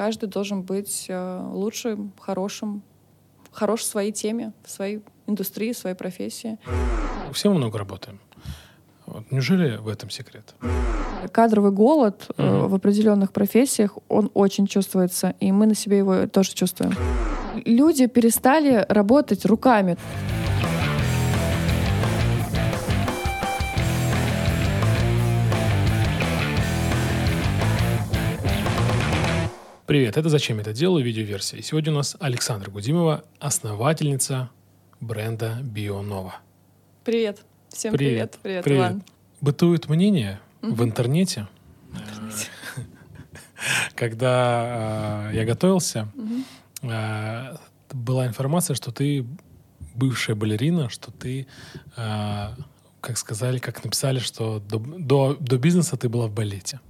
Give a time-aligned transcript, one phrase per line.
[0.00, 2.82] каждый должен быть э, лучшим, хорошим,
[3.52, 6.56] хорош в своей теме, в своей индустрии, в своей профессии.
[7.34, 8.18] Все мы много работаем.
[9.04, 9.30] Вот.
[9.30, 10.54] Неужели в этом секрет?
[11.32, 16.54] Кадровый голод э, в определенных профессиях, он очень чувствуется, и мы на себе его тоже
[16.54, 16.94] чувствуем.
[17.66, 19.98] Люди перестали работать руками.
[29.90, 31.58] Привет, это «Зачем я это делаю?» видеоверсия.
[31.58, 34.48] И сегодня у нас Александра Гудимова, основательница
[35.00, 36.36] бренда Бионова.
[37.02, 37.40] Привет.
[37.70, 38.38] Всем привет.
[38.40, 39.02] Привет, привет, Иван.
[39.40, 41.48] Бытует мнение в интернете,
[43.96, 46.06] когда э, я готовился,
[46.82, 47.56] э,
[47.92, 49.26] была информация, что ты
[49.96, 51.48] бывшая балерина, что ты
[53.00, 56.80] как сказали, как написали, что до, до, до бизнеса ты была в балете.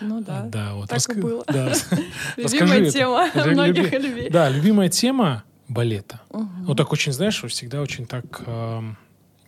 [0.00, 0.42] Ну да.
[0.42, 0.88] Да, вот.
[0.88, 1.12] Так Раска...
[1.14, 1.44] и было.
[1.46, 1.72] Да.
[2.36, 4.30] Любимая тема многих людей.
[4.30, 6.20] Да, любимая тема балета.
[6.30, 8.96] Ну так очень, знаешь, всегда очень так эм,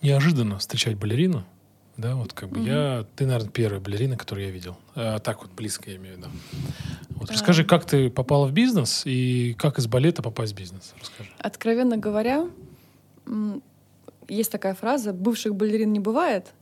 [0.03, 1.45] неожиданно встречать балерину.
[1.97, 4.77] Да, вот как бы я, ты, наверное, первая балерина, которую я видел.
[4.95, 6.29] А, так вот близко я имею в виду.
[7.11, 10.95] Вот, расскажи, как ты попала в бизнес и как из балета попасть в бизнес?
[11.01, 11.31] Расскажи.
[11.39, 12.49] Откровенно говоря,
[14.29, 16.53] есть такая фраза «бывших балерин не бывает»,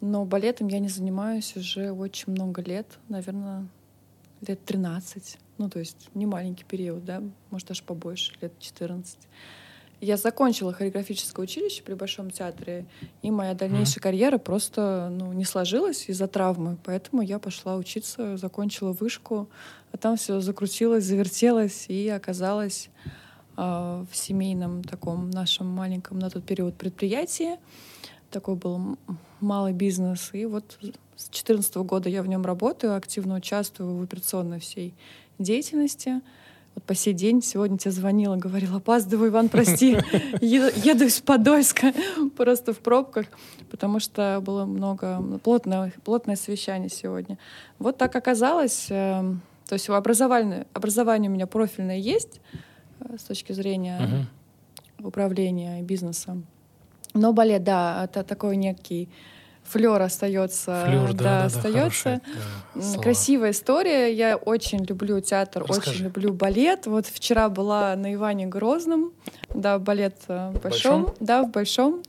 [0.00, 3.68] но балетом я не занимаюсь уже очень много лет, наверное,
[4.46, 5.38] лет 13.
[5.58, 9.16] Ну, то есть не маленький период, да, может, даже побольше, лет 14.
[10.00, 12.86] Я закончила хореографическое училище при Большом театре,
[13.22, 14.02] и моя дальнейшая mm.
[14.02, 16.76] карьера просто ну, не сложилась из-за травмы.
[16.82, 19.48] Поэтому я пошла учиться, закончила вышку,
[19.92, 23.10] а там все закрутилось, завертелось и оказалась а,
[23.62, 27.58] в семейном таком нашем маленьком на тот период предприятии.
[28.30, 28.98] Такой был
[29.40, 30.30] малый бизнес.
[30.32, 30.78] И вот
[31.16, 34.94] с 2014 года я в нем работаю, активно участвую в операционной всей
[35.38, 36.20] деятельности.
[36.74, 39.90] Вот по сей день сегодня тебе звонила, говорила, опаздываю, Иван, прости,
[40.40, 41.92] еду из Подольска
[42.36, 43.26] просто в пробках,
[43.70, 47.36] потому что было много, плотное, плотное совещание сегодня.
[47.78, 48.86] Вот так оказалось.
[48.88, 52.40] Эм, то есть образование, образование у меня профильное есть,
[53.18, 55.06] с точки зрения uh-huh.
[55.06, 56.46] управления бизнесом.
[57.14, 59.08] Но балет, да, это такой некий
[59.64, 60.84] флер остается.
[60.86, 62.20] Флёр, да, да, да, остается.
[62.74, 64.12] Да, Красивая история.
[64.12, 65.90] Я очень люблю театр, Расскажи.
[65.90, 66.86] очень люблю балет.
[66.86, 69.12] Вот вчера была на Иване Грозном,
[69.54, 71.16] да, балет э, в большом, большом?
[71.20, 72.02] да, в большом.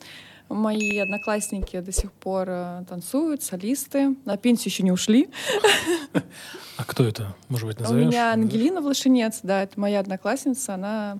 [0.49, 4.15] Мои одноклассники до сих пор э, танцуют, солисты.
[4.25, 5.29] На пенсию еще не ушли.
[6.75, 7.35] А кто это?
[7.49, 8.05] Может быть, назовешь?
[8.05, 10.73] У меня Ангелина Влашинец, да, это моя одноклассница.
[10.73, 11.19] Она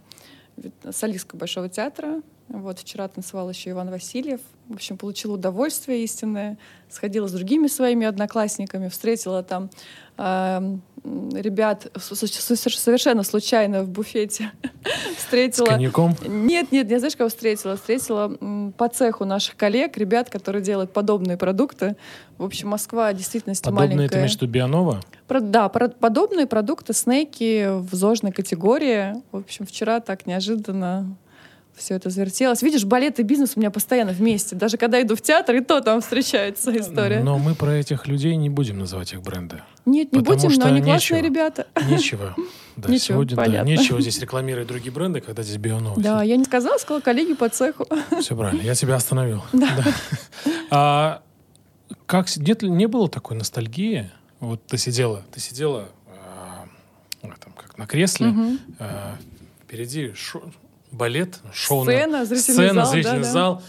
[0.91, 2.21] солистка Большого театра.
[2.49, 4.41] Вот вчера танцевал еще Иван Васильев.
[4.67, 6.57] В общем, получила удовольствие истинное.
[6.89, 9.69] Сходила с другими своими одноклассниками, встретила там
[10.17, 14.51] ребят совершенно случайно в буфете.
[15.17, 15.65] встретила...
[15.65, 16.15] С коньяком?
[16.25, 17.75] Нет, нет, не знаешь, кого встретила?
[17.75, 21.95] Встретила по цеху наших коллег, ребят, которые делают подобные продукты.
[22.37, 24.07] В общем, Москва действительно подобные маленькая.
[24.07, 25.01] Подобные, это между Бионова?
[25.27, 29.15] Про, да, про, подобные продукты, снеки в зожной категории.
[29.31, 31.17] В общем, вчера так неожиданно
[31.75, 32.61] все это завертелось.
[32.61, 34.55] Видишь, балет и бизнес у меня постоянно вместе.
[34.55, 37.21] Даже когда иду в театр, и то там встречается история.
[37.21, 39.61] Но мы про этих людей не будем называть их бренды.
[39.85, 41.67] Нет, не будем, но они классные ребята.
[41.87, 42.35] Нечего.
[42.75, 43.65] Да, ничего, сегодня понятно.
[43.65, 46.01] да, нечего здесь рекламировать другие бренды, когда здесь бионовости.
[46.01, 47.85] Да, я не сказала, сказала коллеги по цеху.
[48.19, 49.43] Все правильно, я тебя остановил.
[49.53, 49.69] Да.
[49.77, 49.93] да.
[50.71, 51.21] А
[52.07, 54.09] как нет, не было такой ностальгии?
[54.39, 56.65] Вот ты сидела, ты сидела а,
[57.21, 58.57] там, как на кресле, угу.
[58.79, 59.17] а,
[59.63, 60.41] впереди шо,
[60.93, 63.55] балет, шоу, сцена, зрительный сцена, зал, зрительный да, зал.
[63.55, 63.61] Да.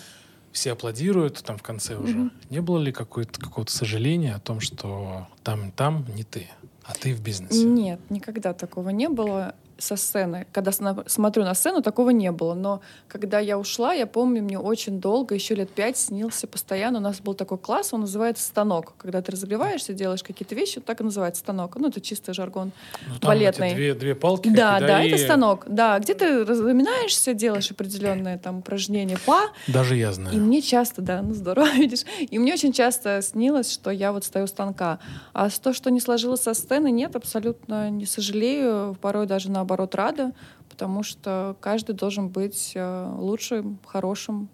[0.52, 2.16] Все аплодируют там в конце уже.
[2.16, 2.30] Угу.
[2.50, 6.48] Не было ли какого-то сожаления о том, что там, там не ты?
[6.84, 7.64] А ты в бизнесе?
[7.64, 10.46] Нет, никогда такого не было со сцены.
[10.52, 12.54] Когда смотрю на сцену, такого не было.
[12.54, 16.98] Но когда я ушла, я помню, мне очень долго, еще лет пять, снился постоянно.
[16.98, 18.94] У нас был такой класс, он называется станок.
[18.98, 21.76] Когда ты разогреваешься, делаешь какие-то вещи, так и называется станок.
[21.76, 22.72] Ну, это чистый жаргон
[23.06, 23.68] ну, там балетный.
[23.68, 24.48] Эти две, две палки.
[24.48, 25.08] Да, да, и...
[25.08, 25.64] это станок.
[25.66, 29.50] Да, где ты разминаешься, делаешь определенные там упражнения па.
[29.66, 30.36] Даже я знаю.
[30.36, 32.04] И мне часто, да, ну здорово, видишь.
[32.20, 34.98] И мне очень часто снилось, что я вот стою у станка.
[35.32, 38.96] А то, что не сложилось со сцены, нет, абсолютно не сожалею.
[39.00, 40.32] Порой даже на наоборот, рада,
[40.68, 44.48] потому что каждый должен быть э, лучшим, хорошим,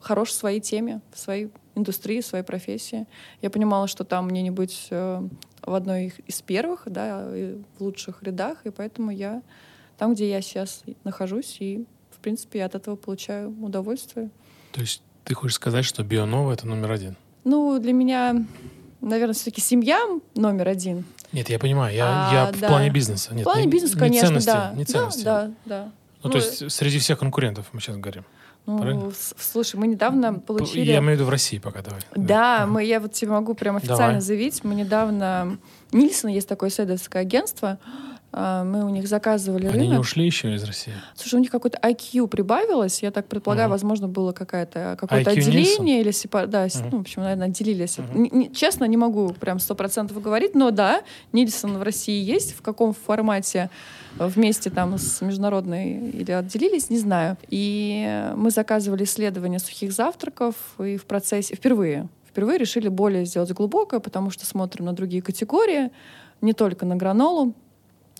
[0.00, 3.06] хорош в своей теме, в своей индустрии, в своей профессии.
[3.42, 5.28] Я понимала, что там мне не быть э,
[5.62, 7.26] в одной из первых, да,
[7.78, 9.42] в лучших рядах, и поэтому я
[9.98, 14.30] там, где я сейчас нахожусь, и, в принципе, я от этого получаю удовольствие.
[14.72, 17.16] То есть ты хочешь сказать, что Бионова— это номер один?
[17.44, 18.46] Ну, для меня
[19.00, 19.98] наверное, все-таки семья
[20.34, 21.04] номер один.
[21.32, 22.66] Нет, я понимаю, я, а, я да.
[22.66, 23.34] в плане бизнеса.
[23.34, 24.72] Нет, в плане не, бизнеса, не конечно, ценности, да.
[24.74, 25.24] Не ценности.
[25.24, 25.84] Да, да, да.
[26.22, 28.24] Ну, ну, то есть среди всех конкурентов мы сейчас говорим.
[28.66, 30.90] Ну, слушай, мы недавно получили...
[30.90, 32.00] Я имею в виду в России пока, давай.
[32.16, 32.66] Да, да.
[32.66, 34.20] мы, я вот тебе могу прям официально давай.
[34.20, 34.64] заявить.
[34.64, 35.58] Мы недавно...
[35.92, 37.78] Нильсон есть такое исследовательское агентство.
[38.38, 39.92] А, мы у них заказывали Они рынок.
[39.92, 40.92] не ушли еще из России?
[41.14, 43.02] Слушай, у них какой-то IQ прибавилось.
[43.02, 43.72] Я так предполагаю, uh-huh.
[43.72, 46.46] возможно, было какое-то какое-то отделение или сепар...
[46.46, 46.88] Да, uh-huh.
[46.92, 47.96] ну, в общем, наверное, отделились.
[47.96, 48.28] Uh-huh.
[48.30, 51.00] Не, честно, не могу прям сто процентов говорить, но да,
[51.32, 52.54] Нильсон в России есть.
[52.54, 53.70] В каком формате
[54.18, 57.38] вместе там с международной или отделились, не знаю.
[57.48, 63.98] И мы заказывали исследование сухих завтраков, и в процессе впервые впервые решили более сделать глубокое,
[63.98, 65.90] потому что смотрим на другие категории,
[66.42, 67.54] не только на гранолу.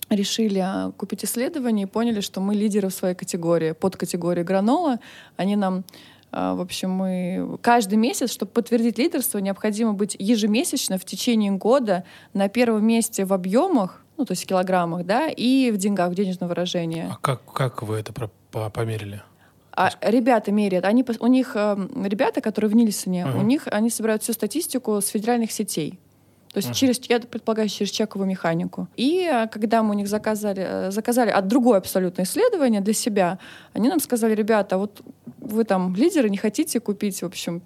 [0.09, 4.99] Решили а, купить исследование и поняли, что мы лидеры в своей категории, под категорией гранола.
[5.35, 5.83] Они нам
[6.31, 12.03] а, в общем, мы каждый месяц, чтобы подтвердить лидерство, необходимо быть ежемесячно в течение года
[12.33, 16.15] на первом месте в объемах ну, то есть в килограммах, да, и в деньгах, в
[16.15, 17.07] денежном выражении.
[17.09, 18.11] А как, как вы это
[18.71, 19.21] померили?
[19.71, 20.85] А ребята меряют.
[20.85, 23.39] Они, у них э, ребята, которые в Нильсоне, uh-huh.
[23.39, 25.99] у них они собирают всю статистику с федеральных сетей.
[26.53, 26.73] То есть uh-huh.
[26.73, 28.87] через, я предполагаю, через чековую механику.
[28.95, 33.37] И э, когда мы у них заказали, э, заказали от другое абсолютно исследование для себя,
[33.73, 35.01] они нам сказали, ребята, вот
[35.39, 37.61] вы там лидеры, не хотите купить, в общем,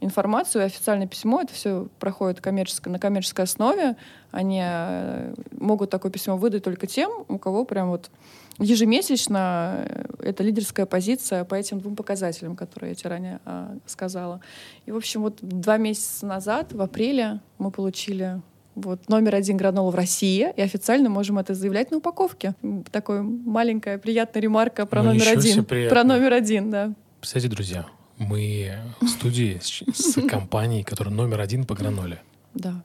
[0.00, 3.96] информацию, официальное письмо, это все проходит коммерческо, на коммерческой основе.
[4.30, 8.10] Они э, могут такое письмо выдать только тем, у кого прям вот
[8.58, 14.40] ежемесячно э, это лидерская позиция по этим двум показателям, которые я тебе ранее а, сказала.
[14.86, 18.40] И, в общем, вот два месяца назад, в апреле, мы получили
[18.74, 22.54] вот номер один гранола в России, и официально можем это заявлять на упаковке.
[22.90, 25.64] Такая маленькая приятная ремарка про ну, номер один.
[25.64, 26.94] Про номер один, да.
[27.20, 27.86] Кстати, друзья,
[28.18, 32.22] мы в студии с компанией, которая номер один по граноле.
[32.54, 32.82] Да.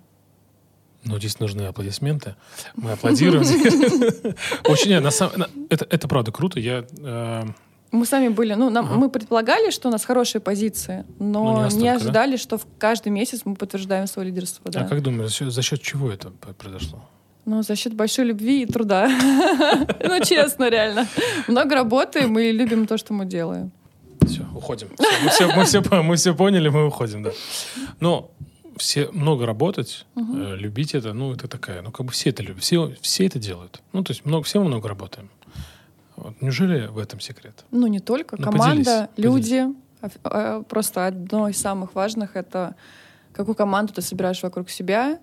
[1.05, 2.35] Ну, здесь нужны аплодисменты.
[2.75, 3.43] Мы аплодируем.
[4.67, 6.59] Очень, на самом это, это правда круто.
[6.59, 7.43] Я э,
[7.93, 8.95] мы сами были, ну, нам, ага.
[8.95, 12.37] мы предполагали, что у нас хорошие позиции, но ну, не, не ожидали, да?
[12.37, 14.71] что в каждый месяц мы подтверждаем свое лидерство.
[14.71, 14.81] Да.
[14.81, 17.07] А как думаешь, за счет, за счет чего это произошло?
[17.45, 19.09] Ну, за счет большой любви и труда.
[19.99, 21.07] Ну, честно, реально.
[21.47, 23.71] Много работы, мы любим то, что мы делаем.
[24.25, 24.87] Все, уходим.
[25.55, 27.31] мы, все, мы поняли, мы уходим, да.
[27.99, 28.31] Но
[28.77, 30.37] все много работать, угу.
[30.37, 33.39] э, любить это, ну, это такая, ну, как бы все это любят, все, все это
[33.39, 33.81] делают.
[33.93, 35.29] Ну, то есть много, все мы много работаем.
[36.15, 36.41] Вот.
[36.41, 37.65] Неужели в этом секрет?
[37.71, 38.35] Ну, не только.
[38.37, 39.61] Ну, Команда, поделись, люди.
[40.01, 40.17] Поделись.
[40.23, 42.75] А, просто одно из самых важных— это
[43.31, 45.19] какую команду ты собираешь вокруг себя,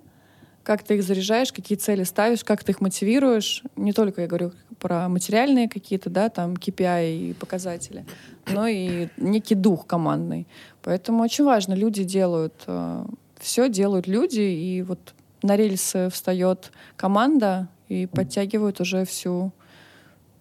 [0.63, 3.63] как ты их заряжаешь, какие цели ставишь, как ты их мотивируешь.
[3.77, 8.05] Не только я говорю про материальные какие-то, да, там KPI и показатели,
[8.47, 10.47] но и некий дух командный.
[10.83, 13.05] Поэтому очень важно, люди делают, э,
[13.41, 19.53] все делают люди, и вот на рельсы встает команда и подтягивают уже всю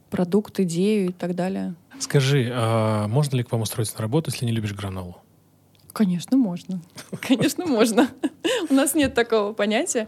[0.09, 1.75] продукт, идею и так далее.
[1.99, 5.17] Скажи, а можно ли к вам устроиться на работу, если не любишь гранолу?
[5.93, 6.81] Конечно, можно.
[7.21, 8.09] Конечно, можно.
[8.69, 10.07] У нас нет такого понятия.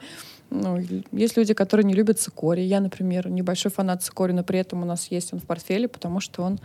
[0.49, 0.79] Ну,
[1.11, 2.65] есть люди, которые не любят цикорий.
[2.65, 6.19] Я, например, небольшой фанат цикория, но при этом у нас есть он в портфеле, потому
[6.19, 6.59] что он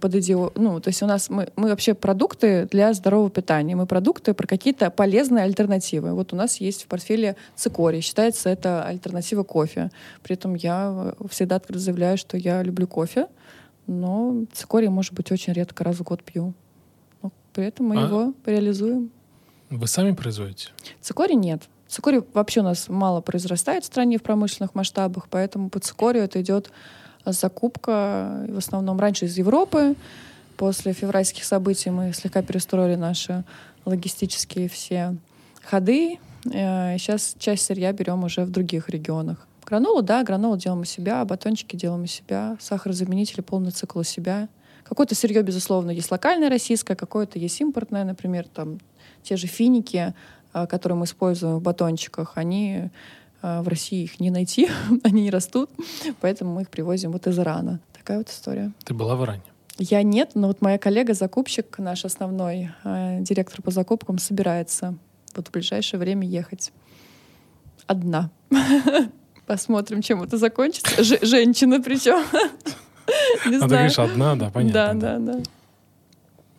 [0.00, 3.86] под идею, ну, то есть у нас мы, мы вообще продукты для здорового питания, мы
[3.86, 6.12] продукты про какие-то полезные альтернативы.
[6.12, 9.90] Вот у нас есть в портфеле цикорий, считается это альтернатива кофе.
[10.22, 13.28] При этом я э, всегда открыто заявляю, что я люблю кофе,
[13.86, 16.54] но цикорий, может быть, очень редко раз в год пью.
[17.22, 19.10] Но при этом мы а его реализуем.
[19.70, 20.68] Вы сами производите?
[21.00, 21.62] Цикорий нет.
[21.88, 26.40] Цикорий вообще у нас мало произрастает в стране в промышленных масштабах, поэтому по цикорию это
[26.40, 26.70] идет
[27.24, 29.94] закупка в основном раньше из Европы.
[30.56, 33.44] После февральских событий мы слегка перестроили наши
[33.84, 35.16] логистические все
[35.64, 36.18] ходы.
[36.44, 39.46] Сейчас э, часть сырья берем уже в других регионах.
[39.64, 44.48] Гранолу, да, гранолу делаем у себя, батончики делаем у себя, сахарозаменители, полный цикл у себя.
[44.84, 48.80] Какое-то сырье, безусловно, есть локальное российское, какое-то есть импортное, например, там
[49.22, 50.14] те же финики,
[50.52, 52.90] а, которые мы используем в батончиках, они
[53.42, 54.68] в России их не найти,
[55.02, 55.70] они не растут,
[56.20, 57.80] поэтому мы их привозим вот из Ирана.
[57.92, 58.72] Такая вот история.
[58.84, 59.42] Ты была в Иране?
[59.78, 64.96] Я нет, но вот моя коллега-закупщик, наш основной э, директор по закупкам, собирается
[65.34, 66.72] вот в ближайшее время ехать.
[67.86, 68.30] Одна.
[69.46, 71.02] Посмотрим, чем это закончится.
[71.02, 72.24] Ж- женщина причем.
[73.46, 74.72] Не а ты говоришь, одна, да, понятно.
[74.72, 75.42] Да, да, да.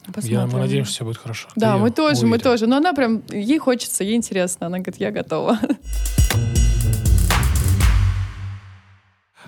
[0.07, 0.31] Посмотрим.
[0.31, 1.47] Я, мы надеемся, все будет хорошо.
[1.55, 2.29] Да, мы тоже, уверен.
[2.29, 2.67] мы тоже.
[2.67, 4.67] Но она прям, ей хочется, ей интересно.
[4.67, 5.57] Она говорит, я готова.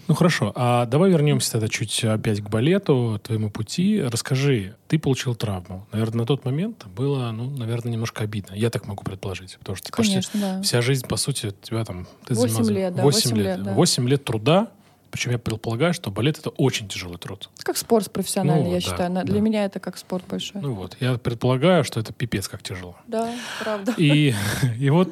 [0.08, 4.02] Ну хорошо, а давай вернемся тогда чуть опять к балету, твоему пути.
[4.02, 5.88] Расскажи, ты получил травму.
[5.92, 8.54] Наверное, на тот момент было, ну, наверное, немножко обидно.
[8.54, 9.58] Я так могу предположить.
[9.58, 10.62] Потому что Конечно, почти да.
[10.62, 12.08] вся жизнь, по сути, у тебя там...
[12.28, 13.64] Ты 8 занималась- лет, да, 8 8 лет.
[13.64, 13.74] да.
[13.74, 14.68] 8 лет труда.
[15.10, 17.50] Причем я предполагаю, что балет— это очень тяжелый труд.
[17.60, 19.12] Как спорт профессиональный, Ну, я да, считаю.
[19.12, 19.32] На- да.
[19.32, 20.62] Для меня это как спорт большой.
[20.62, 22.96] Ну вот, я предполагаю, что это пипец как тяжело.
[23.08, 23.34] да,
[23.64, 23.94] правда.
[23.98, 24.36] И,
[24.78, 25.10] и вот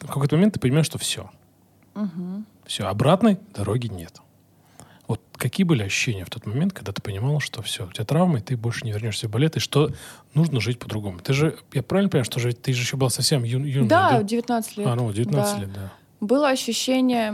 [0.00, 1.30] в какой-то момент ты понимаешь, что все.
[2.66, 4.20] Все, обратной дороги нет.
[5.12, 8.38] Вот какие были ощущения в тот момент, когда ты понимала, что все, у тебя травма,
[8.38, 9.90] и ты больше не вернешься в балет, и что
[10.32, 11.18] нужно жить по-другому?
[11.18, 14.22] Ты же, я правильно понимаю, что же ты же еще была совсем юн, юной, Да,
[14.22, 14.86] 19 лет.
[14.86, 15.60] А, ну, 19 да.
[15.60, 15.92] лет, да.
[16.20, 17.32] Было ощущение,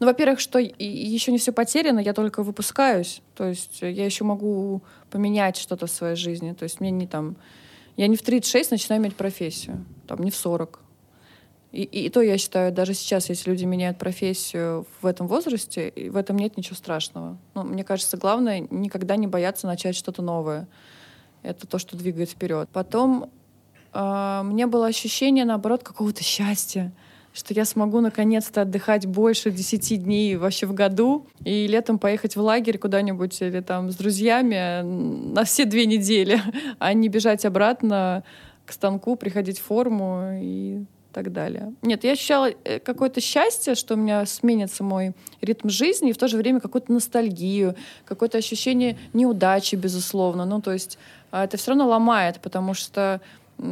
[0.00, 3.20] ну, во-первых, что еще не все потеряно, я только выпускаюсь.
[3.36, 6.54] То есть я еще могу поменять что-то в своей жизни.
[6.54, 7.36] То есть мне не там...
[7.98, 10.80] Я не в 36 начинаю иметь профессию, там, не в 40.
[11.72, 16.10] И, и то я считаю, даже сейчас, если люди меняют профессию в этом возрасте, и
[16.10, 17.38] в этом нет ничего страшного.
[17.54, 20.68] Ну, мне кажется, главное никогда не бояться начать что-то новое.
[21.42, 22.68] Это то, что двигает вперед.
[22.72, 23.30] Потом
[23.92, 26.92] а, мне было ощущение, наоборот, какого-то счастья,
[27.32, 32.40] что я смогу наконец-то отдыхать больше 10 дней вообще в году и летом поехать в
[32.40, 36.38] лагерь куда-нибудь или там с друзьями на все две недели,
[36.78, 38.24] а не бежать обратно
[38.66, 41.74] к станку, приходить в форму и так далее.
[41.82, 46.18] Нет, я ощущала э, какое-то счастье, что у меня сменится мой ритм жизни, и в
[46.18, 50.44] то же время какую-то ностальгию, какое-то ощущение неудачи, безусловно.
[50.44, 50.98] Ну, то есть
[51.30, 53.20] а, это все равно ломает, потому что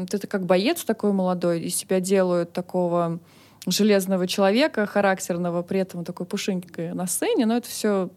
[0.09, 3.19] ты как боец такой молодой, из себя делают такого
[3.67, 8.11] железного человека, характерного, при этом такой пушинкой на сцене, но это все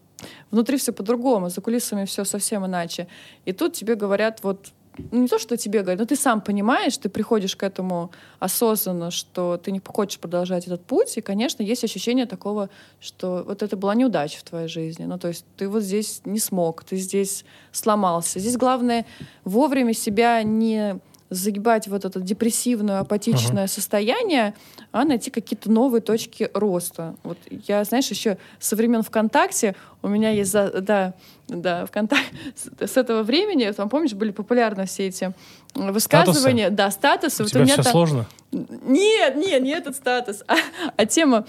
[0.50, 3.08] внутри все по-другому, за кулисами все совсем иначе.
[3.44, 4.68] И тут тебе говорят вот
[5.10, 9.56] не то, что тебе говорят, но ты сам понимаешь, ты приходишь к этому осознанно, что
[9.56, 12.70] ты не хочешь продолжать этот путь, и, конечно, есть ощущение такого,
[13.00, 15.04] что вот это была неудача в твоей жизни.
[15.04, 18.38] Ну, то есть ты вот здесь не смог, ты здесь сломался.
[18.38, 19.06] Здесь главное
[19.44, 21.00] вовремя себя не
[21.34, 24.54] загибать вот это депрессивное, апатичное состояние,
[24.92, 27.14] а найти какие-то новые точки роста.
[27.22, 27.38] Вот
[27.68, 31.14] я, знаешь, еще со времен ВКонтакте у меня есть, за- да,
[31.48, 32.26] да, ВКонтакте,
[32.86, 35.32] с, этого времени, там, помнишь, были популярны все эти
[35.74, 37.42] высказывания, да, статусы.
[37.42, 38.26] У Вот тебя меня все там- сложно?
[38.54, 40.42] Нет, нет, не этот статус.
[40.46, 40.56] А,
[40.96, 41.46] а тема,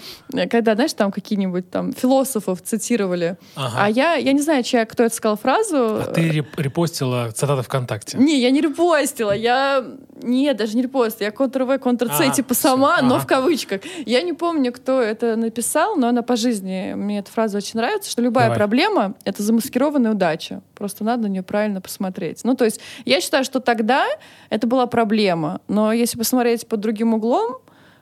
[0.50, 3.36] когда, знаешь, там какие-нибудь там философов цитировали.
[3.54, 3.76] Ага.
[3.78, 5.76] А я, я не знаю, чья, кто это сказал фразу.
[5.76, 8.18] А ты реп- репостила цитаты ВКонтакте?
[8.18, 9.84] Не, я не репостила, я...
[10.22, 13.24] Нет, даже не репостила, я Ctrl-V, Ctrl-C, А, типа сама, но ага.
[13.24, 13.82] в кавычках.
[14.06, 18.10] Я не помню, кто это написал, но она по жизни, мне эта фраза очень нравится,
[18.10, 18.58] что любая Давай.
[18.58, 20.62] проблема— это замаскированная удача.
[20.74, 22.44] Просто надо на нее правильно посмотреть.
[22.44, 24.06] Ну, то есть я считаю, что тогда
[24.48, 27.56] это была проблема, но если посмотреть под другим углом,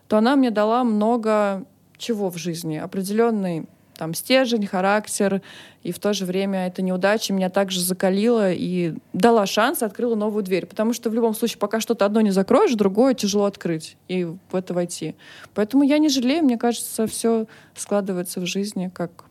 [0.09, 1.65] то она мне дала много
[1.97, 2.77] чего в жизни.
[2.77, 3.67] Определенный
[3.97, 5.43] там стержень, характер,
[5.83, 10.43] и в то же время эта неудача меня также закалила и дала шанс, открыла новую
[10.43, 10.67] дверь.
[10.67, 14.55] Потому что в любом случае, пока что-то одно не закроешь, другое тяжело открыть и в
[14.55, 15.15] это войти.
[15.55, 19.25] Поэтому я не жалею, мне кажется, все складывается в жизни как,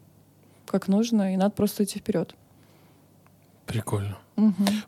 [0.65, 2.35] как нужно, и надо просто идти вперед.
[3.65, 4.17] Прикольно.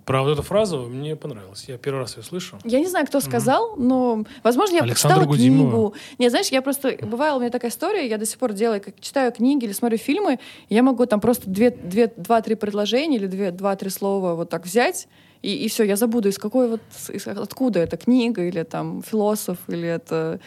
[0.05, 1.65] Про вот эту фразу мне понравилось.
[1.67, 2.57] Я первый раз ее слышу.
[2.63, 5.69] Я не знаю, кто сказал, но, возможно, я Александра прочитала Гудимова.
[5.69, 5.93] книгу.
[6.17, 6.97] Не, знаешь, я просто...
[7.01, 9.97] Бывала у меня такая история, я до сих пор делаю, как читаю книги или смотрю
[9.97, 14.65] фильмы, я могу там просто две, две, два-три предложения или две, два-три слова вот так
[14.65, 15.07] взять,
[15.41, 16.81] и, и все, я забуду, из какой вот...
[17.09, 20.39] из- откуда это книга, или там философ, или это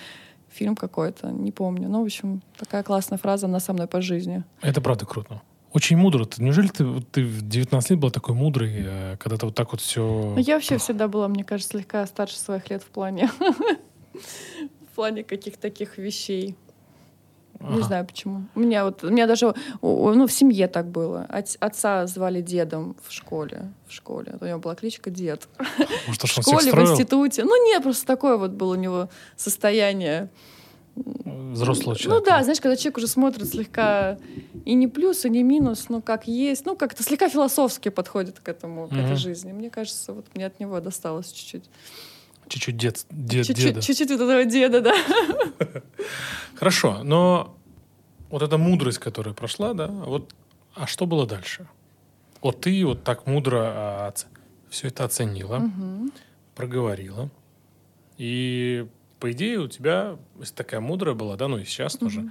[0.51, 1.89] фильм какой-то, не помню.
[1.89, 4.43] Ну, в общем, такая классная фраза, она со мной по жизни.
[4.61, 5.41] Это правда круто.
[5.73, 6.25] Очень мудро.
[6.25, 9.71] Ты- Неужели ты, ты в 19 лет был такой мудрый, э, когда ты вот так
[9.73, 10.03] вот все...
[10.35, 13.31] Ну, я вообще всегда была, мне кажется, слегка старше своих лет в плане...
[14.93, 16.57] В плане каких-то таких вещей.
[17.61, 18.47] Не знаю почему.
[18.57, 21.23] У меня вот, у меня даже, ну, в семье так было.
[21.29, 23.73] От- отца звали дедом в школе.
[23.87, 24.37] В школе.
[24.41, 25.49] У него была кличка Дед.
[26.09, 27.45] Может, В школе, в институте.
[27.45, 30.31] Ну, нет, просто такое вот было у него состояние.
[31.53, 32.25] Взрослого Ну человека.
[32.31, 34.19] да, знаешь, когда человек уже смотрит слегка
[34.65, 38.49] и не плюс, и не минус, ну как есть, ну как-то слегка философски подходит к
[38.49, 39.05] этому, к Мгм.
[39.05, 39.53] этой жизни.
[39.53, 41.71] Мне кажется, вот мне от него досталось чуть-чуть.
[42.49, 43.81] Чуть-чуть дед, дед, Чуть-чуть, деда.
[43.83, 44.95] чуть-чуть вот этого деда, да.
[46.55, 47.57] Хорошо, но
[48.31, 50.35] вот эта мудрость, которая прошла, да, вот,
[50.75, 51.69] а что было дальше?
[52.41, 54.15] Вот ты вот так мудро
[54.71, 56.13] все это оценила, Мгм.
[56.55, 57.31] проговорила,
[58.17, 58.87] и
[59.21, 62.31] по идее у тебя, если такая мудрая была, да, ну и сейчас тоже,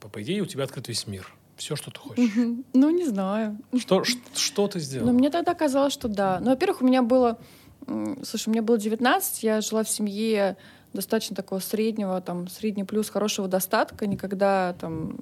[0.00, 2.34] по, по идее у тебя открыт весь мир, все, что ты хочешь.
[2.34, 2.64] Мгм.
[2.72, 3.58] Ну, не знаю.
[3.78, 5.12] Что, ш- что ты сделала?
[5.12, 6.40] мне тогда казалось, что да.
[6.40, 7.38] Ну, во-первых, у меня было
[8.22, 10.56] Слушай, мне было 19, я жила в семье
[10.94, 15.18] достаточно такого среднего, там, средний плюс хорошего достатка, никогда там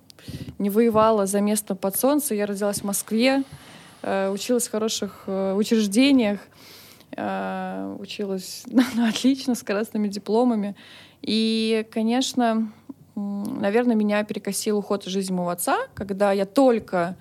[0.59, 2.35] не воевала за место под солнце.
[2.37, 3.43] Я родилась в Москве,
[4.03, 6.39] э, училась в хороших э, учреждениях,
[7.99, 10.75] училась ну, отлично, с красными дипломами.
[11.21, 12.73] И, конечно,
[13.15, 17.17] наверное, меня перекосил уход из жизни моего отца, когда я только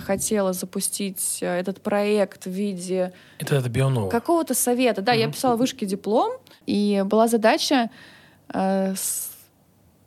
[0.00, 3.12] хотела запустить э, этот проект в виде...
[3.38, 3.68] Это, это.
[4.08, 5.02] Какого-то совета.
[5.02, 5.18] Да, mm-hmm.
[5.18, 6.32] я писала в вышке диплом,
[6.66, 7.90] и была задача
[8.52, 9.31] э, с,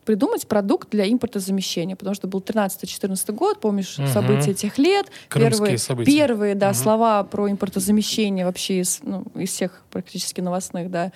[0.06, 4.08] придумать продукт для импортозамещения, потому что был 13-14 год, помнишь угу.
[4.08, 5.08] события тех лет.
[5.28, 6.10] Крымские первые, события.
[6.10, 6.76] Первые, да, угу.
[6.76, 11.12] слова про импортозамещение вообще из, ну, из всех практически новостных, да,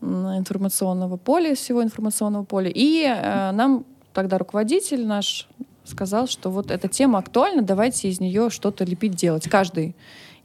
[0.00, 2.70] информационного поля, всего информационного поля.
[2.74, 5.48] И э, нам тогда руководитель наш
[5.84, 9.96] сказал, что вот эта тема актуальна, давайте из нее что-то лепить, делать, каждый.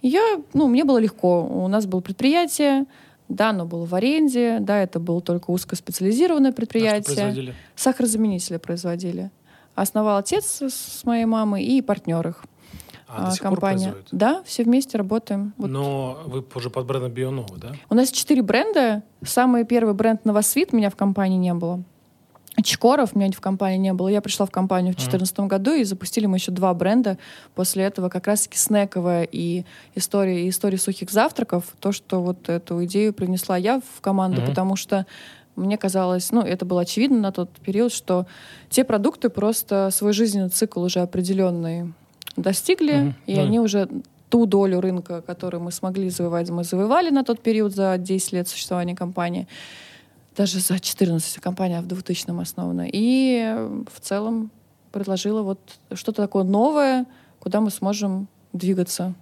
[0.02, 1.44] И я, ну, мне было легко.
[1.44, 2.86] У нас было предприятие,
[3.34, 7.28] да, оно было в аренде, да, это было только узкоспециализированное предприятие.
[7.28, 9.32] А что Сахарозаменители производили.
[9.76, 12.44] Основал отец с моей мамой и партнер их.
[13.08, 13.96] А, а, компания.
[14.12, 15.54] Да, все вместе работаем.
[15.58, 15.70] Вот.
[15.70, 17.74] Но вы уже под брендом Бионова, да?
[17.90, 19.04] У нас четыре бренда.
[19.24, 21.84] Самый первый бренд Новосвит меня в компании не было.
[22.62, 24.10] Чкоров меня в компании не было.
[24.10, 25.48] Я пришла в компанию в 2014 mm.
[25.48, 27.18] году и запустили мы еще два бренда.
[27.56, 31.66] После этого как раз-таки снековая и история, и история сухих завтраков.
[31.80, 34.48] То, что вот эту идею принесла я в команду, mm-hmm.
[34.48, 35.08] потому что
[35.56, 38.28] мне казалось, ну, это было очевидно на тот период, что
[38.70, 41.94] те продукты просто свой жизненный цикл уже определенный
[42.36, 43.14] достигли, mm-hmm.
[43.26, 43.40] и mm-hmm.
[43.40, 43.90] они уже
[44.30, 48.48] ту долю рынка, которую мы смогли завоевать, мы завоевали на тот период за 10 лет
[48.48, 49.48] существования компании
[50.36, 52.88] даже за 14 компания в 2000-м основана.
[52.92, 53.56] И
[53.92, 54.52] в целом
[54.92, 55.60] предложила вот
[55.94, 57.06] что-то такое новое,
[57.40, 59.14] куда мы сможем двигаться.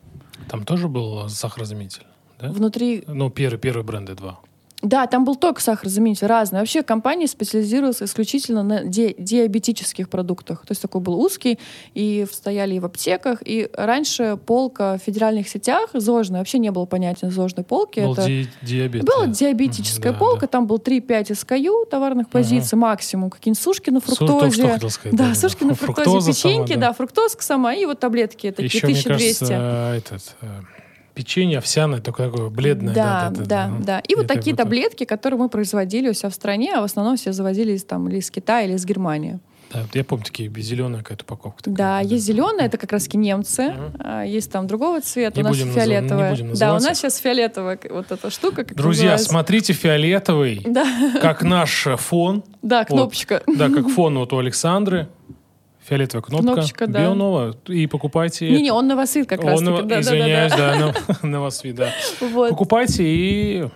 [0.49, 2.05] Там тоже был сахарозаменитель,
[2.39, 2.51] да?
[2.51, 3.03] Внутри...
[3.07, 4.39] Ну, первый, первый бренды два.
[4.81, 6.59] Да, там был только сахарозаменитель разный.
[6.59, 10.61] Вообще компания специализировалась исключительно на ди диабетических продуктах.
[10.61, 11.59] То есть такой был узкий,
[11.93, 13.39] и стояли и в аптеках.
[13.45, 17.99] И раньше полка в федеральных сетях ЗОЖная, вообще не было понятия ЗОЖной полки.
[17.99, 19.03] Был Это ди диабет.
[19.03, 20.47] Была диабетическая mm, полка, да.
[20.47, 22.81] там был 3-5 SKU товарных позиций uh-huh.
[22.81, 23.29] максимум.
[23.29, 24.79] Какие-нибудь сушки на фруктозе.
[24.79, 26.87] Су сказать, да, да, сушки на фруктозе, фруктоза печеньки, сама, да.
[26.87, 29.43] да, фруктозка сама, и вот таблетки такие Еще, 1200.
[29.43, 30.47] Мне кажется, этот, э,
[31.21, 32.95] печенье овсяное, только такое бледное.
[32.95, 33.45] Да, да, да.
[33.45, 33.85] да, да.
[33.85, 33.99] да.
[33.99, 37.15] И, и вот такие таблетки, которые мы производили у себя в стране, а в основном
[37.15, 39.39] все завозили из, там, или из Китая, или из Германии.
[39.71, 41.63] Да, я помню, такие зеленая какая-то упаковка.
[41.63, 43.73] Такая, да, да, есть зеленая, это как раз немцы.
[43.73, 44.27] Uh-huh.
[44.27, 46.31] Есть там другого цвета, не у нас будем фиолетовая.
[46.31, 46.59] Назов...
[46.59, 48.65] да, у нас сейчас фиолетовая вот эта штука.
[48.65, 49.29] Как Друзья, называется.
[49.29, 50.85] смотрите фиолетовый, да.
[51.21, 52.43] как наш фон.
[52.61, 53.43] Да, кнопочка.
[53.45, 55.07] Вот, да, как фон вот у Александры
[55.91, 57.01] фиолетовая кнопка, Кнопочка, да.
[57.01, 58.49] Бионова, и покупайте...
[58.49, 59.83] Не-не, он новосвит как раз таки.
[59.83, 61.27] Да, извиняюсь, да, да, да.
[61.27, 61.91] новосвит, да.
[62.21, 62.49] Вот.
[62.49, 63.67] Покупайте и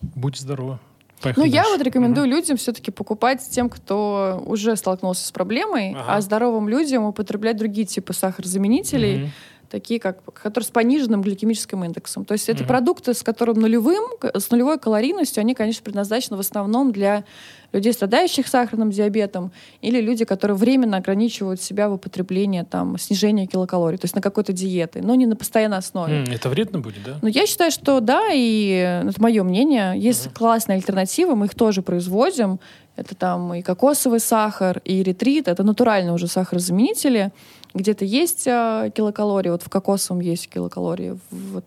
[0.00, 0.78] будьте здоровы.
[1.20, 1.68] Поехали ну, дальше.
[1.68, 2.36] я вот рекомендую угу.
[2.36, 6.16] людям все-таки покупать тем, кто уже столкнулся с проблемой, ага.
[6.16, 9.30] а здоровым людям употреблять другие типы сахарозаменителей, угу
[9.74, 12.24] такие как, которые с пониженным гликемическим индексом.
[12.24, 12.68] То есть это mm-hmm.
[12.68, 17.24] продукты, с которым нулевым, с нулевой калорийностью, они, конечно, предназначены в основном для
[17.72, 23.98] людей, страдающих сахарным диабетом, или люди, которые временно ограничивают себя в употреблении там, снижения килокалорий,
[23.98, 26.22] то есть на какой-то диеты, но не на постоянной основе.
[26.22, 27.18] Mm, это вредно будет, да?
[27.20, 29.98] Ну, я считаю, что да, и это мое мнение.
[29.98, 30.34] Есть mm-hmm.
[30.34, 32.60] классные альтернативы, мы их тоже производим.
[32.94, 37.32] Это там и кокосовый сахар, и ретрит, это натуральные уже сахарозаменители
[37.74, 41.62] где-то есть э, килокалории, вот в кокосовом есть килокалории, в,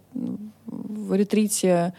[0.65, 1.93] в ретрите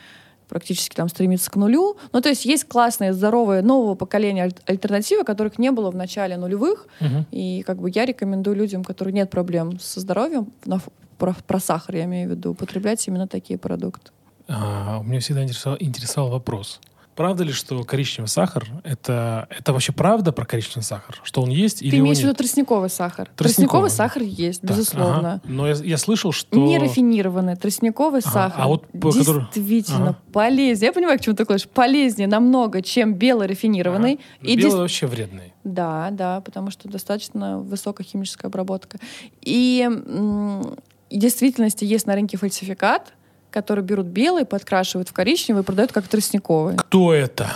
[0.49, 1.99] практически там стремится к нулю.
[2.13, 6.37] Ну, то есть есть классные, здоровые, нового поколения аль- альтернативы, которых не было в начале
[6.37, 6.87] нулевых.
[7.01, 7.27] Угу.
[7.31, 10.81] И как бы я рекомендую людям, которых нет проблем со здоровьем, на,
[11.19, 14.11] про, про сахар я имею в виду, употреблять именно такие продукты.
[14.49, 16.81] А, меня всегда интересовал, интересовал вопрос.
[17.19, 21.21] Правда ли, что коричневый сахар это, это вообще правда про коричневый сахар?
[21.25, 23.29] Что он есть или Ты имеешь в виду тростниковый сахар?
[23.35, 25.33] Тростниковый, тростниковый сахар есть, так, безусловно.
[25.33, 25.41] Ага.
[25.43, 26.57] Но я, я слышал, что...
[26.57, 28.31] Нерафинированный тростниковый ага.
[28.31, 30.19] сахар а вот, действительно ага.
[30.33, 30.87] полезнее.
[30.87, 31.67] Я понимаю, к чему ты клонишь.
[31.67, 34.21] Полезнее намного, чем белый рафинированный.
[34.41, 34.49] Ага.
[34.53, 34.75] И белый дис...
[34.75, 35.55] вообще вредный.
[35.65, 39.01] Да, да, потому что достаточно высокая химическая обработка.
[39.43, 40.77] И в
[41.11, 43.13] действительности есть на рынке фальсификат,
[43.51, 46.77] которые берут белый, подкрашивают в коричневый и продают как тростниковый.
[46.77, 47.49] Кто это?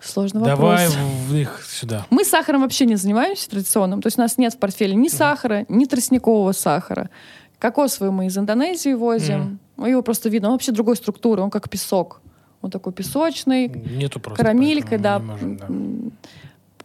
[0.00, 0.94] Сложный Давай вопрос.
[0.94, 2.06] Давай в них сюда.
[2.10, 4.00] Мы сахаром вообще не занимаемся традиционным.
[4.02, 7.10] То есть у нас нет в портфеле ни сахара, ни тростникового сахара.
[7.58, 9.58] Кокосовый мы из Индонезии возим.
[9.76, 9.90] Mm.
[9.90, 10.48] Его просто видно.
[10.48, 11.42] Он вообще другой структуры.
[11.42, 12.20] Он как песок.
[12.62, 13.68] Он такой песочный.
[13.68, 14.42] Нету просто.
[14.42, 15.18] Карамелькой, да.
[15.18, 15.66] Можем, да.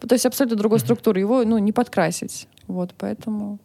[0.06, 0.84] То есть абсолютно другой mm-hmm.
[0.84, 1.20] структуры.
[1.20, 2.48] Его ну, не подкрасить.
[2.66, 3.58] Вот, поэтому...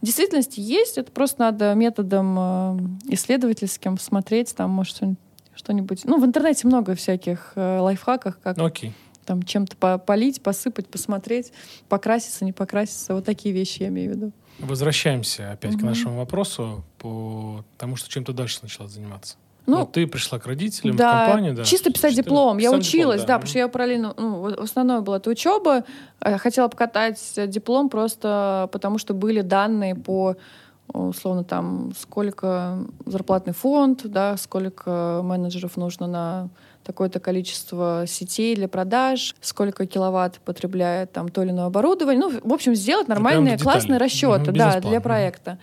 [0.00, 2.78] В действительности есть, это просто надо методом э,
[3.14, 4.98] исследовательским смотреть, там, может,
[5.54, 6.04] что-нибудь.
[6.04, 8.94] Ну, в интернете много всяких э, лайфхаков, как Окей.
[9.26, 11.52] там чем-то по- полить, посыпать, посмотреть,
[11.88, 13.14] покраситься, не покраситься.
[13.14, 14.32] Вот такие вещи я имею в виду.
[14.58, 15.86] Возвращаемся опять к Мгм.
[15.86, 19.36] нашему вопросу по тому, что чем ты дальше начала заниматься.
[19.70, 21.64] Ну, Ну, ты пришла к родителям да, в компанию, да?
[21.64, 22.58] чисто писать диплом.
[22.58, 25.84] Я училась, диплом, да, потому что я параллельно, ну, в- основное была это учеба.
[26.20, 30.36] Э, Хотела покатать диплом просто потому, что были данные по
[30.92, 36.48] условно там сколько зарплатный фонд, да, сколько менеджеров нужно на
[36.82, 42.20] такое-то количество сетей для продаж, сколько киловатт потребляет там то или иное оборудование.
[42.20, 45.58] Ну, в общем, сделать в нормальные, классные расчеты, Мгм, да, для проекта.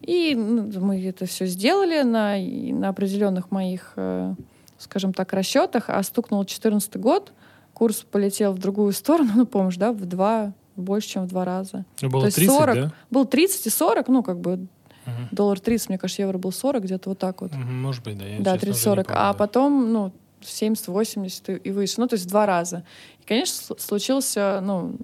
[0.00, 4.34] И ну, мы это все сделали на, на определенных моих, э,
[4.78, 5.90] скажем так, расчетах.
[5.90, 7.32] А стукнул 14 год,
[7.74, 11.84] курс полетел в другую сторону, ну, помнишь, да, в два, больше, чем в два раза.
[12.00, 12.74] Ну, было То есть 30, 40.
[12.76, 12.92] да?
[13.10, 14.68] Был 30 и 40, ну, как бы
[15.06, 15.28] Мгм.
[15.32, 17.52] доллар 30, мне кажется, евро был 40, где-то вот так вот.
[17.54, 18.24] Может быть, да.
[18.26, 19.04] Я, Да, честно, уже не 30-40.
[19.04, 21.94] помню, А потом, ну, 70-80 и- выше.
[21.98, 22.84] Ну, то есть в два раза.
[23.20, 24.96] И, конечно, сл- случился, ну,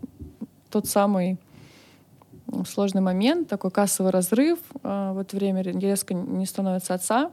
[0.70, 1.38] тот самый
[2.66, 4.58] сложный момент, такой кассовый разрыв.
[4.82, 7.30] А, В это время ре- резко не становится отца.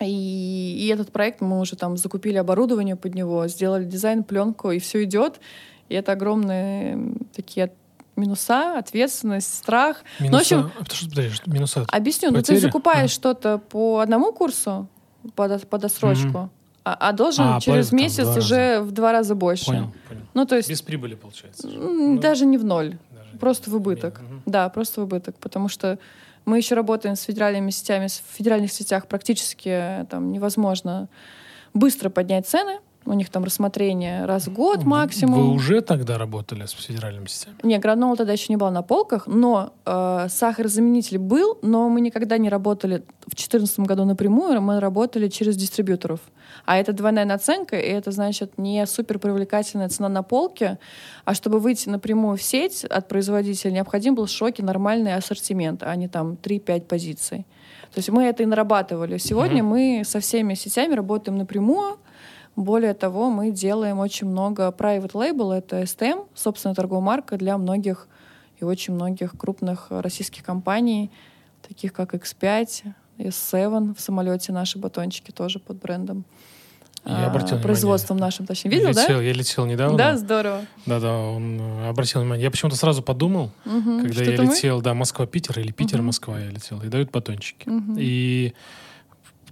[0.00, 4.78] И, и этот проект мы уже там закупили оборудование под него, сделали дизайн, пленку, и
[4.78, 5.40] все идет.
[5.88, 7.72] И это огромные такие
[8.14, 10.02] минуса, ответственность, страх.
[10.20, 11.86] Минуса, Ну, в общем, а подожди, что- минуса?
[11.88, 12.58] Объясню, ну ты Потери?
[12.58, 13.08] закупаешь Ага.
[13.08, 14.86] что-то по одному курсу,
[15.34, 16.50] по, до- по досрочку,
[16.84, 19.66] а, а должен А, через понял, месяц уже в два раза больше.
[19.66, 20.22] Понял, понял.
[20.34, 21.66] Ну, то есть Без прибыли, получается.
[21.68, 22.96] Ну, даже не в ноль,
[23.36, 24.20] просто в убыток.
[24.20, 24.42] Мгм.
[24.46, 25.98] Да, просто в убыток, потому что
[26.44, 31.08] мы еще работаем с федеральными сетями, в федеральных сетях практически э, там невозможно
[31.74, 32.78] быстро поднять цены.
[33.06, 35.50] У них там рассмотрение раз в год максимум.
[35.50, 37.54] Вы уже тогда работали с федеральными сетями?
[37.62, 42.36] Не, гранола тогда еще не была на полках, но э, сахарозаменитель был, но мы никогда
[42.36, 46.20] не работали в 2014 году напрямую, мы работали через дистрибьюторов.
[46.64, 50.78] А это двойная наценка, и это значит не супер привлекательная цена на полке,
[51.24, 55.94] а чтобы выйти напрямую в сеть от производителя, необходим был в шоке нормальный ассортимент, а
[55.94, 57.46] не там 3-5 позиций.
[57.94, 59.16] То есть мы это и нарабатывали.
[59.18, 59.70] Сегодня Мгм.
[59.70, 61.98] мы со всеми сетями работаем напрямую,
[62.56, 68.08] более того, мы делаем очень много private label, это STM, собственная торговая марка для многих
[68.58, 71.10] и очень многих крупных российских компаний,
[71.66, 72.66] таких как X5,
[73.18, 76.24] S7 в самолете наши батончики тоже под брендом.
[77.04, 77.62] Я а, обратил внимание.
[77.62, 78.70] производством нашим, точнее.
[78.72, 79.02] Видел, да?
[79.02, 79.96] летел, Я летел недавно.
[79.96, 80.62] Да, здорово.
[80.86, 82.42] Да-да, он э, обратил внимание.
[82.44, 84.00] Я почему-то сразу подумал, Мгм.
[84.00, 84.46] когда я мы?
[84.46, 85.70] летел, да, Москва-Питер или.
[85.70, 87.68] Питер-Москва я летел, и дают батончики.
[87.68, 87.96] Мгм.
[87.96, 88.54] И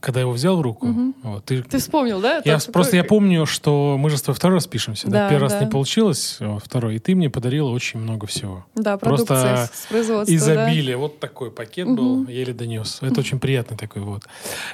[0.04, 1.14] когда я его взял в руку, Мгм.
[1.22, 2.42] вот, ты, Ты вспомнил, да?
[2.44, 5.06] я, Там просто я такой- помню, что мы же с тобой второй раз пишемся.
[5.08, 5.64] Да, Да, Первый раз да.
[5.64, 6.96] не получилось, второй.
[6.96, 8.64] И ты мне подарила очень много всего.
[8.74, 10.26] Да, просто с производства.
[10.26, 10.34] да.
[10.36, 10.96] Изобилие.
[10.96, 12.98] Вот такой пакет был, еле донес.
[13.00, 14.22] Это очень приятный такой вот.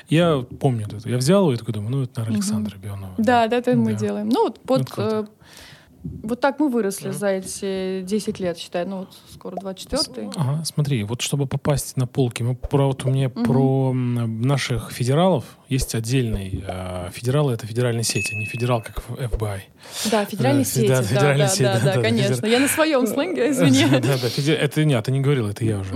[0.08, 1.08] Я помню это.
[1.08, 2.38] Я взял его и такой думаю, ну, это, наверное.
[2.38, 3.14] Александра Бионова.
[3.18, 3.98] Да, да, это мы Да.
[3.98, 4.28] делаем.
[4.28, 4.96] Ну, вот под...
[4.96, 5.26] Ну,
[6.02, 8.84] вот так мы выросли за эти 10 лет, считай.
[8.86, 10.30] Ну, вот скоро 24-й.
[10.36, 13.44] Ага, смотри, вот чтобы попасть на полки, мы про вот у меня Мгм.
[13.44, 16.64] про наших федералов есть отдельный.
[16.66, 19.60] э, федералы это федеральные сети, не федерал как FBI.
[20.10, 20.88] Да, федеральные Да, сети.
[20.88, 22.34] да, Да, федеральные да, сети, да, да, да, да, конечно.
[22.34, 23.84] федер- Я на своем сленге, извини.
[24.00, 25.92] Да, да, это нет, ты не говорил, это я уже.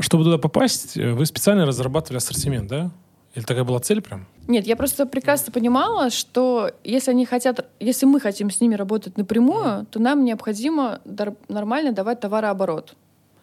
[0.00, 2.90] Чтобы туда попасть, э, вы специально разрабатывали ассортимент, да?
[3.34, 4.26] Или такая была цель прям?
[4.46, 9.18] Нет, я просто прекрасно понимала, что если они хотят, если мы хотим с ними работать
[9.18, 11.00] напрямую, то нам необходимо
[11.48, 12.94] нормально давать товарооборот.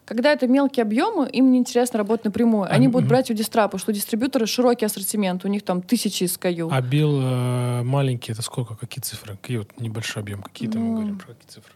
[0.06, 2.68] Когда это мелкие объемы, им неинтересно работать напрямую.
[2.70, 5.82] Они А, будут брать у дистра, потому что у дистрибьютора широкий ассортимент, у них там
[5.82, 6.70] тысячи SKU.
[6.72, 8.76] А бил э, маленький, это сколько?
[8.76, 9.38] Какие цифры?
[9.42, 10.42] Какие вот небольшой объем?
[10.42, 11.74] Какие там мы Ну, говорим про какие цифры?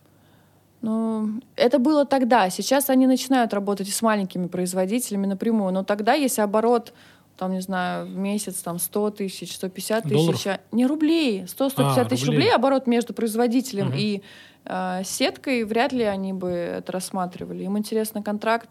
[0.81, 2.49] Ну, это было тогда.
[2.49, 5.73] Сейчас они начинают работать и с маленькими производителями напрямую.
[5.73, 6.93] Но тогда, если оборот,
[7.37, 10.35] там, не знаю, в месяц там 100 тысяч, 150 Долларов?
[10.35, 12.37] тысяч, а- не рублей, 100-150 А, тысяч рублей.
[12.39, 13.95] рублей оборот между производителем Мгм.
[13.97, 14.21] и
[14.67, 17.63] э, сеткой, вряд ли они бы это рассматривали.
[17.65, 18.69] Им интересно контракт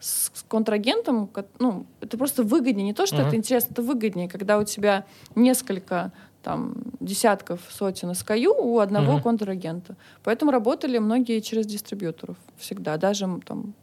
[0.00, 2.84] с, с контрагентом, ко- ну, это просто выгоднее.
[2.86, 3.26] Не то, что Мгм.
[3.28, 5.04] это интересно, это выгоднее, когда у тебя
[5.36, 6.10] несколько
[6.42, 9.22] там десятков, сотен SKU у одного Мгм.
[9.22, 9.96] контрагента.
[10.24, 12.96] Поэтому работали многие через дистрибьюторов всегда.
[12.96, 13.74] Даже там,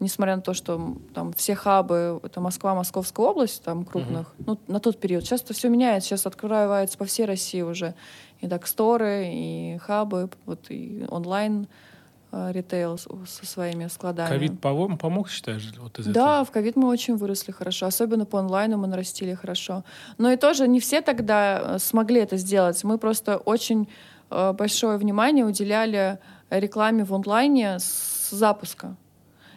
[0.00, 4.80] несмотря на то, что там все хабы, это Москва, Московская область, там крупных, ну, на
[4.80, 5.24] тот период.
[5.24, 7.94] Сейчас это все меняется, сейчас открывается по всей России уже
[8.40, 11.68] и доксторы, и хабы, вот и онлайн
[12.32, 14.28] э, ритейл со своими складами.
[14.28, 16.44] Ковид помог, считаешь, вот из Да, этого?
[16.46, 19.84] в ковид мы очень выросли хорошо, особенно по онлайну мы нарастили хорошо.
[20.16, 22.82] Но и тоже не все тогда э, смогли это сделать.
[22.84, 23.88] Мы просто очень
[24.30, 28.96] э, большое внимание уделяли рекламе в онлайне с запуска.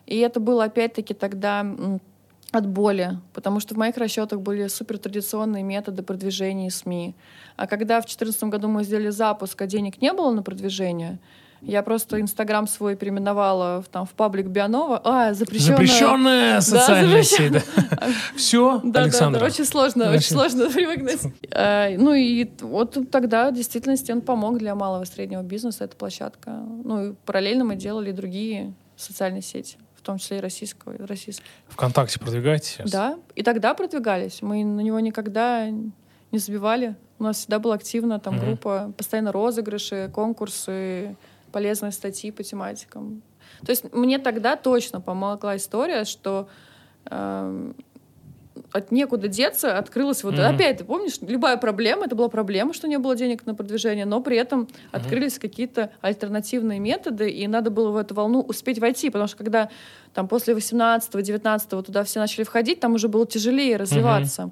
[0.06, 1.66] И это было опять-таки тогда
[2.52, 7.16] от боли, потому что в моих расчетах были супер традиционные методы продвижения СМИ.
[7.56, 11.20] А когда в 2014 году мы сделали запуск, а денег не было на продвижение,
[11.62, 15.02] я просто Инстаграм свой переименовала в, там, в паблик Бионова.
[15.04, 15.78] А, запрещенная...
[15.78, 17.52] Запрещенная социальная да, сеть.
[17.54, 17.62] Да.
[18.36, 19.08] Все, да.
[19.08, 21.22] Да, да, очень сложно, очень сложно привыкнуть.
[21.52, 25.96] А, ну и вот тогда в действительности он помог для малого и среднего бизнеса, эта
[25.96, 26.52] площадка.
[26.84, 31.46] Ну и параллельно мы делали другие социальные сети том числе и российского, и российских.
[31.68, 32.92] Вконтакте продвигаете сейчас?
[32.92, 34.42] Да, и тогда продвигались.
[34.42, 36.96] Мы на него никогда не забивали.
[37.20, 38.46] У нас всегда была активна там угу.
[38.46, 41.16] группа, постоянно розыгрыши, конкурсы,
[41.52, 43.22] полезные статьи по тематикам.
[43.66, 46.50] То есть мне тогда точно помогла история, что
[47.06, 47.74] э,
[48.74, 50.56] от некуда деться открылась вот mm-hmm.
[50.56, 54.20] опять ты помнишь любая проблема это была проблема что не было денег на продвижение но
[54.20, 54.90] при этом mm-hmm.
[54.92, 59.70] открылись какие-то альтернативные методы и надо было в эту волну успеть войти потому что когда
[60.14, 64.52] там после 18-19 туда все начали входить там уже было тяжелее развиваться mm-hmm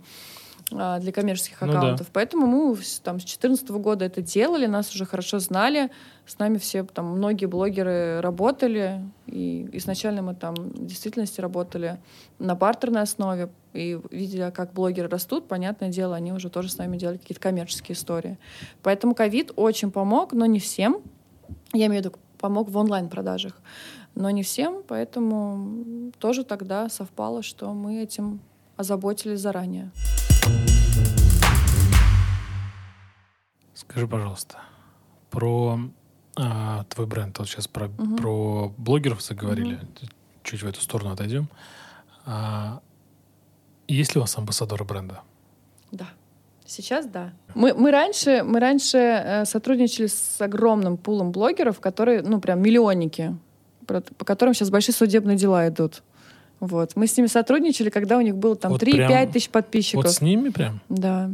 [0.72, 2.00] для коммерческих аккаунтов.
[2.00, 2.10] Ну, да.
[2.14, 5.90] Поэтому мы там с 2014 года это делали, нас уже хорошо знали,
[6.32, 12.00] с нами все там многие блогеры работали, и изначально мы там в действительности работали
[12.40, 16.96] на бартерной основе, и видя, как блогеры растут, понятное дело, они уже тоже с нами
[16.96, 18.38] делали какие-то коммерческие истории.
[18.82, 21.02] Поэтому ковид очень помог, но не всем.
[21.74, 23.62] Я имею в виду, помог в онлайн-продажах,
[24.16, 28.40] но не всем, поэтому тоже тогда совпало, что мы этим
[28.78, 29.92] озаботились заранее.
[33.74, 34.60] Скажи, пожалуйста,
[35.30, 35.78] про
[36.36, 37.38] а, твой бренд.
[37.40, 38.16] Вот сейчас про, угу.
[38.16, 39.76] про блогеров заговорили.
[39.76, 40.10] Угу.
[40.44, 41.48] Чуть в эту сторону отойдем.
[42.26, 42.82] А,
[43.88, 45.22] есть ли у вас амбассадоры бренда?
[45.92, 46.08] Да.
[46.66, 47.34] Сейчас да.
[47.54, 53.36] Мы, мы раньше, мы раньше э, сотрудничали с огромным пулом блогеров, которые, ну, прям миллионники,
[53.86, 56.02] по которым сейчас большие судебные дела идут.
[56.62, 56.96] Вот.
[56.96, 60.06] Мы с ними сотрудничали, когда у них было там вот 3-5 тысяч подписчиков.
[60.06, 60.80] Вот с ними прям?
[60.88, 61.30] Да.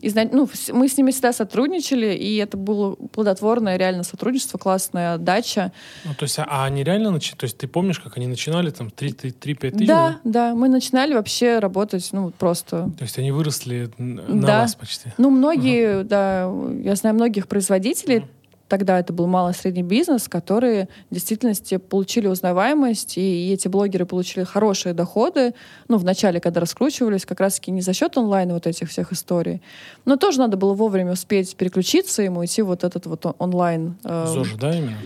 [0.00, 5.72] И, ну, мы с ними всегда сотрудничали, и это было плодотворное реально сотрудничество, классная отдача.
[6.04, 7.36] Ну, то есть, а, а они реально начали?
[7.36, 9.32] То есть, ты помнишь, как они начинали, там, 3-5
[9.70, 9.86] тысяч?
[9.86, 12.90] Да, да, мы начинали вообще работать, ну, просто...
[12.98, 14.60] То есть, они выросли на да.
[14.60, 15.10] вас почти?
[15.18, 16.04] Ну, многие, ага.
[16.04, 18.28] да, я знаю многих производителей, ага
[18.70, 24.06] тогда это был малый средний бизнес, которые в действительности получили узнаваемость, и, и эти блогеры
[24.06, 25.54] получили хорошие доходы,
[25.88, 29.60] ну, в начале, когда раскручивались, как раз-таки не за счет онлайна вот этих всех историй,
[30.04, 33.96] но тоже надо было вовремя успеть переключиться ему, идти вот этот вот онлайн.
[34.04, 34.96] Э, ЗОЖ, да, именно?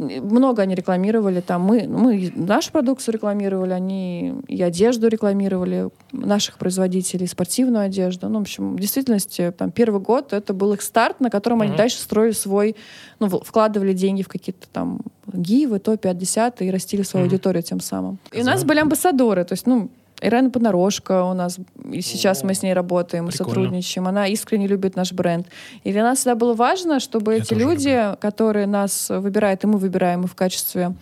[0.00, 1.62] Много они рекламировали там.
[1.62, 8.28] Мы, мы нашу продукцию рекламировали, они и одежду рекламировали, наших производителей, спортивную одежду.
[8.28, 11.66] Ну, в общем, в действительности, там, первый год это был их старт, на котором mm-hmm.
[11.66, 12.76] они дальше строили свой,
[13.18, 15.00] ну, вкладывали деньги в какие-то там
[15.32, 17.28] гивы, от десятые и растили свою mm-hmm.
[17.28, 18.18] аудиторию тем самым.
[18.32, 21.58] И у нас были амбассадоры, то есть, ну, Ирена Поднорожка у нас,
[21.90, 24.06] и сейчас О, мы с ней работаем, мы сотрудничаем.
[24.06, 25.46] Она искренне любит наш бренд.
[25.84, 28.16] И для нас всегда было важно, чтобы Я эти люди, люблю.
[28.20, 30.94] которые нас выбирают, и мы выбираем их в качестве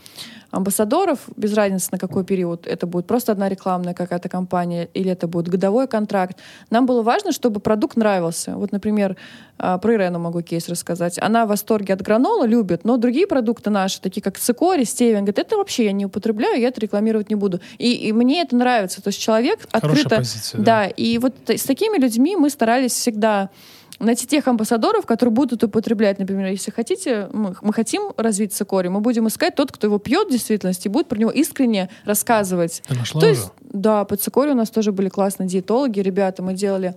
[0.51, 5.27] амбассадоров, без разницы на какой период, это будет просто одна рекламная какая-то компания или это
[5.27, 6.39] будет годовой контракт.
[6.71, 8.55] Нам было важно, чтобы продукт нравился.
[8.57, 9.17] Вот, например,
[9.59, 11.19] а, про Ирену могу кейс рассказать.
[11.21, 15.39] Она в восторге от гранола, любит, но другие продукты наши, такие как цикори, стевен, говорит,
[15.39, 17.61] это вообще я не употребляю, я это рекламировать не буду.
[17.77, 19.03] И, и мне это нравится.
[19.03, 20.17] То есть человек Хорошая открыто...
[20.17, 20.65] Позиция, да.
[20.65, 23.51] да, и вот с такими людьми мы старались всегда
[23.99, 26.19] найти тех амбассадоров, которые будут употреблять.
[26.19, 30.29] Например, если хотите, мы, мы хотим развить цикорий, мы будем искать тот, кто его пьет
[30.29, 32.83] в действительности, и будет про него искренне рассказывать.
[32.87, 33.37] Ты нашла То уже?
[33.37, 36.95] есть, да, по цикорию у нас тоже были классные диетологи, ребята, мы делали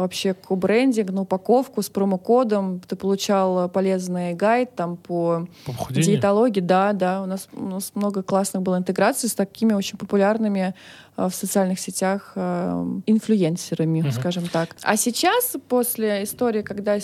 [0.00, 2.80] вообще ко-брендинг на упаковку с промокодом.
[2.80, 6.60] Ты получал полезный гайд там по, по диетологии.
[6.60, 7.22] Да, да.
[7.22, 10.74] У нас, у нас много классных было интеграций с такими очень популярными
[11.16, 14.10] э, в социальных сетях инфлюенсерами, угу.
[14.12, 14.76] скажем так.
[14.82, 16.98] А сейчас, после истории, когда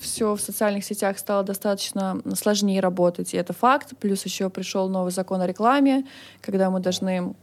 [0.00, 5.12] все в социальных сетях стало достаточно сложнее работать, и это факт, плюс еще пришел новый
[5.12, 6.04] закон о рекламе,
[6.40, 7.34] когда мы должны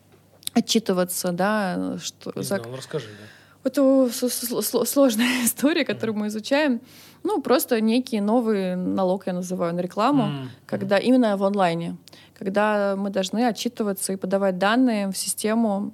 [0.54, 2.34] отчитываться, да, что...
[2.36, 6.82] Не знал, расскажи, да это сложная история, которую мы изучаем.
[7.24, 10.48] Ну, просто некий новый налог, я называю, на рекламу, mm-hmm.
[10.66, 11.98] когда именно в онлайне,
[12.38, 15.92] когда мы должны отчитываться и подавать данные в систему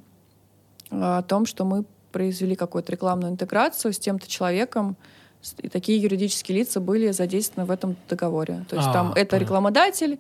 [0.92, 4.96] а, о том, что мы произвели какую-то рекламную интеграцию с тем-то человеком,
[5.58, 8.66] и такие юридические лица были задействованы в этом договоре.
[8.70, 10.20] То есть а, там это рекламодатель,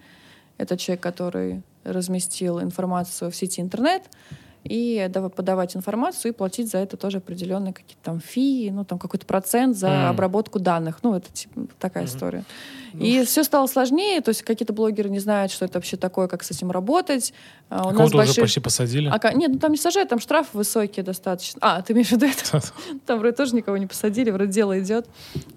[0.58, 4.04] это человек, который разместил информацию в сети интернет,
[4.66, 9.26] и подавать информацию и платить за это тоже определенные какие-то там фи, ну там какой-то
[9.26, 10.10] процент за mm.
[10.10, 11.00] обработку данных.
[11.04, 12.08] Ну, это типа, такая mm-hmm.
[12.08, 12.44] история.
[13.00, 16.44] И все стало сложнее, то есть какие-то блогеры не знают, что это вообще такое, как
[16.44, 17.34] с этим работать.
[17.70, 18.32] А у нас большие...
[18.32, 19.12] уже почти посадили?
[19.12, 21.60] А, нет, ну там не сажают, там штрафы высокие достаточно.
[21.62, 22.62] А, ты имеешь в виду это?
[23.06, 25.08] Там вроде тоже никого не посадили, вроде дело идет.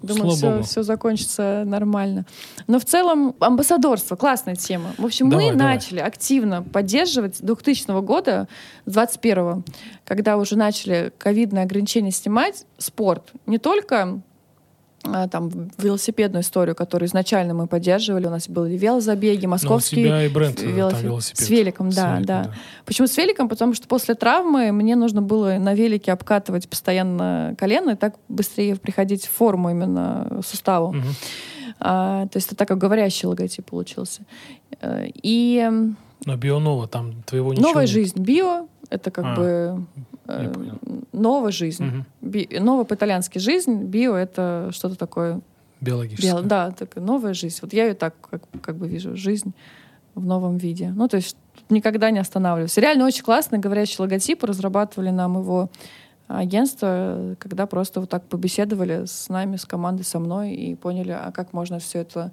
[0.01, 2.25] Думаю, все, все закончится нормально.
[2.67, 4.93] Но в целом амбассадорство, классная тема.
[4.97, 5.75] В общем, давай, мы давай.
[5.75, 8.47] начали активно поддерживать с 2000 года,
[8.85, 9.63] с 21
[10.09, 13.31] когда уже начали ковидные ограничения снимать, спорт.
[13.45, 14.21] Не только а,
[15.01, 18.27] там велосипедную историю, которую изначально мы поддерживали.
[18.27, 20.09] У нас были велозабеги, московские.
[20.09, 21.01] Ну, у тебя и бренд э, велосипед.
[21.01, 21.39] Там велосипед.
[21.39, 22.53] С великом, да, с великом, да, да.
[22.85, 23.49] Почему с великом?
[23.49, 28.75] Потому что после травмы мне нужно было на велике обкатывать постоянно колено и так быстрее
[28.75, 30.89] приходить в форму именно сустава.
[30.89, 30.97] Угу.
[31.79, 34.23] А, то есть это так как говорящий логотип получился.
[34.81, 35.69] Э, и...
[36.25, 37.91] Но Бионова там твоего ничего Новая нет.
[37.91, 38.19] жизнь.
[38.21, 39.35] Био— это как а.
[39.35, 39.85] бы
[40.29, 40.53] Э,
[41.11, 41.87] новая жизнь.
[41.87, 42.05] Угу.
[42.21, 45.41] Би, ново по-итальянски жизнь, био— это что-то такое...
[45.81, 46.33] Биологическое.
[46.33, 47.57] Био, да, такая новая жизнь.
[47.61, 49.53] Вот я ее так как, как бы вижу, жизнь
[50.13, 50.91] в новом виде.
[50.95, 51.35] Ну, то есть
[51.69, 52.77] никогда не останавливаюсь.
[52.77, 54.43] Реально очень классный говорящий логотип.
[54.43, 55.69] Разрабатывали нам его
[56.27, 61.31] агентство, когда просто вот так побеседовали с нами, с командой, со мной и поняли, а
[61.31, 62.31] как можно все это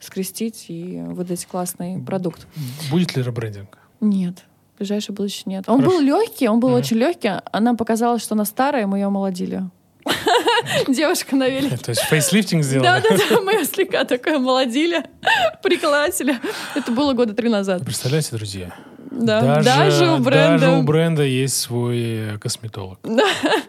[0.00, 2.46] скрестить и выдать классный продукт.
[2.90, 3.78] Будет ли ребрендинг?
[4.00, 4.44] Нет.
[4.76, 5.64] В ближайшее будущее нет.
[5.68, 5.96] Он Хорошо.
[5.96, 7.28] был легкий, он был mm очень легкий.
[7.28, 9.62] А нам показалось, что она старая, мы ее омолодили.
[10.86, 11.78] Девушка на велике.
[11.78, 12.84] То есть фейслифтинг сделали?
[12.84, 13.40] Да, да, да.
[13.40, 15.02] Мы ее слегка такое омолодили,
[15.62, 16.38] прикласили.
[16.74, 17.86] Это было года три назад.
[17.86, 18.74] Представляете, друзья?
[19.18, 19.40] Да.
[19.40, 20.58] Даже, даже, у бренда...
[20.58, 22.98] даже у бренда есть свой э, косметолог.
[23.02, 23.24] Да.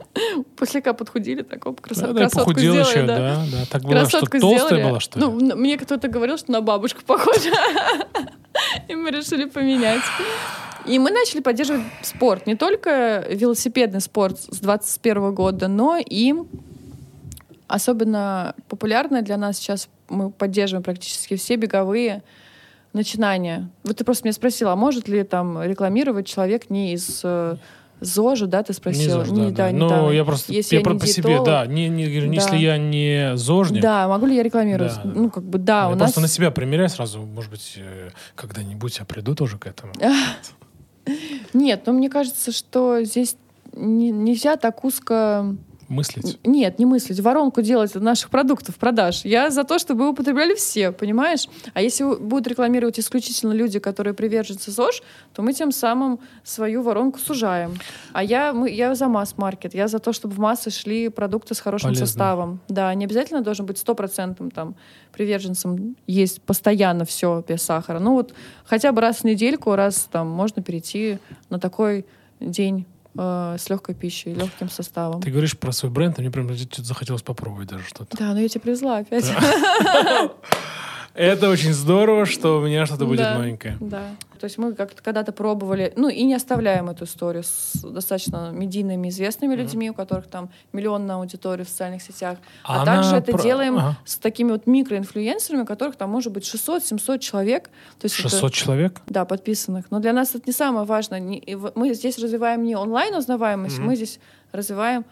[0.58, 2.14] Послегка подхудили, так оп, красот...
[2.14, 3.18] да, да, похудел сделали, еще, да.
[3.18, 3.58] да, да.
[3.70, 5.26] Так было, Красотку что толстая была, что ли?
[5.26, 7.52] Ну, мне кто-то говорил, что на бабушку похожа.
[8.88, 10.02] И мы решили поменять.
[10.86, 12.48] И мы начали поддерживать спорт.
[12.48, 16.34] Не только велосипедный спорт с 21 года, но и
[17.68, 22.24] особенно популярно для нас сейчас мы поддерживаем практически все беговые
[22.98, 23.70] начинания.
[23.84, 27.56] Вот ты просто меня спросила, а может ли там рекламировать человек не из э,
[28.02, 29.24] ЗОЖа, да, ты спросила?
[29.24, 29.72] Не ЗОЖ, да, не, да.
[29.72, 32.26] Ну, да, я просто, если я, я не по себе, да, не, не, да.
[32.26, 33.82] если я не ЗОЖник.
[33.82, 34.96] Да, могу ли я рекламировать?
[35.04, 36.00] Да, ну, как бы, да, я у нас...
[36.00, 39.94] просто на себя примеряю сразу, может быть, э, когда-нибудь я приду тоже к этому.
[41.54, 43.38] Нет, но мне кажется, что здесь
[43.74, 45.56] не, нельзя так узко
[45.88, 46.40] Мыслить?
[46.44, 47.20] Нет, не мыслить.
[47.20, 49.24] Воронку делать наших продуктов, продаж.
[49.24, 51.48] Я за то, чтобы употребляли все, понимаешь?
[51.74, 55.02] А если будут рекламировать исключительно люди, которые приверженцы ЗОЖ,
[55.34, 57.78] то мы тем самым свою воронку сужаем.
[58.12, 59.74] А я, мы, я за масс-маркет.
[59.74, 62.06] Я за то, чтобы в массы шли продукты с хорошим Полезно.
[62.06, 62.60] составом.
[62.68, 64.76] Да, не обязательно должен быть стопроцентным там
[65.14, 68.00] приверженцем есть постоянно все без сахара.
[68.00, 68.34] Ну вот
[68.66, 71.18] хотя бы раз в недельку, раз там можно перейти
[71.50, 72.06] на такой
[72.40, 72.86] день
[73.18, 75.22] э, с легкой пищей, легким составом.
[75.22, 78.18] Ты говоришь про свой бренд, а мне прям захотелось попробовать даже что-то.
[78.18, 79.26] Да, но я тебя привезла опять.
[81.18, 83.76] Это очень здорово, что у меня что-то будет да, новенькое.
[83.80, 84.04] Да.
[84.40, 89.10] То есть мы как-то когда-то пробовали, ну и не оставляем эту историю с достаточно медийными,
[89.10, 89.58] известными mm-hmm.
[89.58, 92.38] людьми, у которых там миллионная аудитория в социальных сетях.
[92.64, 93.42] А, а также это про...
[93.42, 93.98] делаем ага.
[94.06, 97.64] с такими вот микроинфлюенсерами, у которых там может быть 600-700 человек.
[98.00, 99.02] То есть 600 это, человек?
[99.08, 99.86] Да, подписанных.
[99.90, 101.20] Но для нас это не самое важное.
[101.74, 103.84] Мы здесь развиваем не онлайн-узнаваемость, mm-hmm.
[103.84, 104.20] мы здесь
[104.52, 105.04] развиваем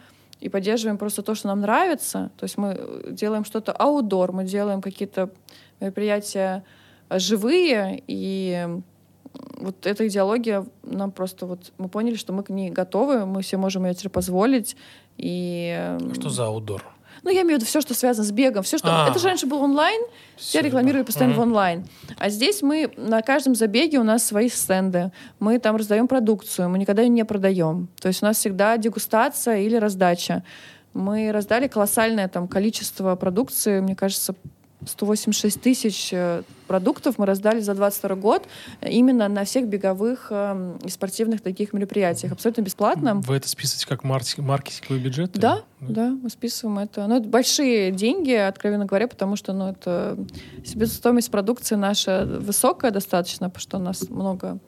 [0.45, 2.29] и поддерживаем просто то, что нам нравится.
[2.38, 5.31] То есть мы делаем что-то аудор, мы делаем какие-то
[5.79, 6.63] мероприятия
[7.10, 8.67] живые, и
[9.58, 13.58] вот эта идеология нам просто вот мы поняли, что мы к ней готовы, мы все
[13.58, 14.77] можем ее себе позволить.
[15.17, 15.75] И...
[15.75, 16.84] А что за аудор?
[17.25, 18.61] Ну, я имею в виду все, что связано с бегом.
[18.61, 18.88] Все, что...
[18.88, 19.99] А, это же раньше был онлайн,
[20.35, 21.38] все рекламируют постоянно mm-hmm.
[21.38, 21.85] в онлайн.
[22.17, 25.11] А здесь мы на каждом забеге у нас свои стенды.
[25.39, 27.88] Мы там раздаем продукцию, мы никогда ее не продаем.
[27.99, 30.43] То есть у нас всегда дегустация или раздача.
[30.93, 34.35] Мы раздали колоссальное там количество продукции, мне кажется,
[34.88, 38.48] 186 тысяч э, продуктов мы раздали за 22 год
[38.82, 42.32] именно на всех беговых э, и спортивных таких мероприятиях.
[42.32, 43.15] Абсолютно бесплатно.
[43.15, 45.32] Вы это списываете как маркетинговый бюджет?
[45.34, 47.08] Да, да, да, мы списываем это.
[47.08, 50.17] Ну, это большие деньги, откровенно говоря, потому что ну, это
[50.65, 54.60] себестоимость продукции наша высокая достаточно, потому что у нас много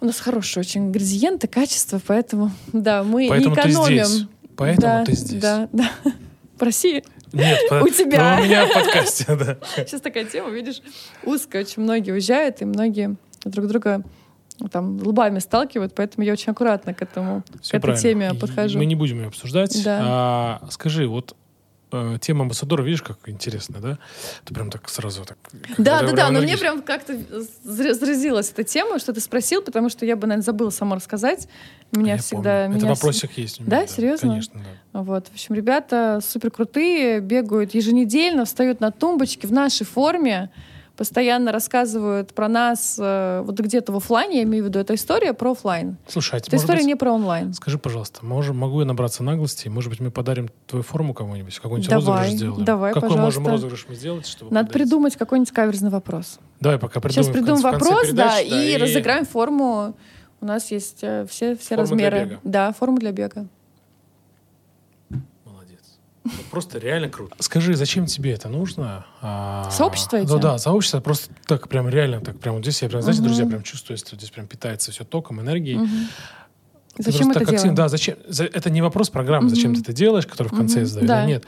[0.00, 4.04] у нас хорошие очень ингредиенты, качество, поэтому да, мы поэтому не экономим.
[4.04, 4.28] Ты здесь.
[4.56, 5.40] Поэтому да, ты здесь.
[5.40, 5.90] Да, да.
[6.58, 7.02] В России.
[7.34, 8.38] Нет, у тебя.
[8.40, 9.58] у меня в подкасте, да.
[9.76, 10.80] Сейчас такая тема, видишь,
[11.24, 11.62] узкая.
[11.62, 14.02] Очень многие уезжают, и многие друг друга
[14.70, 18.02] там лбами сталкивают, поэтому я очень аккуратно к этому, Все к этой правильно.
[18.02, 18.78] теме подхожу.
[18.78, 19.82] Мы не будем ее обсуждать.
[19.84, 20.00] Да.
[20.02, 21.34] А, скажи, вот
[21.90, 23.98] э, тема амбассадора, видишь, как интересно, да?
[24.44, 25.38] Ты прям так сразу так...
[25.76, 27.18] Да, да, да, но мне прям как-то
[27.64, 31.48] заразилась эта тема, что ты спросил, потому что я бы, наверное, забыла сама рассказать.
[31.94, 32.62] Меня Я всегда...
[32.64, 32.68] помню.
[32.76, 33.60] Меня Это вопросик есть.
[33.60, 34.28] у меня, Да, серьезно?
[34.30, 34.60] Конечно,
[34.92, 35.00] да.
[35.02, 40.50] Вот, в общем, ребята супер крутые, бегают еженедельно, встают на тумбочке в нашей форме,
[40.96, 45.32] постоянно рассказывают про нас э, вот где-то в офлайне, я имею в виду, это история
[45.32, 45.96] про офлайн.
[46.06, 47.52] Слушай, а Это история быть, не про онлайн.
[47.52, 49.66] скажи, пожалуйста, можем, могу я набраться наглости?
[49.66, 51.58] Может быть, мы подарим твою форму кому-нибудь?
[51.58, 52.64] Какой-нибудь Давай, розыгрыш сделаем?
[52.64, 53.40] давай, Какой пожалуйста.
[53.40, 54.26] можем розыгрыш мы сделать?
[54.28, 54.86] Чтобы Надо подарить?
[54.88, 56.38] придумать какой-нибудь каверзный вопрос.
[56.60, 57.24] Давай пока придумаем.
[57.24, 59.96] Сейчас придумаем конце- в конце вопрос, да, передачи, и, разыграем форму.
[60.44, 62.24] У нас есть э, все, все Форма для размеры.
[62.32, 62.40] бега.
[62.44, 63.46] Да, форма для бега.
[65.46, 65.80] Молодец.
[66.22, 67.34] Вот Просто реально круто.
[67.38, 69.06] Скажи, зачем тебе это нужно?
[69.22, 70.28] А, Сообщество эти?
[70.28, 73.46] Ну да, сообщество просто так прям реально, так прям вот здесь я прям, знаете, друзья,
[73.46, 75.80] прям чувствую, что здесь прям питается все током, энергией.
[76.96, 77.74] Ты Зачем это активно- делаем?
[77.74, 78.16] Да, зачем?
[78.28, 81.08] за- это не вопрос программы, зачем ты это делаешь, который в конце я Мгм, задаю.
[81.08, 81.24] да.
[81.24, 81.44] Нет.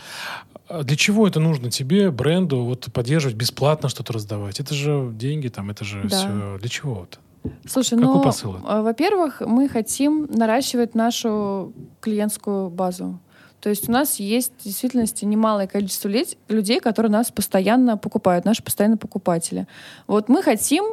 [0.69, 4.59] А Для чего это нужно тебе, бренду, вот поддерживать, бесплатно что-то раздавать?
[4.59, 6.09] Это же деньги там, это же Да.
[6.09, 6.59] все.
[6.59, 7.19] Для чего это?
[7.67, 8.57] Слушай, Какой ну, посыл?
[8.57, 13.19] э, во-первых, мы хотим наращивать нашу клиентскую базу.
[13.61, 16.09] То есть у нас есть в действительности немалое количество
[16.49, 19.67] людей, которые нас постоянно покупают, наши постоянные покупатели.
[20.07, 20.85] Вот мы хотим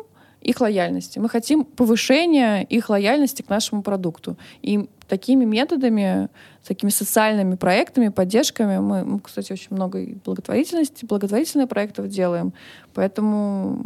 [0.41, 4.37] их лояльности, мы хотим повышения их лояльности к нашему продукту.
[4.61, 6.29] И такими методами,
[6.67, 12.53] такими социальными проектами, поддержками, мы, мы, кстати, очень много и благотворительности, благотворительных проектов делаем.
[12.93, 13.85] Поэтому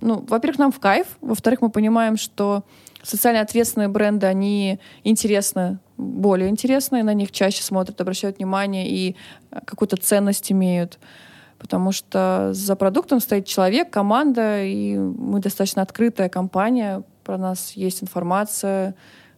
[0.00, 2.64] ну, во-первых, нам в кайф, во-вторых, мы понимаем, что
[3.02, 9.16] социально ответственные бренды, они интересны, более интересны, на них чаще смотрят, обращают внимание и
[9.50, 10.98] э, какую-то ценность имеют.
[11.58, 18.02] Потому что за продуктом стоит человек, команда, и мы достаточно открытая компания, про нас есть
[18.02, 18.94] информация,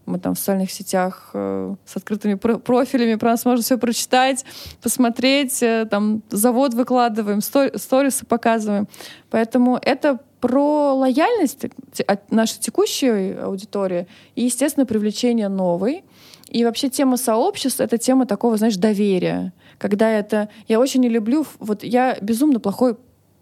[0.07, 4.45] мы там в социальных сетях э, с открытыми про- профилями, про нас можно все прочитать,
[4.83, 8.89] посмотреть, э, там завод выкладываем, стори- сторисы показываем.
[9.31, 11.66] Поэтому это про лояльность
[12.30, 16.03] нашей текущей аудитории и, естественно, привлечение новой.
[16.49, 19.53] И вообще тема сообществ— это тема такого, знаешь, доверия.
[19.78, 20.49] Когда это...
[20.66, 21.47] Я очень не люблю...
[21.61, 22.97] Вот я безумно плохой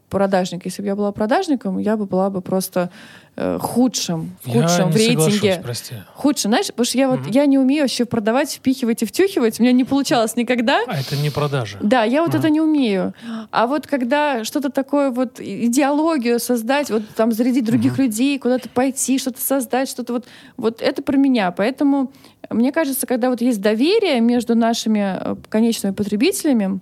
[0.09, 0.65] продажник.
[0.65, 2.91] Если бы я была продажником, я бы была бы просто
[3.37, 5.61] э, худшим, в Я в рейтинге.
[5.63, 5.95] прости.
[6.15, 7.31] Худшим, знаешь, потому что я вот Мгм.
[7.31, 9.61] я не умею вообще продавать, впихивать и втюхивать.
[9.61, 10.81] У меня не получалось никогда.
[10.89, 11.79] А это не продажа.
[11.81, 12.39] Да, я вот Мгм.
[12.39, 13.15] это не умею.
[13.53, 18.03] А вот когда что-то такое вот идеологию создать, вот там зарядить других Мгм.
[18.03, 20.25] людей, куда-то пойти, что-то создать, что-то вот
[20.57, 21.53] вот это про меня.
[21.53, 22.11] Поэтому
[22.51, 26.81] мне кажется, когда вот есть доверие между нашими э, конечными потребителями,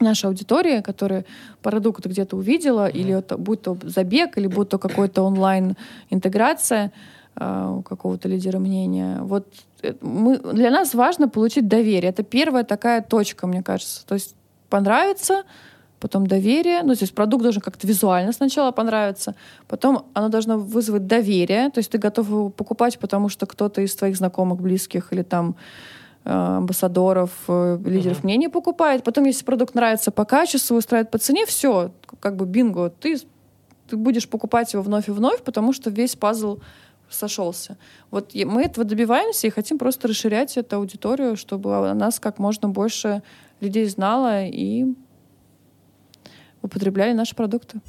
[0.00, 1.24] наша аудитория, которая
[1.62, 6.92] продукт где-то увидела, или это будь то забег, или будь то какой-то онлайн-интеграция
[7.36, 9.18] э, у какого-то лидера мнения.
[9.22, 9.46] Вот
[9.82, 12.10] э, мы, для нас важно получить доверие.
[12.10, 14.06] Это первая такая точка, мне кажется.
[14.06, 14.34] То есть
[14.68, 15.42] понравится,
[16.00, 16.82] потом доверие.
[16.82, 19.34] Ну, то есть продукт должен как-то визуально сначала понравиться,
[19.68, 21.70] потом оно должно вызвать доверие.
[21.70, 25.56] То есть ты готов его покупать, потому что кто-то из твоих знакомых, близких или там
[26.24, 28.26] амбассадоров, э, лидеров Мгм.
[28.26, 29.02] мнений покупает.
[29.04, 33.18] Потом, если продукт нравится по качеству, устраивает по цене, все, как бы бинго, ты,
[33.88, 36.58] ты будешь покупать его вновь и вновь, потому что весь пазл
[37.08, 37.76] сошелся.
[38.10, 42.68] Вот мы этого добиваемся и хотим просто расширять эту аудиторию, чтобы о нас как можно
[42.68, 43.22] больше
[43.60, 44.86] людей знало и
[46.62, 47.80] употребляли наши продукты.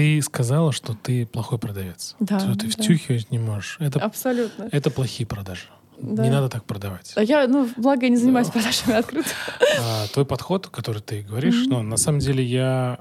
[0.00, 2.16] Ты сказала, что ты плохой продавец.
[2.20, 2.72] Да, Что ты да.
[2.72, 3.76] втюхивать не можешь.
[3.80, 4.66] Это, Абсолютно.
[4.72, 5.66] это плохие продажи.
[6.00, 6.22] Да.
[6.24, 7.12] Не надо так продавать.
[7.16, 9.28] А я, ну, благо, я не занимаюсь продажами открыто.
[9.78, 11.70] А, твой подход, который ты говоришь, Мгм.
[11.70, 13.00] ну, на самом деле я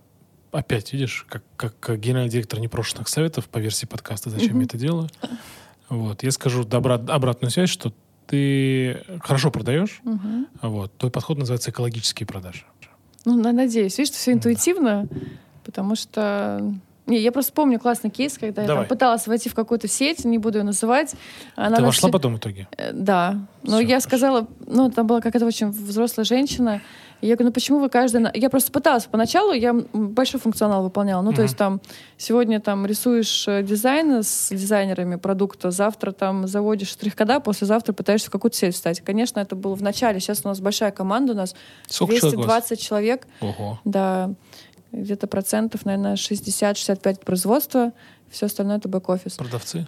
[0.52, 4.60] опять, видишь, как, как генеральный директор непрошенных советов по версии подкаста «Зачем Мгм.
[4.60, 5.10] я это делаю?»
[5.88, 6.22] Вот.
[6.24, 7.93] Я скажу добра- обратную связь, что
[8.28, 10.47] ты хорошо продаешь, Мгм.
[10.62, 10.97] вот.
[10.97, 12.66] Твой подход называется экологические продажи.
[13.24, 13.97] Ну, на- надеюсь.
[13.97, 14.38] Видишь, все Да.
[14.38, 15.08] интуитивно,
[15.64, 16.74] потому что...
[17.10, 18.84] Не, я просто помню классный кейс, когда я Давай.
[18.86, 21.16] там пыталась войти в какую-то сеть, не буду ее называть.
[21.55, 22.68] Она ты вошла все- потом в итоге?
[22.78, 23.36] Э, Да.
[23.64, 24.07] Но Всё, я хорошо.
[24.07, 26.82] сказала, ну, там была какая-то очень взрослая женщина.
[27.22, 28.22] И я говорю, ну почему вы каждый...
[28.22, 31.22] на-» Я просто пыталась поначалу, я большой функционал выполняла.
[31.22, 31.82] Ну, то есть там
[32.18, 38.32] сегодня там рисуешь э, дизайн с дизайнерами продукта, завтра там заводишь штрих-кода, послезавтра пытаешься в
[38.32, 39.01] какую-то сеть встать.
[39.01, 40.22] Конечно, это было в начале.
[40.22, 41.55] Сейчас у нас большая команда, у нас
[41.88, 42.68] Сколько человек у вас?
[42.70, 43.28] 220 человек.
[43.41, 43.80] Ого.
[43.84, 44.30] Да,
[44.92, 47.94] где-то процентов, наверное, 60-65 производства.
[48.30, 49.34] Все остальное это бэк-офис.
[49.38, 49.88] Продавцы?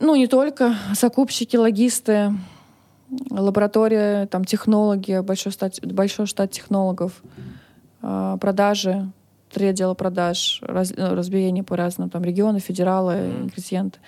[0.00, 0.76] Ну, не только.
[0.94, 2.32] Закупщики, логисты,
[3.30, 7.22] лаборатория, там, технологи, большой штат, большой штат технологов,
[8.02, 9.10] а, продажи,
[9.50, 13.42] три отдела продаж, раз- ну, разбиение по разным, там, регионы, федералы, Мгм.
[13.44, 13.98] ингредиенты,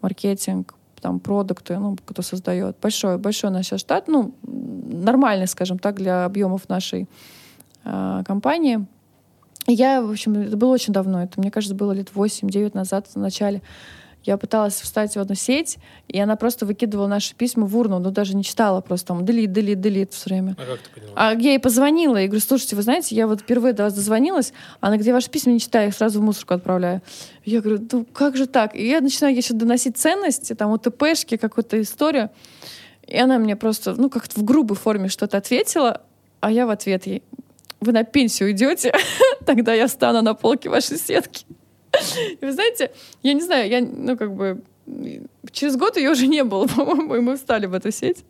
[0.00, 2.76] маркетинг, там продукты, ну, кто создает.
[2.80, 7.08] Большой, большой наш штат, ну, нормальный, скажем так, для объемов нашей
[7.84, 8.84] э, компании.
[9.66, 13.18] Я, в общем, это было очень давно, это, мне кажется, было лет 8-9 назад в
[13.18, 13.62] начале.
[14.26, 18.10] Я пыталась встать в одну сеть, и она просто выкидывала наши письма в урну, но
[18.10, 20.56] даже не читала, просто там делит, делит, делит все время.
[20.58, 21.12] А как ты поняла?
[21.14, 24.52] А я ей позвонила и говорю, слушайте, вы знаете, я вот впервые до вас дозвонилась,
[24.80, 27.02] она где ваши письма не читаю, я их сразу в мусорку отправляю.
[27.44, 28.74] Я говорю, ну как же так?
[28.74, 32.30] И я начинаю еще доносить ценности, там, УТПшки, какую-то историю.
[33.06, 36.00] И она мне просто, ну, как-то в грубой форме что-то ответила,
[36.40, 37.22] а я в ответ ей,
[37.86, 38.92] вы на пенсию идете,
[39.46, 41.44] тогда я встану на полке вашей сетки.
[42.40, 42.90] И вы знаете,
[43.22, 44.62] я не знаю, я, ну, как бы,
[45.52, 48.24] через год ее уже не было, по-моему, и мы встали в эту сеть.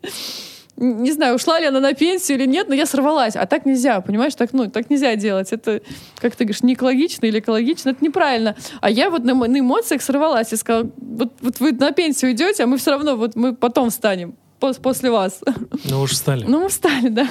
[0.77, 3.35] Не знаю, ушла ли она на пенсию или нет, но я сорвалась.
[3.35, 4.35] А так нельзя, понимаешь?
[4.35, 5.51] Так, ну, так нельзя делать.
[5.51, 5.81] Это,
[6.17, 7.89] как ты говоришь, не экологично или экологично.
[7.89, 8.55] Это неправильно.
[8.79, 12.63] А я вот на, на эмоциях сорвалась и сказала, вот, вот вы на пенсию идете,
[12.63, 15.41] а мы все равно, вот мы потом встанем после вас.
[15.85, 16.45] Ну, уж встали.
[16.47, 17.27] Ну, мы встали, да.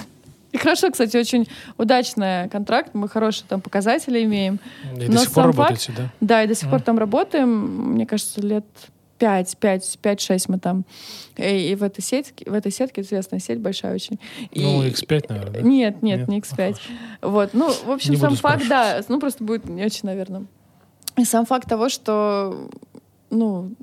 [0.56, 1.46] И хорошо, кстати, очень
[1.76, 4.58] удачный контракт, мы хорошие там показатели имеем.
[4.98, 6.10] И до сих пор работаете, да?
[6.22, 8.64] Да, и до сих пор там работаем, мне кажется, лет
[9.18, 10.86] 5, 5, 5, 6 мы там.
[11.36, 14.18] И, и в этой сетке, в этой сетке известная сеть большая очень.
[14.54, 15.60] Ну, X5, наверное, да?
[15.60, 16.76] Нет, нет, нет не X5.
[17.20, 20.46] Вот, ну, в общем, не сам факт, да, ну, просто будет не очень, наверное.
[21.18, 22.70] И сам факт того, что,
[23.28, 23.74] ну,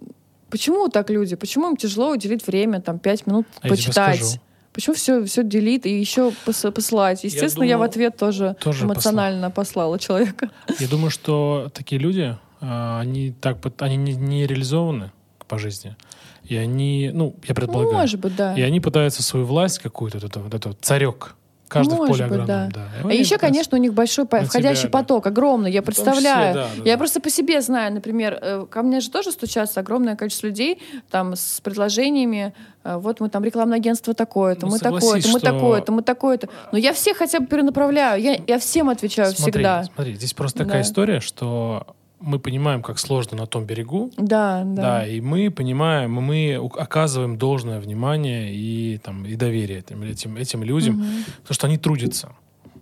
[0.49, 1.35] почему так люди?
[1.35, 4.39] Почему им тяжело уделить время, там, 5 минут а почитать?
[4.73, 7.23] Почему все, все делит и еще посылать?
[7.23, 9.91] Естественно, я, думаю, я в ответ тоже, тоже эмоционально послал.
[9.91, 10.49] послала человека.
[10.79, 15.11] Я думаю, что такие люди, а, они так они не, не реализованы
[15.47, 15.95] по жизни.
[16.43, 17.93] И они, ну, я предполагаю.
[17.93, 18.55] Может быть, да.
[18.55, 21.35] И они пытаются свою власть какую-то, вот этот, вот этот царек
[21.73, 22.69] Каждый Может в поле быть, да.
[22.71, 22.81] да.
[23.03, 25.31] А еще, конечно, у них большой входящий тебя, поток, да.
[25.31, 25.71] огромный.
[25.71, 26.53] Я представляю.
[26.53, 26.97] Числе, да, да, я да.
[26.99, 31.35] просто по себе знаю, например, э, ко мне же тоже стучатся огромное количество людей там
[31.35, 32.53] с предложениями.
[32.83, 36.49] Э, вот мы там рекламное агентство такое-то, ну, мы такое-то, мы такое-то, мы такое-то.
[36.71, 38.21] Но я всех хотя бы перенаправляю.
[38.21, 39.83] Я, я всем отвечаю смотри, всегда.
[39.85, 40.87] Смотри, здесь просто такая да.
[40.87, 41.87] история, что
[42.23, 44.11] мы понимаем, как сложно на том берегу.
[44.17, 44.81] Да, да.
[44.81, 50.63] Да, и мы понимаем, мы оказываем должное внимание и, там, и доверие этим, этим, этим
[50.63, 51.07] людям, угу.
[51.41, 52.27] потому что они трудятся.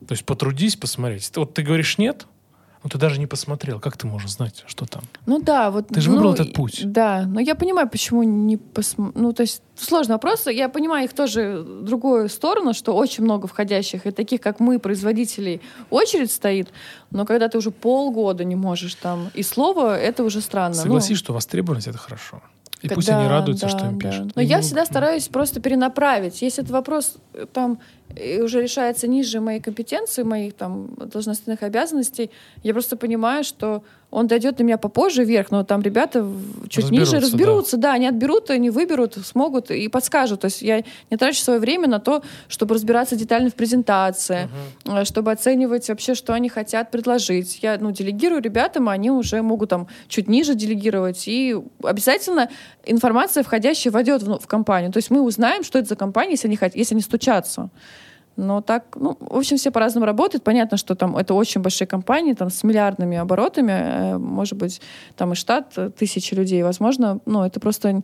[0.08, 1.32] То есть потрудись посмотреть.
[1.36, 2.28] Вот ты говоришь нет,
[2.84, 3.80] ну, ты даже не посмотрел.
[3.80, 5.04] Как ты можешь знать, что там?
[5.28, 5.88] Ну да, вот.
[5.88, 6.82] Ты же ну, выбрал этот путь.
[6.84, 9.22] Да, но я понимаю, почему не посмотрел.
[9.22, 10.48] Ну, то есть сложный вопрос.
[10.48, 15.62] Я понимаю их тоже другую сторону, что очень много входящих, и таких, как мы, производителей,
[15.92, 16.70] очередь стоит.
[17.12, 20.74] Но когда ты уже полгода не можешь там и слово, это уже странно.
[20.74, 22.42] Согласись, ну, что востребованность— это хорошо.
[22.82, 24.10] И пусть они радуются, да, что им да.
[24.10, 24.36] пишут.
[24.36, 24.64] Но и я мы...
[24.64, 26.42] всегда стараюсь просто перенаправить.
[26.42, 27.80] Если этот вопрос э, там
[28.44, 32.32] уже решается ниже моей компетенции, моих там должностных обязанностей,
[32.64, 36.28] я просто понимаю, что он дойдет до меня попозже вверх, но там ребята
[36.68, 37.90] чуть разберутся, ниже разберутся, да.
[37.90, 40.42] да, они отберут, они выберут, смогут и подскажут.
[40.42, 44.50] То есть я не трачу свое время на то, чтобы разбираться детально в презентации,
[44.86, 45.06] угу.
[45.06, 47.60] чтобы оценивать вообще, что они хотят предложить.
[47.62, 51.24] Я ну, делегирую ребятам, они уже могут там чуть ниже делегировать.
[51.28, 52.50] И обязательно
[52.86, 54.92] информация входящая войдет в, в компанию.
[54.92, 57.70] То есть мы узнаем, что это за компания, если они, хотят, если они стучатся.
[58.38, 60.44] Но так, ну, в общем, все по-разному работают.
[60.44, 64.82] Понятно, что там это очень большие компании, там с миллиардными оборотами, э, может быть,
[65.16, 66.64] там и штат э, тысячи людей.
[66.64, 68.02] Возможно, ну, это просто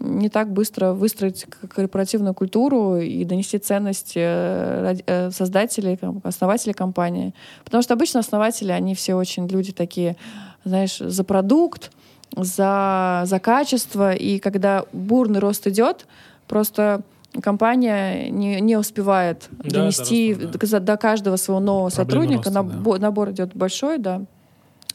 [0.00, 7.34] не так быстро выстроить корпоративную культуру и донести ценность э, создателей, основателей компании.
[7.64, 10.16] Потому что обычно основатели, они все очень люди такие,
[10.64, 11.92] знаешь, за продукт,
[12.34, 14.12] за, за качество.
[14.12, 16.06] И когда бурный рост идет,
[16.46, 17.02] просто
[17.42, 20.80] компания не, не успевает да, донести да.
[20.80, 22.44] до каждого своего нового Проблема сотрудника.
[22.44, 23.06] Роста, набор, да.
[23.06, 24.22] набор идет большой, да,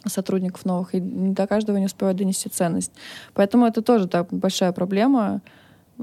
[0.05, 2.91] сотрудников новых, и до каждого не успевает донести ценность.
[3.33, 5.41] Поэтому это тоже так, большая проблема.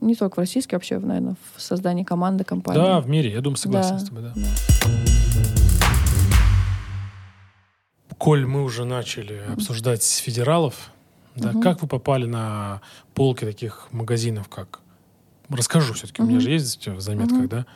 [0.00, 2.80] Не только в российской, вообще, наверное, в создании команды, компании.
[2.80, 3.98] Да, в мире, я думаю, согласен да.
[3.98, 4.32] с тобой, да.
[4.36, 4.42] да.
[8.16, 10.90] Коль мы уже начали обсуждать федералов,
[11.34, 11.60] да, угу.
[11.60, 12.80] как вы попали на
[13.14, 14.80] полки таких магазинов, как
[15.50, 16.28] расскажу все-таки, угу.
[16.28, 17.48] у меня же есть в заметках, угу.
[17.48, 17.66] да.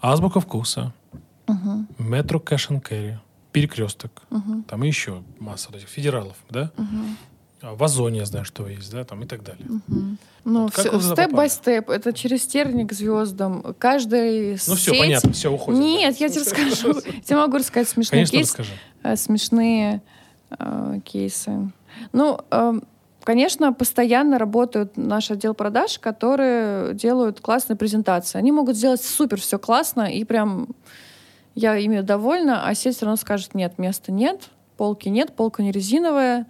[0.00, 0.92] Азбука вкуса,
[1.46, 1.86] угу.
[1.98, 3.20] метро кэш кэрри,
[3.52, 4.62] перекресток, угу.
[4.68, 6.72] там и еще масса вот этих федералов, да.
[6.76, 7.76] Угу.
[7.76, 9.64] В Озоне я знаю, что есть, да, там и так далее.
[9.68, 10.00] Угу.
[10.44, 13.76] Ну, вот все, степ-бай-степ, это через терник к звездам.
[13.78, 15.80] Каждый Ну, все, понятно, все уходит.
[15.80, 16.24] Нет, да.
[16.24, 17.00] я тебе расскажу.
[17.28, 18.58] Я могу рассказать смешные Конечно, кейсы.
[18.58, 18.72] Расскажи.
[19.04, 20.02] Э, смешные
[20.58, 21.70] э, кейсы.
[22.12, 22.80] Ну, э,
[23.24, 28.38] Конечно, постоянно работают наш отдел продаж, которые делают классные презентации.
[28.38, 30.68] Они могут сделать супер все классно, и прям
[31.54, 35.70] я ими довольна, а сеть все равно скажет, нет, места нет, полки нет, полка не
[35.70, 36.46] резиновая,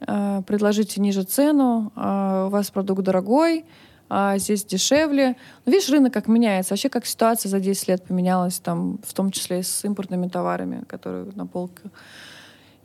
[0.00, 3.64] э, предложите ниже цену, э, у вас продукт дорогой,
[4.08, 5.36] а здесь дешевле.
[5.66, 6.72] Ну, видишь, рынок как меняется.
[6.72, 10.82] Вообще, как ситуация за 10 лет поменялась, там, в том числе и с импортными товарами,
[10.88, 11.82] которые на полке.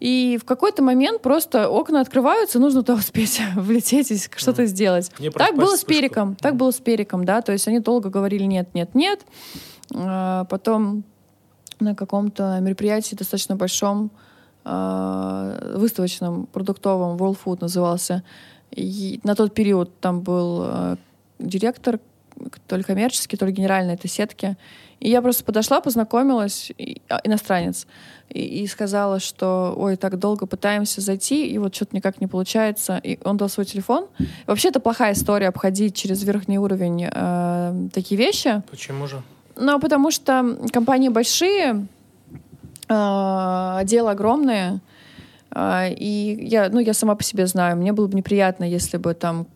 [0.04, 4.66] И в какой-то момент просто окна открываются, нужно туда успеть влететь и что-то mm.
[4.66, 5.12] сделать.
[5.18, 6.36] Не так было с Периком.
[6.36, 7.42] Так было с Периком, да.
[7.42, 9.22] То есть они долго говорили нет, нет, нет.
[9.96, 11.06] А потом
[11.80, 14.12] на каком-то мероприятии достаточно большом,
[14.66, 18.24] а, выставочном, продуктовом, World Food назывался.
[18.72, 20.98] И на тот период там был а,
[21.40, 22.02] директор,
[22.68, 24.58] то ли коммерческий, то ли генеральный этой сетки.
[25.04, 27.88] И я просто подошла, познакомилась, и, а, иностранец,
[28.30, 33.02] и, и сказала, что, ой, так долго пытаемся зайти, и вот что-то никак не получается.
[33.04, 34.08] И он дал свой телефон.
[34.18, 38.64] И вообще, это плохая история обходить через верхний уровень э, такие вещи.
[38.72, 39.22] Почему же?
[39.58, 41.86] Ну, потому что компании большие,
[42.88, 44.80] э, дело огромное,
[45.52, 49.14] э, и я, ну, я сама по себе знаю, мне было бы неприятно, если бы
[49.14, 49.48] там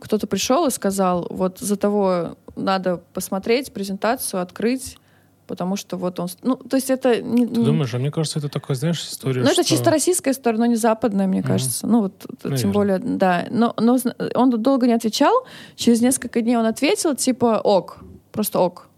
[0.00, 4.98] кто-то пришел и сказал, вот за того надо посмотреть презентацию, открыть,
[5.46, 6.28] потому что вот он...
[6.42, 7.20] Ну, то есть это...
[7.20, 9.60] Не, Ты думаешь, а мне кажется, это такая, знаешь, история, Ну, что...
[9.60, 11.46] это чисто российская история, но не западная, мне mm-hmm.
[11.46, 11.86] кажется.
[11.86, 12.58] Ну, вот, Наверное.
[12.58, 13.46] тем более, да.
[13.50, 13.98] Но, но
[14.34, 15.46] он долго не отвечал.
[15.76, 17.98] Через несколько дней он ответил, типа, ок,
[18.32, 18.88] просто ок.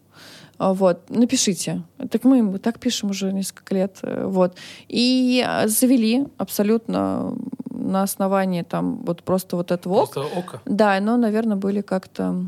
[0.58, 1.82] А, вот, напишите.
[2.10, 3.98] Так мы так пишем уже несколько лет.
[4.02, 4.56] Э, вот.
[4.88, 7.36] И а, завели абсолютно
[7.70, 10.06] на основании там вот просто вот этого.
[10.06, 10.60] Просто ока?
[10.64, 12.46] Да, но, наверное, были как-то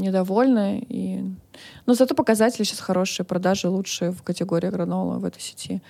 [0.00, 0.84] недовольны.
[0.88, 1.24] И...
[1.86, 5.82] Но зато показатели сейчас хорошие, продажи лучшие в категории гранола в этой сети.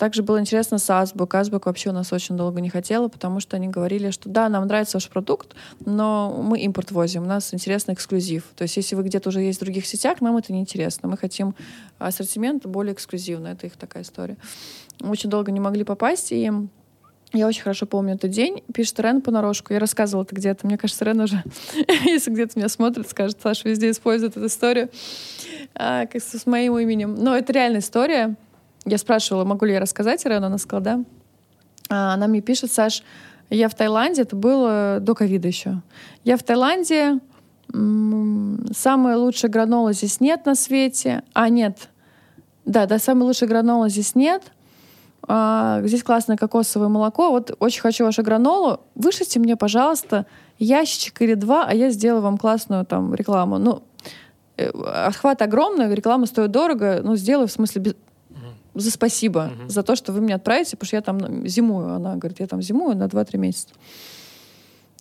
[0.00, 1.34] Также было интересно с Азбук.
[1.34, 4.66] Азбук вообще у нас очень долго не хотела, потому что они говорили, что да, нам
[4.66, 5.54] нравится ваш продукт,
[5.84, 8.44] но мы импорт возим, у нас интересный эксклюзив.
[8.56, 11.06] То есть если вы где-то уже есть в других сетях, нам это не интересно.
[11.06, 11.54] Мы хотим
[11.98, 13.52] ассортимент более эксклюзивный.
[13.52, 14.38] Это их такая история.
[15.02, 16.50] Очень долго не могли попасть, и
[17.32, 18.64] я очень хорошо помню этот день.
[18.74, 19.72] Пишет Рен понарошку.
[19.72, 20.66] Я рассказывала это где-то.
[20.66, 21.44] Мне кажется, Рен уже,
[22.04, 24.90] если где-то меня смотрит, скажет, Саша везде использует эту историю
[25.74, 27.14] а, как с моим именем.
[27.14, 28.34] Но это реальная история.
[28.84, 31.04] Я спрашивала, могу ли я рассказать Рену, она сказала, да.
[31.88, 33.04] А, она мне пишет, Саш,
[33.48, 35.82] я в Таиланде, это было до ковида еще.
[36.24, 37.20] Я в Таиланде,
[37.72, 41.22] самая лучшая гранола здесь нет на свете.
[41.32, 41.90] А, нет.
[42.64, 44.42] Да, да, самая лучшая гранола здесь нет—
[45.26, 47.30] а, здесь классное кокосовое молоко.
[47.30, 48.80] Вот очень хочу вашу гранолу.
[48.94, 50.26] Вышлите мне, пожалуйста,
[50.58, 53.58] ящичек или два, а я сделаю вам классную там рекламу.
[53.58, 53.82] Ну,
[54.56, 57.94] э, охват огромный, реклама стоит дорого, ну, сделаю в смысле без...
[58.74, 59.68] за спасибо, угу.
[59.68, 61.94] за то, что вы мне отправите, потому что я там зимую.
[61.94, 63.74] Она говорит, я там зимую на 2-3 месяца.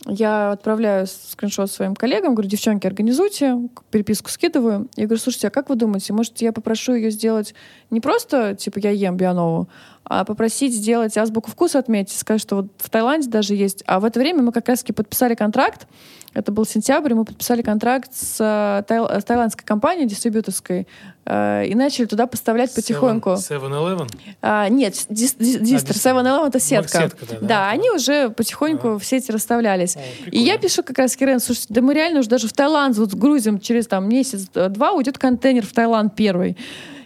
[0.05, 3.57] Я отправляю скриншот своим коллегам, говорю, девчонки, организуйте,
[3.91, 4.87] переписку скидываю.
[4.95, 7.53] Я говорю, слушайте, а как вы думаете, может, я попрошу ее сделать
[7.89, 9.67] не просто, типа, я ем Бианову,
[10.03, 13.83] попросить сделать азбуку вкуса отметить, сказать, что вот в Таиланде даже есть.
[13.85, 15.87] А в это время мы как раз-таки подписали контракт,
[16.33, 20.87] это был сентябрь, мы подписали контракт с, э, тай, с таиландской компанией дистрибьюторской
[21.25, 23.31] э, и начали туда поставлять потихоньку.
[23.31, 24.07] 7-Eleven?
[24.41, 25.93] А, нет, дис, дистр.
[25.93, 26.99] 7-Eleven это сетка.
[26.99, 28.99] сетка да, да, да, они уже потихоньку а.
[28.99, 29.95] в сети расставлялись.
[29.95, 32.95] О, и я пишу как раз Кирен, слушайте, да мы реально уже даже в Таиланд
[32.97, 36.57] вот грузим через там месяц-два уйдет контейнер в Таиланд первый.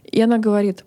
[0.03, 0.83] И она говорит,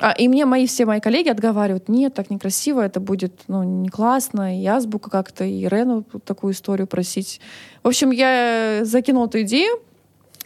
[0.00, 3.88] а, и мне мои все мои коллеги отговаривают, нет, так некрасиво, это будет ну, не
[3.88, 7.40] классно, и азбука как-то, и Рену такую историю просить.
[7.82, 9.80] В общем, я закинула эту идею,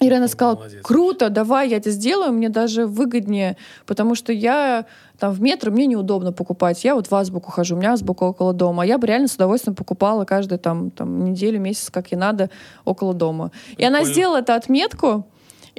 [0.01, 0.81] и Рена сказала, Молодец.
[0.83, 4.87] круто, давай, я это сделаю, мне даже выгоднее, потому что я
[5.19, 6.85] там в метро, мне неудобно покупать.
[6.85, 8.87] Я вот в азбуку хожу, у меня азбука около дома.
[8.87, 12.51] Я бы реально с удовольствием покупала каждую там, там неделю, месяц, как и надо,
[12.85, 13.51] около дома.
[13.67, 13.83] Прикольно.
[13.83, 15.27] И она сделала эту отметку,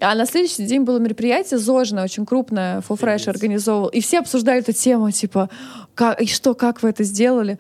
[0.02, 3.90] а на следующий день было мероприятие зожное, очень крупное, Фуфреш организовывал.
[3.90, 5.50] И все обсуждали эту тему, типа,
[5.96, 7.60] как, и что, как вы это сделали?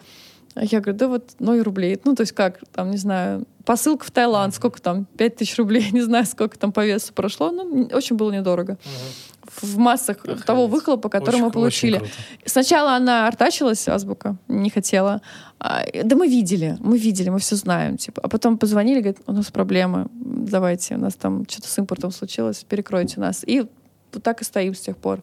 [0.56, 2.00] А я говорю, да вот 0 рублей.
[2.04, 5.90] Ну, то есть как, там, не знаю, посылка в Таиланд, сколько там, 5 тысяч рублей,
[5.92, 7.52] не знаю, сколько там по весу прошло.
[7.52, 8.78] Ну, очень было недорого.
[9.62, 10.46] В массах Охренеть.
[10.46, 12.02] того выхлопа, который очень, мы получили.
[12.46, 15.22] Сначала она артачилась, азбука, не хотела.
[15.60, 17.98] А, да мы видели, мы видели, мы все знаем.
[17.98, 18.22] Типа.
[18.24, 22.64] А потом позвонили, говорят, у нас проблемы, давайте, у нас там что-то с импортом случилось,
[22.68, 23.44] перекройте нас.
[23.46, 23.62] И
[24.14, 25.22] вот так и стоим с тех пор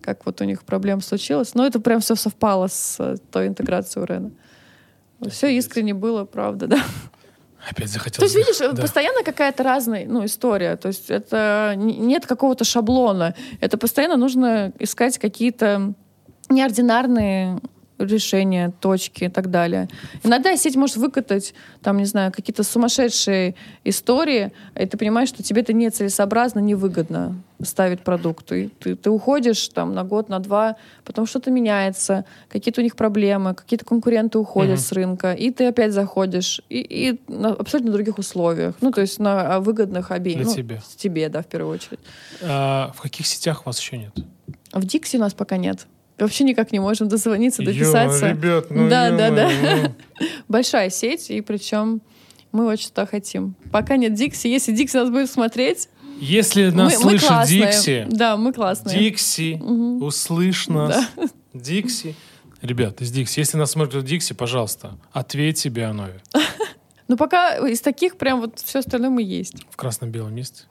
[0.00, 1.54] как вот у них проблем случилось.
[1.54, 4.30] Но это прям все совпало с э, той интеграцией у Рена.
[5.28, 6.82] Все искренне было, правда, да.
[7.68, 8.20] Опять захотел.
[8.20, 8.80] То есть, видишь, да.
[8.80, 10.76] постоянно какая-то разная ну, история.
[10.76, 13.34] То есть это нет какого-то шаблона.
[13.60, 15.92] Это постоянно нужно искать какие-то
[16.48, 17.60] неординарные
[18.08, 19.88] решения, точки и так далее.
[20.22, 25.62] Иногда сеть может выкатать, там, не знаю, какие-то сумасшедшие истории, и ты понимаешь, что тебе
[25.62, 28.52] это нецелесообразно, невыгодно ставить продукт.
[28.52, 32.96] И ты, ты уходишь там на год, на два, потом что-то меняется, какие-то у них
[32.96, 34.88] проблемы, какие-то конкуренты уходят mm-hmm.
[34.88, 38.74] с рынка, и ты опять заходишь, и, и на абсолютно других условиях.
[38.80, 40.38] Ну, то есть на а, выгодных обеих.
[40.38, 40.82] Для ну, тебя.
[40.96, 42.00] Тебе, да, в первую очередь.
[42.42, 44.14] А, в каких сетях вас еще нет?
[44.72, 45.86] В Дикси у нас пока нет.
[46.20, 48.26] Вообще никак не можем дозвониться, дописаться.
[48.26, 49.50] Ё, ребят, ну да, да, да.
[49.62, 50.26] ну.
[50.48, 52.00] Большая сеть, и причем
[52.52, 53.54] мы очень туда хотим.
[53.72, 54.48] Пока нет Дикси.
[54.48, 55.88] Если Дикси нас будет смотреть,
[56.20, 57.60] Если нас мы, мы слышит классные.
[57.60, 58.98] Дикси, Да, мы классные.
[58.98, 60.02] Дикси, Мгм.
[60.02, 61.06] услышь нас.
[61.54, 62.14] Дикси.
[62.62, 66.20] Ребят, из Дикси, если нас смотрит Дикси, пожалуйста, ответьте Бианове.
[67.10, 69.56] Ну, пока из таких прям вот все остальное мы есть.
[69.68, 70.62] В красно-белом месте.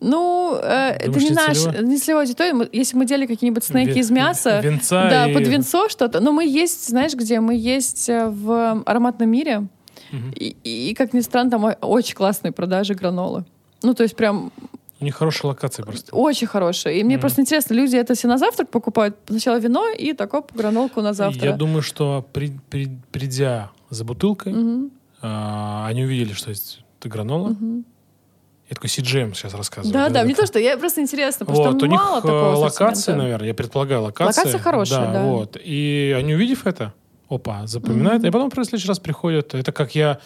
[0.00, 2.68] Ну, э, это Думаешь, не не наш, не целевая аудитория.
[2.72, 6.20] Если мы делали какие-нибудь снеки Ве- из мяса, Венца да, и- под венцо что-то.
[6.20, 7.40] Но мы есть, знаешь, где?
[7.40, 9.66] Мы есть э, в ароматном мире.
[10.12, 10.30] Мгм.
[10.34, 13.44] И, и, как ни странно, там очень классные продажи гранолы.
[13.82, 14.50] Ну, то есть прям
[14.98, 16.14] У них хорошая локация просто.
[16.16, 17.00] очень хорошие.
[17.00, 17.20] И мне Мгм.
[17.20, 19.14] просто интересно, люди это все на завтрак покупают.
[19.28, 21.44] Сначала вино и такой гранолку на завтрак.
[21.44, 24.90] Я думаю, что при- при- придя за бутылкой, Мгм,
[25.22, 27.48] а, они увидели, что есть гранола.
[27.50, 27.84] мгм.
[28.68, 29.92] Я такой CGM сейчас рассказываю.
[29.92, 32.18] Да, да, мне тоже, что я просто интересно, потому Вот, что у там них мало
[32.18, 34.40] э, такого локации, наверное, я предполагаю, локации.
[34.40, 35.24] Локация хорошая, да.
[35.24, 35.58] Вот.
[35.62, 36.94] И они, увидев это,
[37.28, 39.54] опа, запоминают, и потом в следующий раз приходят.
[39.54, 40.20] Это как я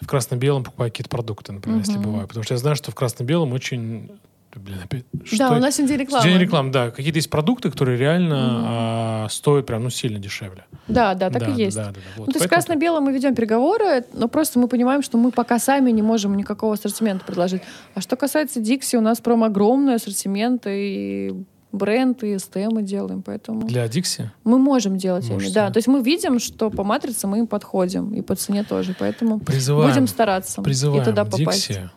[0.00, 2.26] в красно-белом покупаю какие-то продукты, например, если бываю.
[2.26, 4.10] Потому что я знаю, что в красно-белом очень...
[4.56, 5.04] Блин, опять...
[5.12, 6.24] Да, что- у нас сегодня реклама.
[6.24, 6.90] День реклам, да.
[6.90, 10.64] Какие-то есть продукты, которые реально а, стоят прям, ну, сильно дешевле.
[10.88, 11.76] Да, да, так Да, и есть.
[11.76, 12.00] Да, да, да.
[12.16, 15.30] Вот Ну, то есть поэтому- красно-белым мы ведем переговоры, но просто мы понимаем, что мы
[15.32, 17.62] пока сами не можем никакого ассортимента предложить.
[17.94, 21.34] А что касается Дикси, у нас прям огромный ассортимент и
[21.72, 24.30] бренд, и СТ мы делаем, поэтому Для Дикси?
[24.44, 25.54] мы можем делать ими, Можете.
[25.54, 25.70] да.
[25.72, 29.40] То есть мы видим, что по матрице мы им подходим, и по цене тоже, поэтому
[29.40, 31.68] Призываем, будем стараться призываем и туда попасть.
[31.68, 31.90] Дикси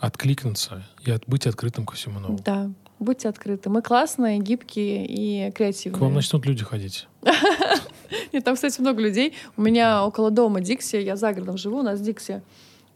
[0.00, 2.38] откликнуться и от, быть открытым ко всему новому.
[2.44, 3.70] Да, будьте открыты.
[3.70, 5.98] Мы классные, гибкие и креативные.
[5.98, 7.08] К вам начнут люди ходить.
[8.32, 9.34] Нет, там, кстати, много людей.
[9.56, 12.42] У меня около дома Дикси, я за городом живу, у нас Дикси.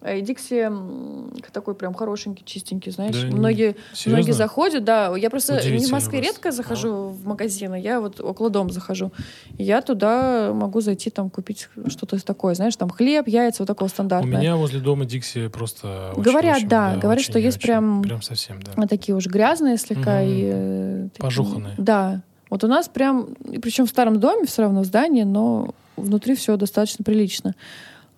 [0.03, 3.14] Э, И Дикси м, такой прям хорошенький, чистенький, знаешь.
[3.16, 4.18] Да, многие, серьезно?
[4.22, 5.14] многие заходят, да.
[5.16, 6.30] Я просто не в Москве у вас.
[6.30, 9.12] редко захожу в магазины, я вот около дома захожу.
[9.59, 13.86] И я туда могу зайти, там, купить что-то такое, знаешь, там хлеб, яйца, вот такого
[13.88, 14.40] У стандартного.
[14.40, 18.03] меня возле дома Дикси просто очень, Говорят, очень, да, говорят, очень, что есть очень, прям-
[18.03, 18.72] Прям совсем, да.
[18.76, 20.28] А такие уже грязные слегка Мгм.
[20.30, 20.51] и...
[20.53, 21.74] э, Пожуханные.
[21.76, 22.22] Да.
[22.48, 23.28] Вот у нас прям,
[23.62, 27.55] причем в старом доме, все равно в здании, но внутри все достаточно прилично.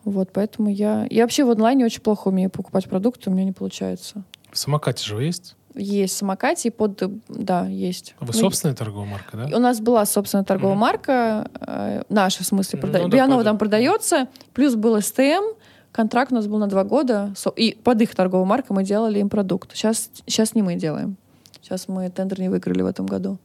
[0.05, 1.07] Вот, поэтому я...
[1.11, 4.25] Я вообще в онлайне очень плохо умею покупать продукты, у меня не получается.
[4.51, 5.57] В самокате же вы есть?
[5.75, 7.03] Есть самокате и под...
[7.29, 8.15] Да, есть.
[8.21, 9.57] Вы Ну, собственная торговая марка, да?
[9.57, 10.81] У нас была собственная торговая Мгм.
[10.81, 13.09] марка, э, наша, в смысле, Ну прода...
[13.09, 15.43] да, под- там продается, плюс был СТМ,
[15.91, 19.31] контракт у нас был на два года, и под их торговую марку мы делали им
[19.31, 19.71] продукт.
[19.75, 21.17] Сейчас, сейчас не мы делаем.
[21.63, 23.39] Сейчас мы тендер не выиграли в этом году.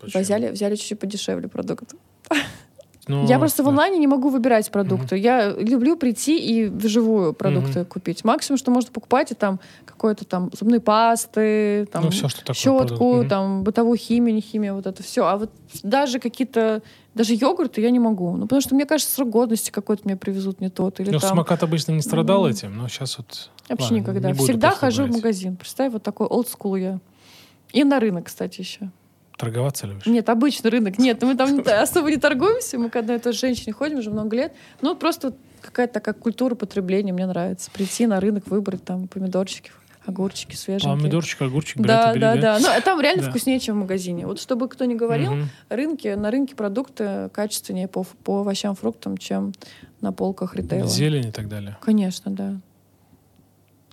[0.00, 0.22] Почему?
[0.22, 1.94] Взяли, взяли чуть-чуть подешевле продукт.
[3.06, 5.16] Ну, я просто в онлайне не могу выбирать продукты.
[5.18, 7.84] Я люблю прийти и вживую продукты Мгм.
[7.88, 8.24] купить.
[8.24, 12.54] Максимум, что можно покупать, это там какой-то там зубные пасты, там Ну, всё, что такое
[12.54, 13.16] щетку.
[13.16, 13.28] Мгм.
[13.28, 15.26] там бытовую химию, не химию, вот это все.
[15.26, 15.50] А вот
[15.82, 16.82] даже какие-то
[17.14, 18.36] даже йогурты я не могу.
[18.36, 20.98] Ну, потому что мне кажется, срок годности какой-то мне привезут не тот.
[21.00, 21.30] Или Ну, там...
[21.30, 23.50] самокат обычно не страдал Ну, этим, но сейчас вот...
[23.68, 24.32] Вообще ладно, никогда.
[24.34, 25.56] Всегда хожу в магазин.
[25.56, 26.98] Представь, вот такой олдскул я.
[27.72, 28.90] И на рынок, кстати, еще.
[29.44, 30.06] Торговаться любишь?
[30.06, 30.98] Нет, обычный рынок.
[30.98, 32.78] Нет, мы там особо не торгуемся.
[32.78, 34.52] Мы к одной и той же женщине ходим уже много лет.
[34.80, 37.70] Ну, просто какая-то такая культура потребления мне нравится.
[37.70, 39.70] Прийти на рынок, выбрать там помидорчики,
[40.06, 40.94] огурчики свежие.
[40.94, 42.58] Помидорчик, огурчик, Да, и бери, да, да.
[42.60, 43.30] Ну, а там реально Да.
[43.30, 44.26] вкуснее, чем в магазине.
[44.26, 45.48] Вот чтобы кто ни говорил, Мгм.
[45.70, 49.52] рынки, на рынке продукты качественнее по, по овощам, фруктам, чем
[50.00, 50.86] на полках ритейла.
[50.88, 51.76] Зелень и так далее.
[51.80, 52.56] Конечно, да.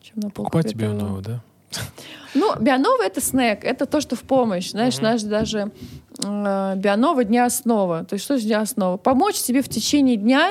[0.02, 1.00] Чем на полках Покупать тебе ритейла.
[1.02, 1.44] новую, да?
[2.34, 4.72] Ну, Бианова— это снэк, это то, что в помощь.
[4.72, 5.04] Знаешь, Мгм.
[5.04, 5.72] наш даже
[6.24, 8.06] э, Бианова— дня основа.
[8.06, 8.98] То есть что значит дня основа?
[8.98, 10.50] Помочь тебе в течение дня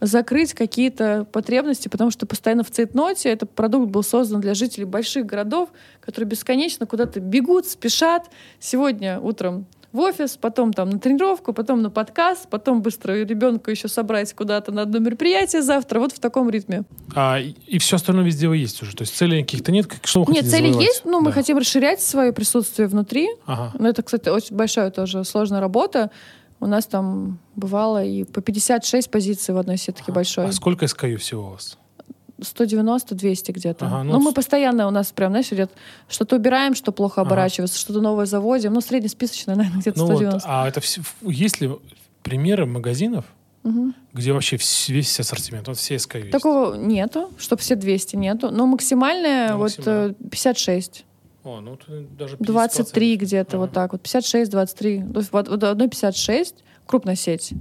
[0.00, 5.26] закрыть какие-то потребности, потому что постоянно в цейтноте этот продукт был создан для жителей больших
[5.26, 5.68] городов,
[6.00, 8.28] которые бесконечно куда-то бегут, спешат.
[8.58, 13.88] Сегодня утром в офис, потом там на тренировку, потом на подкаст, потом быстро ребенка еще
[13.88, 15.98] собрать куда-то на одно мероприятие завтра.
[15.98, 16.84] Вот в таком ритме.
[17.14, 18.94] А, и, все остальное везде вы есть уже.
[18.94, 19.88] То есть целей каких-то нет?
[20.04, 20.82] Что вы Нет, цели завоевать?
[20.86, 21.32] есть, но мы Да.
[21.32, 23.28] хотим расширять свое присутствие внутри.
[23.46, 23.72] Ага.
[23.78, 26.10] Ну, это, кстати, очень большая тоже сложная работа.
[26.60, 30.12] У нас там бывало и по 56 позиций в одной сетке Ага.
[30.14, 30.46] большой.
[30.46, 31.78] А сколько SKU всего у вас?
[32.40, 33.86] 190-200 где-то.
[33.86, 35.70] Ага, ну, Но мы постоянно, у нас прям, знаешь, идет,
[36.08, 37.28] что-то убираем, что плохо Ага.
[37.30, 38.72] оборачивается, что-то новое заводим.
[38.72, 40.48] Ну, среднесписочное, наверное, где-то Ну вот, 190.
[40.48, 41.70] а это все, есть ли
[42.22, 43.24] примеры магазинов,
[43.62, 43.94] Мгм.
[44.14, 44.56] где вообще
[44.88, 46.30] весь ассортимент, вот все SKU есть.
[46.30, 48.50] Такого нету, чтобы все 200 нету.
[48.50, 50.14] Но максимальная Ну, вот максимально.
[50.18, 51.04] э, 56.
[51.44, 51.78] О, ну
[52.18, 52.44] даже 50%.
[52.46, 53.58] 23 где-то Ага.
[53.66, 54.02] вот так вот.
[54.02, 55.04] 56, 23.
[55.12, 56.54] То есть вот в одной 56,
[56.86, 57.52] крупная сеть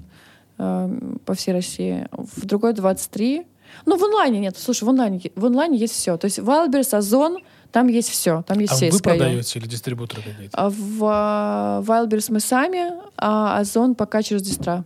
[0.57, 2.07] э, по всей России.
[2.11, 3.45] В другой 23.
[3.85, 4.57] Ну, в онлайне нет.
[4.57, 6.17] Слушай, в онлайне, в онлайне есть все.
[6.17, 7.37] То есть Wildberries, Озон,
[7.71, 8.43] там есть все.
[8.47, 10.49] Там есть А все вы продаете или дистрибьютор гоняете?
[10.53, 14.83] А в а, Wildberries мы сами, а Озон пока через дистра.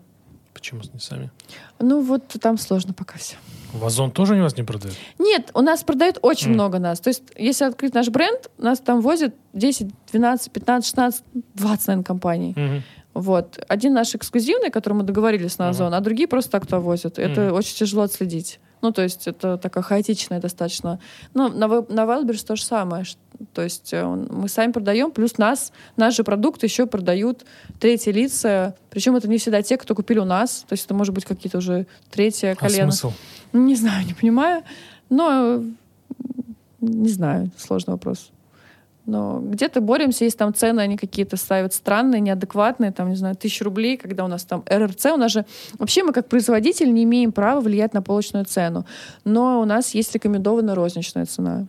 [0.53, 1.31] Почему не сами?
[1.79, 3.35] Ну, вот там сложно пока все.
[3.73, 4.95] В Озон тоже у вас не продают?
[5.17, 6.53] Нет, у нас продают очень М.
[6.53, 6.99] много нас.
[6.99, 11.23] То есть, если открыть наш бренд, нас там возят 10, 12, 15, 16,
[11.55, 12.53] 20, наверное, компаний.
[12.55, 12.83] Мгм.
[13.15, 13.63] Вот.
[13.67, 15.69] Один наш эксклюзивный, который мы договорились на.
[15.69, 17.17] Озон, а другие просто так то возят.
[17.19, 17.53] Это Мгм.
[17.55, 18.59] очень тяжело отследить.
[18.83, 20.99] Ну, то есть это такая хаотичная достаточно.
[21.33, 23.05] Ну, на, на Wildberries то же самое.
[23.53, 27.45] То есть э, мы сами продаем, плюс нас, наш же продукт еще продают
[27.79, 28.75] третьи лица.
[28.89, 30.65] Причем это не всегда те, кто купили у нас.
[30.67, 32.91] То есть это может быть какие-то уже третье А колено.
[32.91, 33.13] смысл?
[33.53, 34.63] Ну, Не знаю, не понимаю.
[35.09, 35.63] Но
[36.81, 38.31] не знаю, сложный вопрос.
[39.05, 43.65] Но где-то боремся, если там цены они какие-то ставят странные, неадекватные, там, не знаю, тысячу
[43.65, 45.45] рублей, когда у нас там РРЦ, у нас же...
[45.77, 48.85] Вообще мы как производитель не имеем права влиять на полочную цену,
[49.25, 51.65] но у нас есть рекомендованная розничная цена.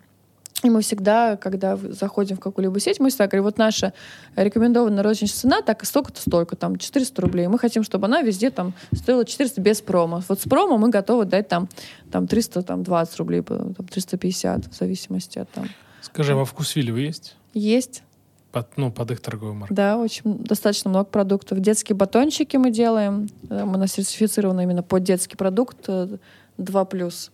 [0.62, 3.92] И мы всегда, когда заходим в какую-либо сеть, мы всегда говорим, вот наша
[4.34, 7.48] рекомендованная розничная цена, так и столько-то, столько, там, 400 рублей.
[7.48, 10.22] Мы хотим, чтобы она везде там стоила 400 без промо.
[10.26, 11.68] Вот с промо мы готовы дать там,
[12.10, 15.66] там 300, там 20 рублей, там, 350, в зависимости от там.
[16.04, 17.36] Скажи, а во Вкусвилле вы есть?
[17.54, 18.02] Есть,
[18.52, 19.74] Под, ну, под их торговую марку.
[19.74, 21.60] да, очень достаточно много продуктов.
[21.60, 23.28] Детские батончики мы делаем.
[23.50, 26.18] Э, Мы у нас сертифицированы именно под детский продукт э,
[26.58, 27.30] 2+.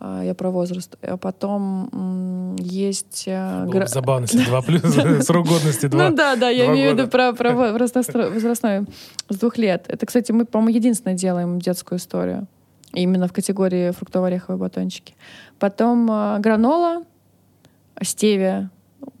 [0.00, 0.96] А, Я про возраст.
[1.02, 3.24] А потом есть...
[3.26, 4.82] э, Было гра- бы забавно, если 2 плюс,
[5.26, 6.10] срок годности 2.
[6.10, 8.86] Ну да, да, я имею в виду про, про во- возрастно- возрастной
[9.28, 9.84] с двух лет.
[9.88, 12.46] Это, кстати, мы, по-моему, единственное делаем детскую историю.
[12.92, 15.14] Именно в категории фруктово-ореховые батончики.
[15.58, 16.06] Потом
[16.40, 17.02] гранола,
[18.02, 18.70] стевия,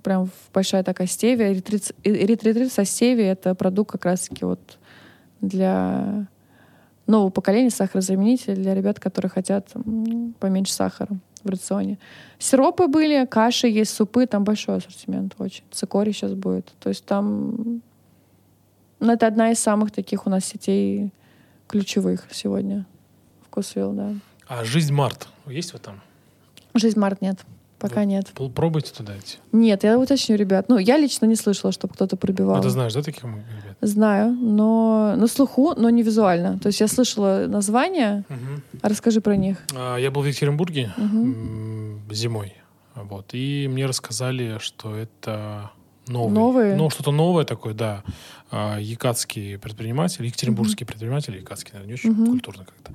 [0.02, 1.52] прям большая такая стевия.
[1.52, 4.78] Эритритрит со стевией— это продукт как раз-таки вот
[5.40, 6.26] для
[7.06, 9.72] нового поколения сахарозаменитель для ребят, которые хотят
[10.40, 11.98] поменьше сахара в рационе.
[12.38, 15.64] Сиропы были, каши есть, супы, там большой ассортимент очень.
[15.70, 16.72] Цикорий сейчас будет.
[16.80, 17.82] То есть там...
[19.00, 21.10] Ну, это одна из самых таких у нас сетей
[21.68, 22.86] ключевых сегодня.
[23.42, 24.14] Вкусвилл, да.
[24.48, 26.00] А «Жизнь Март» есть вот там?
[26.72, 27.38] Жизнь Март нет.
[27.78, 28.06] Пока Вот.
[28.06, 28.32] нет.
[28.54, 29.38] Пробуйте туда идти.
[29.52, 30.68] Нет, я уточню, ребят.
[30.68, 32.56] Ну, я лично не слышала, чтобы кто-то пробивал.
[32.56, 33.76] А ты знаешь, да, таких ребят?
[33.80, 36.58] Знаю, но на слуху, но не визуально.
[36.58, 38.24] То есть я слышала название.
[38.82, 39.58] А расскажи про них.
[39.74, 42.54] А, Я был в Екатеринбурге м, зимой.
[42.94, 43.30] Вот.
[43.32, 45.70] И мне рассказали, что это
[46.06, 46.32] новый.
[46.34, 46.76] Новые?
[46.76, 48.02] Ну, что-то новое такое, да.
[48.50, 52.26] А, Якатский предприниматель, екатеринбургский предприниматель, якатский, наверное, не очень Мгм.
[52.26, 52.92] культурно как-то.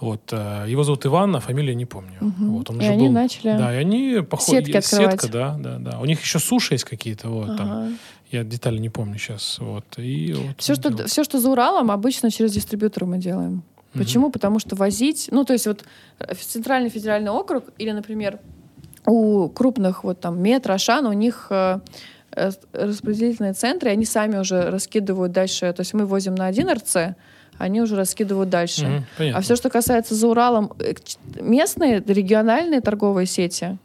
[0.00, 0.20] Вот.
[0.32, 2.18] а, Его зовут Иван, а фамилию не помню.
[2.20, 2.52] Мгм.
[2.52, 2.70] Вот.
[2.70, 3.14] Он И уже они был...
[3.14, 3.56] начали...
[3.58, 4.66] Да, и они походят.
[4.66, 5.20] Сетки открывать.
[5.22, 5.98] Сетка, да, да, да.
[6.00, 7.70] У них еще суши есть какие-то, вот там.
[7.72, 7.88] Ага.
[8.30, 9.58] Я детали не помню сейчас.
[9.58, 9.84] Вот.
[9.98, 13.62] И вот Все, что, все, что за Уралом, обычно через дистрибьютора мы делаем.
[13.94, 14.04] Мгм.
[14.04, 14.30] Почему?
[14.30, 15.28] Потому что возить...
[15.32, 15.84] Ну, то есть вот
[16.18, 18.38] э, Центральный федеральный округ или, например,
[19.06, 21.80] у крупных вот там метро, Ашан, у них э, э,
[22.72, 25.72] распределительные центры, они сами уже раскидывают дальше.
[25.72, 27.14] То есть мы возим на один РЦ,
[27.58, 29.04] они уже раскидывают дальше.
[29.18, 29.38] Понятно.
[29.38, 30.94] А все, что касается за Уралом, э,
[31.40, 33.78] местные, региональные торговые сети,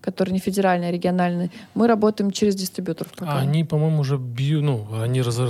[0.00, 3.12] которые не федеральные, а региональные, мы работаем через дистрибьюторов.
[3.20, 5.44] А они, по-моему, уже бью, ну, они раз- А,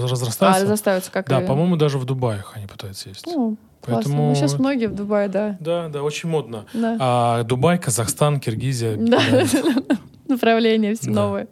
[0.60, 1.10] разрастаются.
[1.10, 3.26] как да, и- по-моему, даже в Дубаях они пытаются есть.
[3.26, 3.94] Ну, классно.
[4.04, 5.56] Поэтому- Ну, сейчас многие в Дубае, да.
[5.58, 6.66] Да, да, очень модно.
[6.72, 6.96] Да.
[7.00, 8.94] А Дубай, Казахстан, Киргизия.
[8.96, 9.20] Да.
[9.30, 9.96] да.
[10.28, 11.12] Направления все Да.
[11.12, 11.48] новые.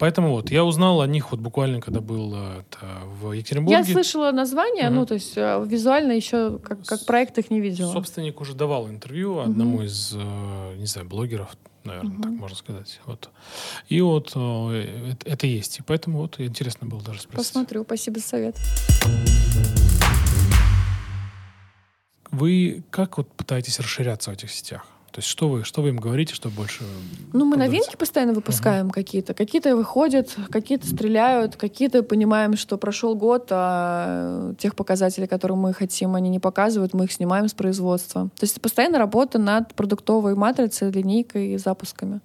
[0.00, 2.78] Поэтому вот я узнал о них вот буквально, когда был э, это,
[3.20, 3.84] в Я Екатеринбурге.
[3.84, 4.94] слышала название, Мгм.
[4.96, 7.92] ну, то есть э, визуально еще как, как проект их не видела.
[7.92, 12.98] Собственник уже давал интервью одному из, э, не знаю, блогеров, наверное, так можно сказать.
[13.04, 13.28] Вот.
[13.88, 15.78] И вот это, это есть.
[15.80, 17.46] И поэтому вот интересно было даже спросить.
[17.46, 18.56] Посмотрю, спасибо за совет.
[22.30, 24.86] Вы как вот пытаетесь расширяться в этих сетях?
[25.20, 26.82] То есть что вы, что вы им говорите, чтобы больше...
[27.34, 27.58] Ну, мы продаться?
[27.58, 29.34] новинки постоянно выпускаем какие-то.
[29.34, 36.14] Какие-то выходят, какие-то стреляют, какие-то понимаем, что прошел год, а тех показателей, которые мы хотим,
[36.14, 38.30] они не показывают, мы их снимаем с производства.
[38.38, 42.22] То есть постоянно работа над продуктовой матрицей, линейкой и запусками.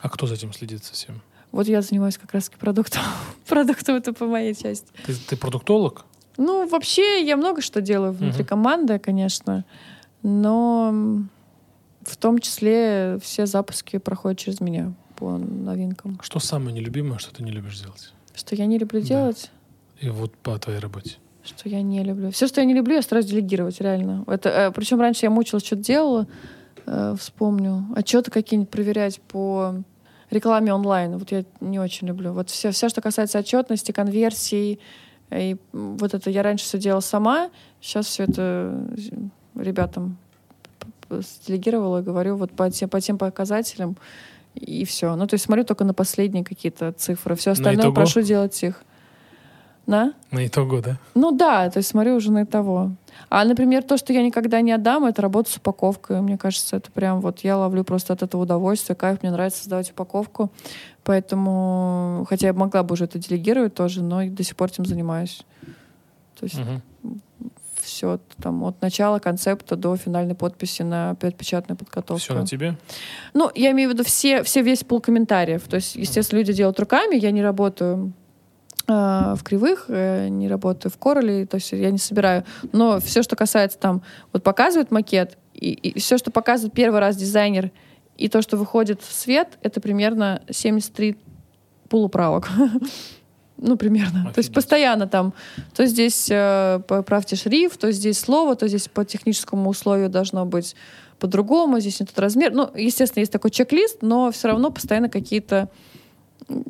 [0.00, 1.22] А кто за этим следит совсем?
[1.52, 3.02] Вот я занимаюсь как раз-таки продуктом.
[3.48, 4.88] Продуктом это по моей части.
[5.06, 6.04] Ты, ты продуктолог?
[6.38, 8.48] Ну, вообще, я много что делаю внутри Мгм.
[8.48, 9.64] команды, конечно,
[10.24, 10.92] но
[12.06, 16.18] в том числе все запуски проходят через меня по новинкам.
[16.22, 18.12] Что самое нелюбимое, что ты не любишь делать?
[18.34, 19.06] Что я не люблю Да.
[19.06, 19.50] делать?
[20.00, 21.16] И вот по твоей работе.
[21.42, 22.30] Что я не люблю.
[22.30, 24.24] Все, что я не люблю, я стараюсь делегировать, реально.
[24.26, 26.26] Это, э, причем раньше я мучилась, что-то делала,
[26.86, 29.74] э, вспомню, отчеты какие-нибудь проверять по
[30.30, 31.16] рекламе онлайн.
[31.18, 32.32] Вот я не очень люблю.
[32.32, 34.80] Вот все, все что касается отчетности, конверсий,
[35.30, 37.50] и вот это я раньше все делала сама,
[37.80, 38.86] сейчас все это
[39.54, 40.18] ребятам
[41.46, 43.96] делегировала говорю вот по тем, по тем показателям,
[44.54, 45.14] и все.
[45.16, 47.34] Ну, то есть смотрю только на последние какие-то цифры.
[47.36, 48.82] Все остальное прошу делать их.
[49.86, 50.14] На?
[50.32, 50.98] На итогу, да?
[51.14, 52.90] Ну да, то есть смотрю уже на того.
[53.28, 56.20] А, например, то, что я никогда не отдам, это работа с упаковкой.
[56.22, 59.90] Мне кажется, это прям вот я ловлю просто от этого удовольствие, кайф, мне нравится создавать
[59.92, 60.50] упаковку.
[61.04, 65.44] Поэтому, хотя я могла бы уже это делегировать тоже, но до сих пор этим занимаюсь.
[66.38, 67.20] То есть угу.
[67.96, 72.20] Все там от начала концепта до финальной подписи на печатную подготовку.
[72.22, 72.76] Все на тебе?
[73.34, 75.62] Ну, я имею в виду все, все весь пол комментариев.
[75.62, 78.12] То есть, естественно, люди делают руками, я не работаю
[78.88, 82.44] Э, в кривых, э, не работаю в короле, то есть я не собираю.
[82.72, 87.16] Но все, что касается там, вот показывает макет, и, и все, что показывает первый раз
[87.16, 87.72] дизайнер,
[88.16, 91.16] и то, что выходит в свет, это примерно 73
[91.88, 92.48] полуправок.
[93.58, 94.20] ну, примерно.
[94.20, 94.34] Офигеть.
[94.34, 95.32] То есть постоянно там,
[95.74, 100.76] то здесь э, поправьте шрифт, то здесь слово, то здесь по техническому условию должно быть
[101.18, 102.52] по-другому, здесь не тот размер.
[102.52, 105.68] Ну, естественно, есть такой чек-лист, но все равно постоянно какие-то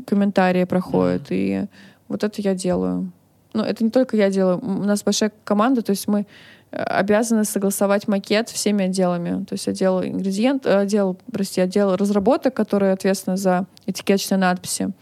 [0.06, 1.30] комментарии проходят.
[1.30, 1.64] Mm-hmm.
[1.64, 1.66] И
[2.08, 3.10] вот это я делаю.
[3.52, 4.58] Но это не только я делаю.
[4.58, 6.26] У нас большая команда, то есть мы
[6.70, 9.44] э, обязаны согласовать макет всеми отделами.
[9.44, 14.92] То есть отдел ингредиент, э, отдел, прости, отдел разработок, который ответственны за этикеточные надписи,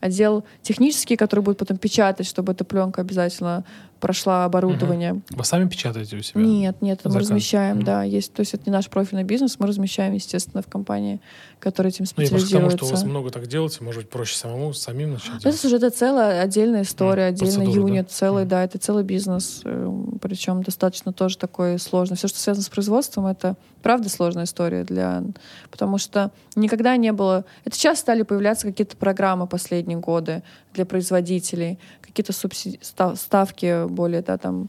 [0.00, 3.64] отдел технический, который будет потом печатать, чтобы эта пленка обязательно
[4.00, 5.14] прошла оборудование.
[5.14, 5.22] Угу.
[5.30, 6.40] Вы сами печатаете у себя?
[6.40, 7.86] Нет, нет, мы размещаем, угу.
[7.86, 8.02] да.
[8.02, 11.20] Есть, то есть это не наш профильный бизнес, мы размещаем, естественно, в компании,
[11.58, 12.54] которая этим специализируется.
[12.54, 15.44] Ну, я потому, что у вас много так делаете, может быть, проще самому, самим начать
[15.44, 17.28] Это уже это целая отдельная история, mm.
[17.28, 18.12] отдельный Процедура, юнит, да?
[18.12, 18.48] целый, mm.
[18.48, 22.16] да, это целый бизнес, э, причем достаточно тоже такой сложный.
[22.16, 25.22] Все, что связано с производством, это правда сложная история для...
[25.70, 27.44] Потому что никогда не было...
[27.64, 30.42] Это сейчас стали появляться какие-то программы последние годы
[30.74, 31.78] для производителей,
[32.08, 32.80] какие-то субсиди...
[33.14, 34.68] ставки более, да, там,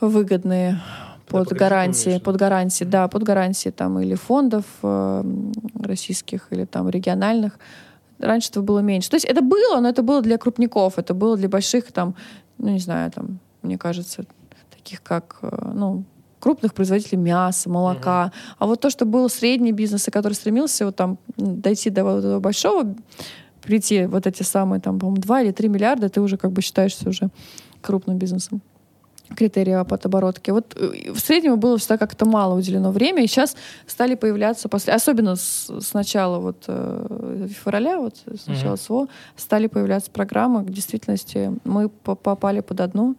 [0.00, 0.80] выгодные
[1.26, 5.24] под да, гарантии, под гарантии, да, под гарантии там или фондов э,
[5.80, 7.58] российских или там региональных.
[8.18, 9.10] Раньше этого было меньше.
[9.10, 12.14] То есть это было, но это было для крупников, это было для больших там,
[12.58, 14.24] ну не знаю, там, мне кажется,
[14.70, 16.04] таких как, э, ну,
[16.40, 18.24] крупных производителей мяса, молока.
[18.24, 18.32] Угу.
[18.58, 22.40] А вот то, что был средний бизнес, и который стремился вот там дойти до, до
[22.40, 22.94] большого,
[23.62, 27.08] прийти вот эти самые там, по-моему, 2 или 3 миллиарда, ты уже как бы считаешься
[27.08, 27.30] уже
[27.80, 28.62] крупным бизнесом
[29.36, 30.50] критерии от оборотки.
[30.50, 33.56] Вот э, в среднем было всегда как-то мало уделено время, и сейчас
[33.86, 38.84] стали появляться, после, особенно с, с начала вот, э, февраля, вот, с начала mm-hmm.
[38.84, 40.62] СВО, стали появляться программы.
[40.62, 43.16] В действительности мы попали под одну.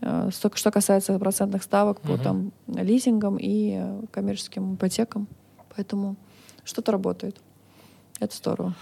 [0.00, 2.16] Э, что касается процентных ставок mm-hmm.
[2.16, 5.28] по там, лизингам и э, коммерческим ипотекам.
[5.76, 6.16] Поэтому
[6.64, 7.36] что-то работает.
[8.20, 8.74] Это здорово.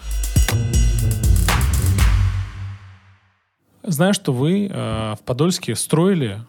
[3.83, 6.39] Знаю, что вы э, в Подольске строили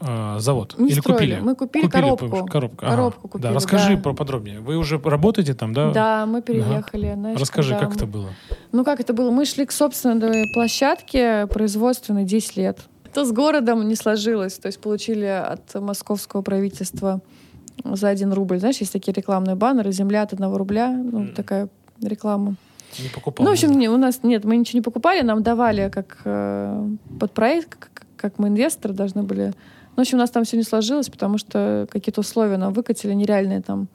[0.00, 0.74] э, завод?
[0.78, 1.34] Не Или строили.
[1.34, 1.40] купили?
[1.40, 2.46] Мы купили, купили коробку.
[2.46, 3.28] Коробку, коробку ага.
[3.28, 4.02] купили, да, расскажи да.
[4.02, 4.60] про подробнее.
[4.60, 5.92] Вы уже работаете там, да?
[5.92, 7.06] Да, мы переехали.
[7.06, 7.20] Ага.
[7.20, 8.30] Знаешь, расскажи, как это было?
[8.72, 9.30] Ну, как это было?
[9.30, 12.78] Мы шли к собственной площадке производственной 10 лет.
[13.04, 14.58] Это с городом не сложилось.
[14.58, 17.20] То есть получили от московского правительства
[17.84, 18.58] за один рубль.
[18.58, 20.88] Знаешь, есть такие рекламные баннеры «Земля от одного рубля».
[20.90, 21.34] Ну, mm.
[21.34, 21.68] такая
[22.02, 22.56] реклама.
[22.98, 23.44] Не покупал.
[23.44, 26.88] Ну, в общем, не, у нас нет, мы ничего не покупали, нам давали как э,
[27.18, 29.52] под проект, как, как мы инвесторы должны были
[29.94, 33.12] ну, в общем, у нас там все не сложилось, потому что какие-то условия нам выкатили
[33.12, 33.88] нереальные там.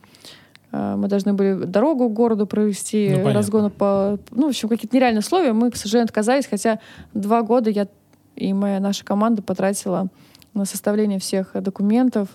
[0.71, 4.19] Э, мы должны были дорогу к городу провести, ну, разгоны по...
[4.31, 5.53] Ну, в общем, какие-то нереальные условия.
[5.53, 6.79] Мы, к сожалению, отказались, хотя
[7.13, 7.87] два года я
[8.35, 10.09] и моя наша команда потратила
[10.53, 12.29] на составление всех документов,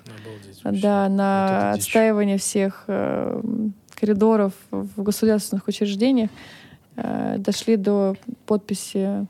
[0.65, 3.41] Обалдеть, да, на вот отстаивание всех э,
[4.03, 6.29] коридоров в государственных учреждениях.
[6.97, 9.27] Э, дошли до подписи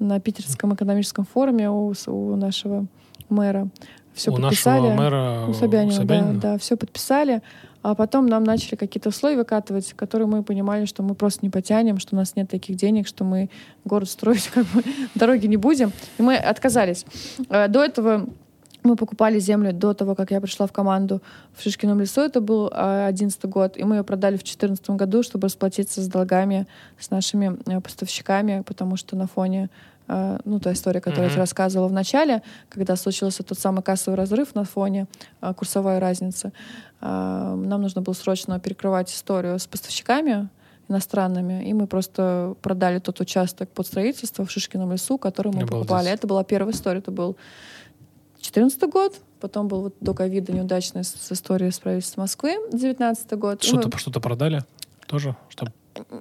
[0.00, 2.86] на Питерском экономическом форуме у, у нашего
[3.28, 3.68] мэра.
[4.14, 4.88] Все у подписали.
[4.88, 6.34] нашего мэра у Собянина, Собянина?
[6.34, 7.42] Да, да, все подписали.
[7.82, 12.00] А потом нам начали какие-то условия выкатывать, которые мы понимали, что мы просто не потянем,
[12.00, 13.50] что у нас нет таких денег, что мы
[13.84, 14.82] город строить как бы
[15.14, 15.92] дороги не будем.
[16.18, 17.06] И мы отказались.
[17.48, 18.26] Э, до этого
[18.88, 21.20] мы покупали землю до того, как я пришла в команду
[21.54, 22.20] в Шишкином лесу.
[22.20, 23.76] Это был э, одиннадцатый год.
[23.76, 26.66] И мы ее продали в четырнадцатом году, чтобы расплатиться с долгами
[26.98, 29.68] с нашими э, поставщиками, потому что на фоне
[30.08, 31.34] Э, ну, та история, которую mm-hmm.
[31.34, 35.06] я рассказывала в начале, когда случился тот самый кассовый разрыв на фоне
[35.42, 36.52] э, курсовой разницы,
[37.00, 40.48] нам нужно было срочно перекрывать историю с поставщиками.
[40.88, 41.68] иностранными.
[41.68, 45.70] И мы просто продали тот участок под строительство в Шишкином лесу, который мы Обалдеть.
[45.70, 46.10] покупали.
[46.10, 46.98] Это была первая история.
[47.00, 47.36] Это был
[48.52, 49.14] 2014 год.
[49.40, 53.62] Потом был вот до ковида неудачная с историей с правительством Москвы, 19 год.
[53.62, 53.98] Что-то мы...
[53.98, 54.64] что продали
[55.08, 55.34] тоже?
[55.48, 55.72] Чтобы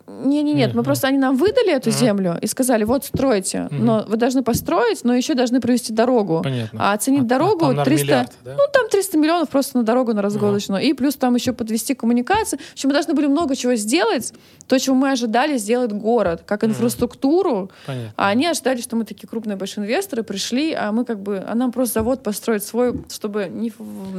[0.08, 4.06] не, не, нет, мы просто они нам выдали эту землю и сказали, вот стройте, но
[4.08, 6.42] вы должны построить, но еще должны провести дорогу.
[6.44, 6.80] Понятно.
[6.82, 8.56] А оценить а, дорогу а 300, миллиард, да?
[8.58, 12.58] ну там 300 миллионов просто на дорогу на разгоночную, и плюс там еще подвести коммуникации.
[12.58, 14.34] В общем, мы должны были много чего сделать,
[14.68, 17.72] то, чего мы ожидали сделать город, как инфраструктуру.
[17.86, 18.14] Понятно.
[18.16, 21.56] А они ожидали, что мы такие крупные большие инвесторы пришли, а мы как бы, а
[21.56, 23.72] нам просто завод построить свой, чтобы не,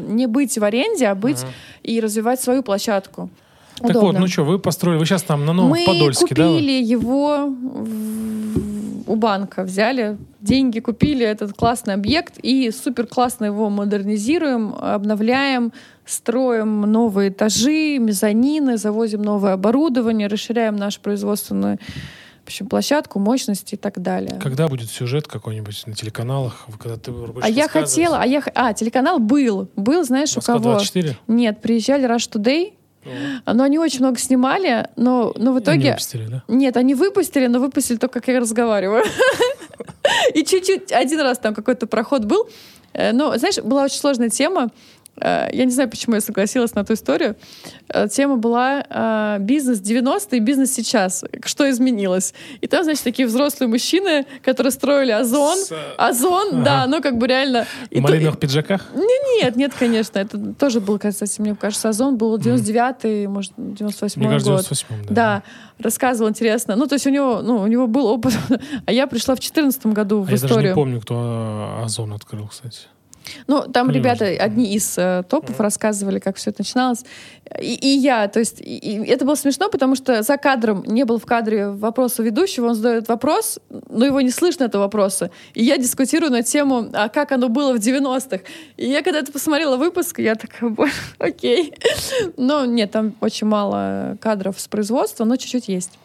[0.08, 1.50] не быть в аренде, а быть угу.
[1.82, 3.30] и развивать свою площадку.
[3.80, 4.12] Так Удобно.
[4.12, 6.46] вот, ну что, вы построили, вы сейчас там на Новом Мы Подольске, да?
[6.46, 7.48] Мы купили его
[9.06, 15.72] у банка, взяли деньги, купили этот классный объект и супер классно его модернизируем, обновляем,
[16.04, 21.78] строим новые этажи, мезонины, завозим новое оборудование, расширяем нашу производственную
[22.44, 24.40] в общем, площадку, мощности и так далее.
[24.40, 28.72] Когда будет сюжет какой-нибудь на телеканалах, когда ты будешь А я хотела, а я, а
[28.72, 30.70] телеканал был, был, знаешь, Москва у кого?
[30.70, 31.18] 24?
[31.26, 32.72] Нет, приезжали Rush Today,
[33.46, 35.80] но они очень много снимали, но, но в итоге...
[35.80, 36.42] Они выпустили, да?
[36.48, 39.04] Нет, они выпустили, но выпустили только, как я разговариваю.
[40.34, 42.48] И чуть-чуть, один раз там какой-то проход был.
[42.92, 44.70] Э, но, знаешь, была очень сложная тема.
[45.20, 47.36] Э, я не знаю, почему я согласилась на ту историю.
[47.88, 51.24] Э, тема была э, бизнес 90-е и бизнес сейчас.
[51.44, 52.34] Что изменилось?
[52.60, 55.58] И там, значит, такие взрослые мужчины, которые строили Озон.
[55.58, 55.72] С...
[55.96, 56.64] Озон, ага.
[56.64, 57.66] да, ну как бы реально...
[57.90, 58.40] В малиновых то...
[58.40, 58.86] пиджаках?
[58.94, 60.18] Не, нет, нет, конечно.
[60.18, 64.62] Это тоже был, кстати, мне кажется, Озон был 99-й, может, 98-й мне кажется, год.
[64.62, 65.14] 98 да.
[65.14, 65.42] Да,
[65.78, 66.76] рассказывал интересно.
[66.76, 68.34] Ну, то есть у него, ну, у него был опыт.
[68.86, 70.56] а я пришла в 14 году в а историю.
[70.56, 72.80] Я даже не помню, кто Озон открыл, кстати.
[73.46, 73.92] Ну, там Конечно.
[73.92, 77.04] ребята, одни из э, топов рассказывали, как все это начиналось.
[77.60, 81.04] И, и я, то есть, и, и это было смешно, потому что за кадром не
[81.04, 83.58] был в кадре вопроса ведущего, он задает вопрос,
[83.88, 85.30] но его не слышно, этого вопроса.
[85.54, 88.40] И я дискутирую на тему, а как оно было в 90-х.
[88.76, 90.74] И я когда это посмотрела выпуск, я такая,
[91.18, 91.74] окей.
[92.36, 95.98] Но нет, там очень мало кадров с производства, но чуть-чуть есть.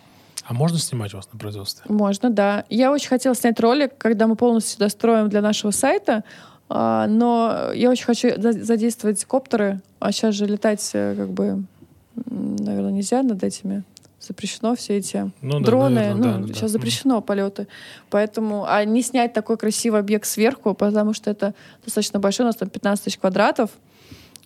[0.45, 1.85] А можно снимать вас на производстве?
[1.87, 2.65] Можно, да.
[2.69, 6.23] Я очень хотела снять ролик, когда мы полностью достроим для нашего сайта.
[6.69, 11.63] А, но я очень хочу задействовать коптеры, а сейчас же летать э, как бы,
[12.15, 13.83] наверное, нельзя над этими
[14.19, 15.95] запрещено все эти ну, дроны.
[15.95, 16.79] Да, наверное, ну, да, сейчас да.
[16.79, 17.67] запрещено полеты.
[18.09, 21.53] Поэтому, а не снять такой красивый объект сверху, потому что это
[21.83, 23.71] достаточно большой, у нас там 15 тысяч квадратов.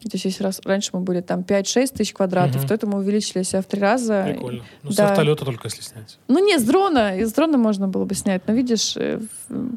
[0.03, 2.67] То есть если раз, раньше мы были там 5-6 тысяч квадратов, угу.
[2.67, 4.25] то это мы увеличили себя в три раза.
[4.27, 4.63] Прикольно.
[4.83, 5.07] Ну, да.
[5.07, 6.19] с вертолета только если снять.
[6.27, 7.17] Ну, нет, с дрона.
[7.17, 8.43] Из дрона можно было бы снять.
[8.47, 9.19] Но, видишь, э,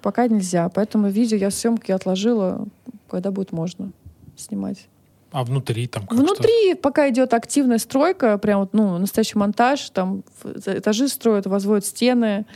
[0.03, 0.69] пока нельзя.
[0.69, 2.67] Поэтому видео я съемки отложила,
[3.09, 3.93] когда будет можно
[4.37, 4.87] снимать.
[5.33, 6.83] А внутри там как Внутри что?
[6.83, 10.25] пока идет активная стройка, прям вот, ну, настоящий монтаж, там
[10.67, 12.47] этажи строят, возводят стены,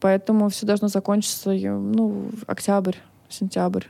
[0.00, 2.96] поэтому все должно закончиться, ну, октябрь,
[3.28, 3.84] сентябрь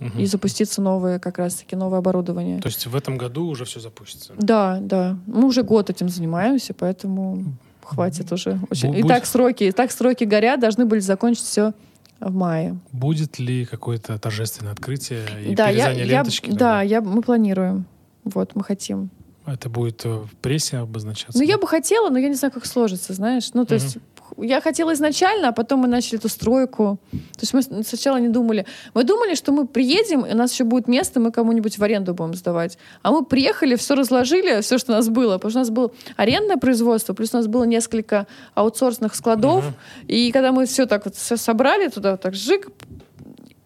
[0.00, 0.18] угу.
[0.18, 2.60] и запуститься новое, как раз-таки новое оборудование.
[2.60, 4.34] То есть в этом году уже все запустится?
[4.38, 5.16] Да, да.
[5.26, 7.44] Мы уже год этим занимаемся, поэтому
[7.82, 8.60] хватит уже.
[8.70, 8.88] Очень.
[8.88, 9.04] Будет...
[9.04, 11.72] И так сроки, и так сроки горят, должны были закончить все
[12.20, 12.78] в мае.
[12.92, 16.50] Будет ли какое-то торжественное открытие и да, перерезание я, ленточки?
[16.50, 17.86] Я, да, я, мы планируем.
[18.24, 19.10] Вот, мы хотим.
[19.46, 21.38] Это будет в прессе обозначаться?
[21.38, 23.50] Ну, я бы хотела, но я не знаю, как сложится, знаешь.
[23.54, 23.82] Ну, то угу.
[23.82, 23.98] есть
[24.40, 26.98] я хотела изначально, а потом мы начали эту стройку.
[27.10, 28.66] То есть мы сначала не думали.
[28.94, 32.14] Мы думали, что мы приедем, и у нас еще будет место, мы кому-нибудь в аренду
[32.14, 32.78] будем сдавать.
[33.02, 35.34] А мы приехали, все разложили, все, что у нас было.
[35.34, 39.66] Потому что у нас было арендное производство, плюс у нас было несколько аутсорсных складов.
[39.66, 39.74] Угу.
[40.08, 42.68] И когда мы все так вот все собрали туда, вот так жик,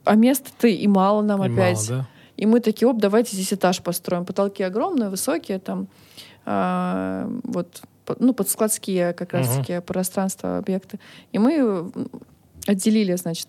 [0.05, 1.89] а места-то и мало нам и опять.
[1.91, 2.09] Мало, да?
[2.37, 4.25] И мы такие, оп, давайте здесь этаж построим.
[4.25, 5.87] Потолки огромные, высокие, там
[6.45, 7.83] а, вот
[8.19, 9.81] ну, под складские как раз-таки uh-huh.
[9.81, 10.99] пространства, объекты.
[11.33, 11.91] И мы
[12.67, 13.49] отделили, значит,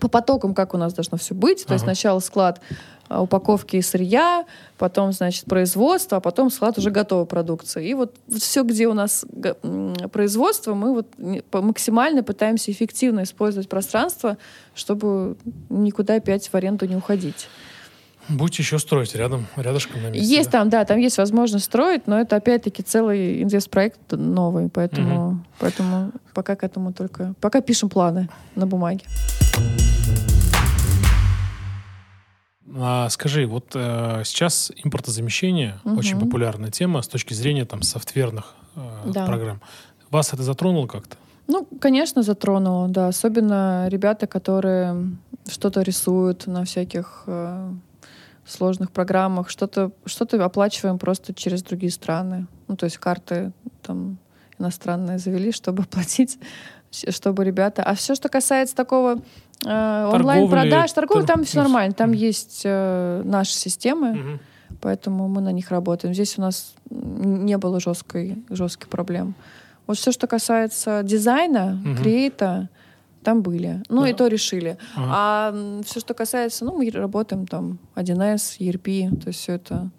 [0.00, 1.64] по потокам, как у нас должно все быть.
[1.64, 1.74] То uh-huh.
[1.74, 2.60] есть сначала склад
[3.08, 4.44] а, упаковки и сырья,
[4.76, 7.88] потом, значит, производство, а потом склад уже готовой продукции.
[7.88, 9.24] И вот все, где у нас
[10.12, 11.06] производство, мы вот
[11.52, 14.36] максимально пытаемся эффективно использовать пространство,
[14.74, 15.36] чтобы
[15.70, 17.48] никуда опять в аренду не уходить.
[18.28, 20.26] Будете еще строить рядом, рядышком на месте.
[20.26, 20.58] Есть да?
[20.58, 25.38] там, да, там есть возможность строить, но это опять-таки целый инвестпроект новый, поэтому, угу.
[25.58, 27.34] поэтому пока к этому только...
[27.40, 29.04] Пока пишем планы на бумаге.
[32.76, 35.98] А, скажи, вот э, сейчас импортозамещение угу.
[35.98, 39.26] очень популярная тема с точки зрения там софтверных э, да.
[39.26, 39.60] программ.
[40.10, 41.16] Вас это затронуло как-то?
[41.46, 43.08] Ну, конечно, затронуло, да.
[43.08, 45.16] Особенно ребята, которые
[45.48, 47.70] что-то рисуют на всяких э,
[48.50, 52.46] сложных программах, что-то что оплачиваем просто через другие страны.
[52.66, 53.52] Ну, то есть карты
[53.82, 54.18] там
[54.58, 56.38] иностранное завели, чтобы платить,
[56.90, 57.82] чтобы ребята...
[57.82, 59.20] А все, что касается такого
[59.64, 61.94] э, онлайн-продаж, торговли, там все нормально.
[61.94, 64.40] Там есть э, наши системы, угу.
[64.80, 66.14] поэтому мы на них работаем.
[66.14, 69.34] Здесь у нас не было жесткой, жестких проблем.
[69.86, 72.02] Вот все, что касается дизайна, угу.
[72.02, 72.68] креата,
[73.22, 73.82] там были.
[73.88, 74.08] Ну, да.
[74.08, 74.78] и то решили.
[74.94, 75.06] Ага.
[75.10, 79.90] А все, что касается, ну, мы работаем там 1С, ERP, то есть все это...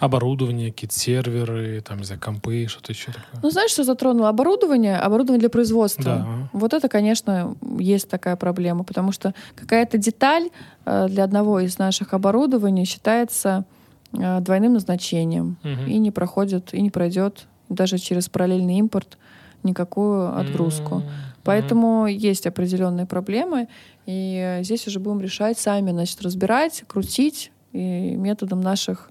[0.00, 3.40] Оборудование, какие-то серверы, там, не знаю, компы, что-то еще такое.
[3.42, 4.28] Ну, знаешь, что затронуло?
[4.28, 6.04] Оборудование, оборудование для производства.
[6.04, 6.48] Да.
[6.52, 10.50] Вот это, конечно, есть такая проблема, потому что какая-то деталь
[10.84, 13.64] э, для одного из наших оборудований считается
[14.12, 15.88] э, двойным назначением угу.
[15.88, 19.16] и не проходит, и не пройдет даже через параллельный импорт
[19.62, 20.96] никакую отгрузку.
[20.96, 21.31] Mm-hmm.
[21.44, 22.12] Поэтому mm-hmm.
[22.12, 23.68] есть определенные проблемы,
[24.06, 29.10] и здесь уже будем решать сами, значит, разбирать, крутить и методом наших.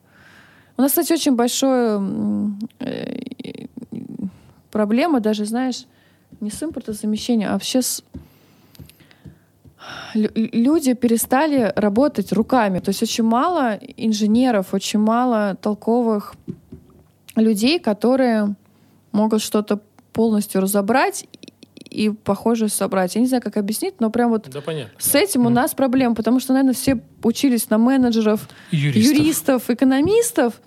[0.78, 2.02] У нас, кстати, очень большая
[2.80, 3.68] э,
[4.72, 5.86] проблема, даже, знаешь,
[6.40, 8.03] не с импортозамещением, а вообще с
[10.14, 12.80] люди перестали работать руками.
[12.80, 16.36] То есть очень мало инженеров, очень мало толковых
[17.36, 18.56] людей, которые
[19.12, 19.80] могут что-то
[20.14, 21.26] полностью разобрать
[21.91, 23.15] и похоже собрать.
[23.15, 25.47] Я не знаю, как объяснить, но прям вот да, понятно, с этим да.
[25.47, 30.61] у нас проблема, потому что, наверное, все учились на менеджеров, юристов, юристов экономистов,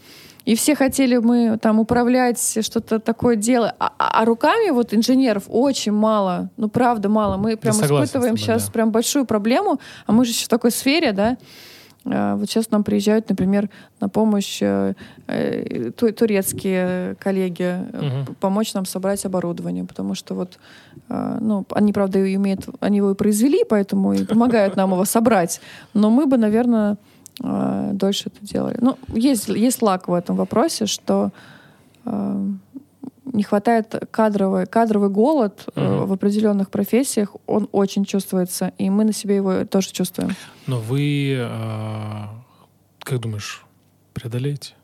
[0.45, 3.73] и все хотели мы там управлять, что-то такое делать.
[3.79, 6.51] А, а, а руками вот инженеров очень мало.
[6.59, 7.39] Ну, правда, мало.
[7.39, 8.73] Мы прям да, испытываем сейчас да.
[8.73, 11.39] прям большую проблему, а мы же еще в такой сфере, да,
[12.05, 13.71] вот сейчас нам приезжают, например,
[14.01, 14.95] на помощь э,
[15.27, 18.35] э турецкие коллеги, угу.
[18.41, 20.59] помочь нам собрать оборудование, потому что вот,
[21.09, 25.61] э, ну, они, правда, имеют, они его и произвели, поэтому и помогают нам его собрать,
[25.95, 26.99] но мы бы, наверное,
[27.43, 28.77] э, дольше это делали.
[28.81, 31.33] Ну, есть, есть лак в этом вопросе, что
[33.35, 36.07] не хватает кадровый, кадровый голод uh-huh.
[36.07, 40.31] в определенных профессиях, он очень чувствуется, и мы на себе его тоже чувствуем.
[40.67, 42.25] Но вы, э,
[43.01, 43.67] как думаешь,
[44.13, 44.75] преодолеете?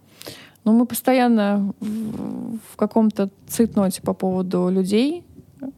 [0.64, 5.24] Ну, мы постоянно в, в каком-то цитноте по поводу людей.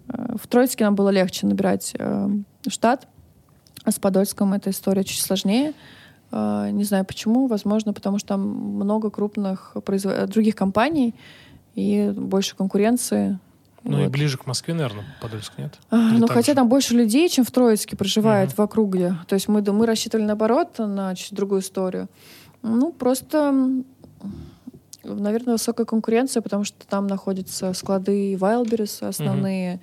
[0.09, 2.29] Э, в Троицке нам было легче набирать э,
[2.69, 3.07] штат,
[3.85, 5.75] а с Подольском эта история чуть сложнее.
[6.33, 10.31] Э, не знаю почему, возможно, потому что там много крупных производ...
[10.31, 11.15] других компаний,
[11.75, 13.39] и больше конкуренции.
[13.85, 14.05] Ну вот.
[14.05, 15.79] и ближе к Москве, наверное, Подольск, нет?
[15.91, 16.57] А, ну хотя же?
[16.57, 18.57] там больше людей, чем в Троицке проживает угу.
[18.57, 19.17] в округе.
[19.27, 22.09] То есть мы, мы рассчитывали наоборот на чуть другую историю.
[22.63, 23.53] Ну, просто,
[25.03, 29.83] наверное, высокая конкуренция, потому что там находятся склады Wildberries основные, угу.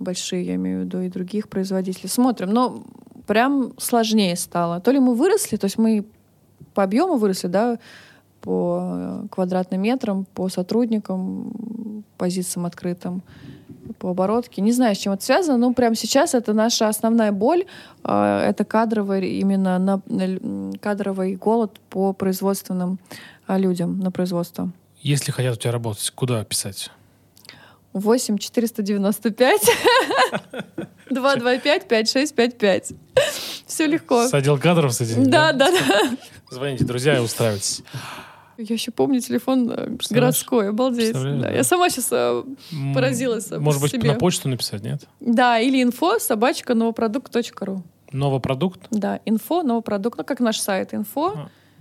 [0.00, 2.08] большие, я имею в виду, и других производителей.
[2.08, 2.50] Смотрим.
[2.50, 2.84] Но
[3.28, 4.80] прям сложнее стало.
[4.80, 6.04] То ли мы выросли, то есть мы
[6.74, 7.78] по объему выросли, да,
[8.46, 13.24] по квадратным метрам, по сотрудникам, позициям открытым,
[13.98, 14.62] по оборотке.
[14.62, 17.64] Не знаю, с чем это связано, но прямо сейчас это наша основная боль.
[18.04, 20.00] А, это кадровый, именно на,
[20.80, 23.00] кадровый голод по производственным
[23.48, 24.70] а, людям на производство.
[25.00, 26.92] Если хотят у тебя работать, куда писать?
[27.94, 29.60] 8 495
[31.10, 32.92] 225 5655.
[33.66, 34.28] Все легко.
[34.28, 35.30] С отдел кадров соединить?
[35.30, 36.16] Да, да, да.
[36.48, 37.82] Звоните, друзья, и устраивайтесь.
[38.58, 41.12] Я еще помню телефон э, городской, обалдеть.
[41.12, 41.50] Да.
[41.50, 42.42] Я сама сейчас э,
[42.94, 44.12] поразилась Может быть, себе.
[44.12, 45.06] на почту написать, нет?
[45.20, 47.82] Да, или инфо собачка новопродукт.ру.
[48.12, 48.86] Новопродукт?
[48.90, 50.18] Да, инфо, новопродукт.
[50.18, 51.34] Ну, как наш сайт, инфо.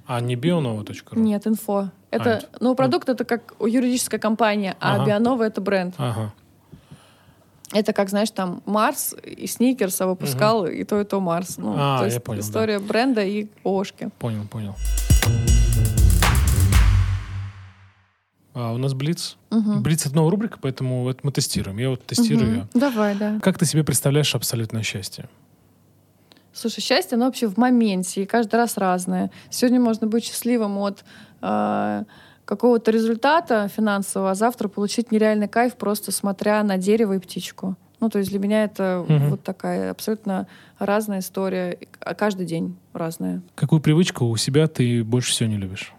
[0.05, 1.19] А, а не бионова.ру?
[1.19, 1.91] Нет, инфо.
[2.11, 2.47] Это, а, это...
[2.59, 5.05] новопродукт— это как юридическая компания, а ага.
[5.05, 5.95] бионова— это бренд.
[5.97, 6.33] Ага.
[7.73, 10.67] Это как, знаешь, там Марс и Сникерса выпускал, угу.
[10.67, 11.57] и то, и то Марс.
[11.57, 12.85] Ну, а, то есть я понял, история да.
[12.85, 14.09] бренда и ООшки.
[14.19, 14.75] Понял, понял.
[18.55, 19.35] А у нас Блиц.
[19.51, 19.81] Угу.
[19.81, 21.77] Блиц— это новая рубрика, поэтому это мы тестируем.
[21.77, 22.67] Я вот тестирую угу.
[22.73, 23.39] Давай, да.
[23.43, 25.27] Как ты себе представляешь абсолютное счастье?
[26.53, 29.29] Слушай, счастье, оно вообще в моменте, и каждый раз разное.
[29.49, 31.03] Сегодня можно быть счастливым от
[31.41, 32.03] э,
[32.45, 37.75] какого-то результата финансового, а завтра получить нереальный кайф, просто смотря на дерево и птичку.
[37.99, 39.31] Ну, то есть для меня это угу.
[39.31, 40.47] вот такая абсолютно
[40.79, 41.77] разная история.
[41.99, 43.41] Каждый день разная.
[43.55, 45.93] Какую привычку у себя ты больше всего не любишь?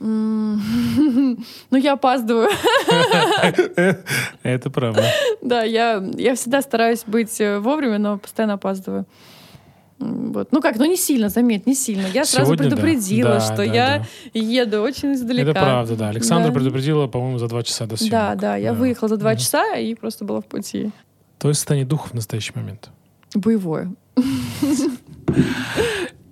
[1.70, 2.48] Ну, я опаздываю.
[4.42, 5.04] Это правда.
[5.42, 9.06] Да, я, я всегда стараюсь быть э, вовремя, но постоянно опаздываю.
[9.98, 10.52] Вот.
[10.52, 12.06] Ну как, ну не сильно, заметь, не сильно.
[12.12, 13.40] Я сразу Сегодня предупредила, да.
[13.40, 14.06] что да, я да.
[14.40, 15.50] еду очень издалека.
[15.50, 16.08] Это правда, да.
[16.10, 16.54] Александра да.
[16.54, 18.12] предупредила, по-моему, за два часа до съемок.
[18.12, 18.78] Да, да, я да.
[18.78, 19.38] выехала за два угу.
[19.38, 20.90] часа и просто была в пути.
[21.38, 22.90] То есть состояние духа в настоящий момент?
[23.34, 23.92] Боевое.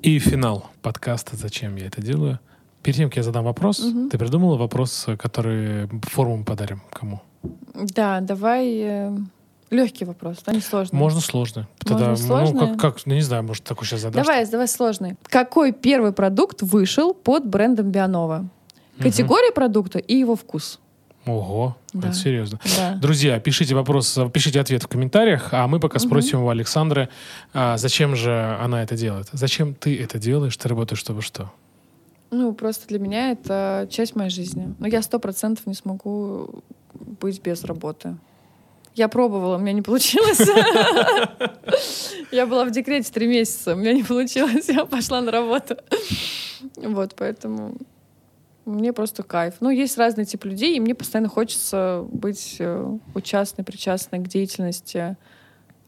[0.03, 2.39] И финал подкаста «Зачем я это делаю?»
[2.85, 4.11] Перед тем, как я задам вопрос, угу.
[4.11, 7.23] ты придумала вопрос, который форму мы подарим кому?
[7.75, 9.11] Да, давай э,
[9.71, 10.99] легкий вопрос, да, не сложный.
[10.99, 11.67] Можно сложно.
[11.87, 12.61] Можно Тогда, сложное?
[12.61, 14.27] ну, как, как, ну, не знаю, может, такой сейчас задашь.
[14.27, 15.17] Давай, давай сложный.
[15.29, 18.51] Какой первый продукт вышел под брендом Бионова?
[18.99, 20.79] Категория продукта и его вкус.
[21.25, 22.09] Ого, Да.
[22.09, 22.61] это серьезно.
[22.77, 22.97] Да.
[23.01, 26.07] Друзья, пишите вопрос, пишите ответ в комментариях, а мы пока Мгм.
[26.07, 27.09] спросим у Александры,
[27.55, 29.29] а, зачем же она это делает?
[29.33, 30.55] Зачем ты это делаешь?
[30.55, 31.51] Ты работаешь, чтобы что?
[32.35, 34.75] Ну, просто для меня это часть моей жизни.
[34.81, 38.17] Но я сто процентов не смогу быть без работы.
[38.97, 40.41] Я пробовала, у меня не получилось.
[42.33, 45.77] Я была в декрете три месяца, у меня не получилось, я пошла на работу.
[46.77, 47.77] Вот, поэтому
[48.65, 49.55] мне просто кайф.
[49.61, 55.17] Ну, есть разный тип людей, и мне постоянно хочется быть э, участной, причастной к деятельности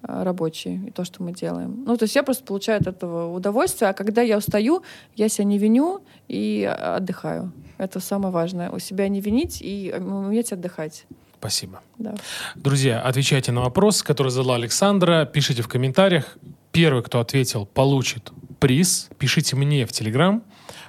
[0.02, 1.84] э, рабочей и то, что мы делаем.
[1.86, 4.82] Ну, то есть я просто получаю от этого удовольствие, а когда я устаю,
[5.14, 7.52] я себя не виню и э, отдыхаю.
[7.78, 8.70] Это самое важное.
[8.70, 11.06] У себя не винить и э, уметь отдыхать.
[11.38, 11.80] Спасибо.
[11.98, 12.14] Да.
[12.54, 15.26] Друзья, отвечайте на вопрос, который задала Александра.
[15.26, 16.38] Пишите в комментариях.
[16.72, 19.08] Первый, кто ответил, получит приз.
[19.18, 20.42] Пишите мне в Телеграм.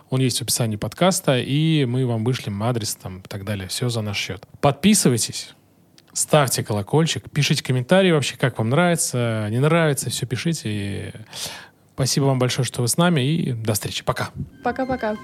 [0.10, 3.68] Он есть в описании подкаста, и мы вам вышлем адрес там и так далее.
[3.68, 4.46] Все за наш счет.
[4.62, 5.54] Подписывайтесь,
[6.18, 10.70] ставьте колокольчик, пишите комментарии вообще, как вам нравится, не нравится, все пишите.
[10.70, 11.12] И
[11.98, 14.04] Спасибо вам большое, что вы с нами, и до встречи.
[14.04, 14.30] Пока.
[14.64, 15.16] Пока-пока.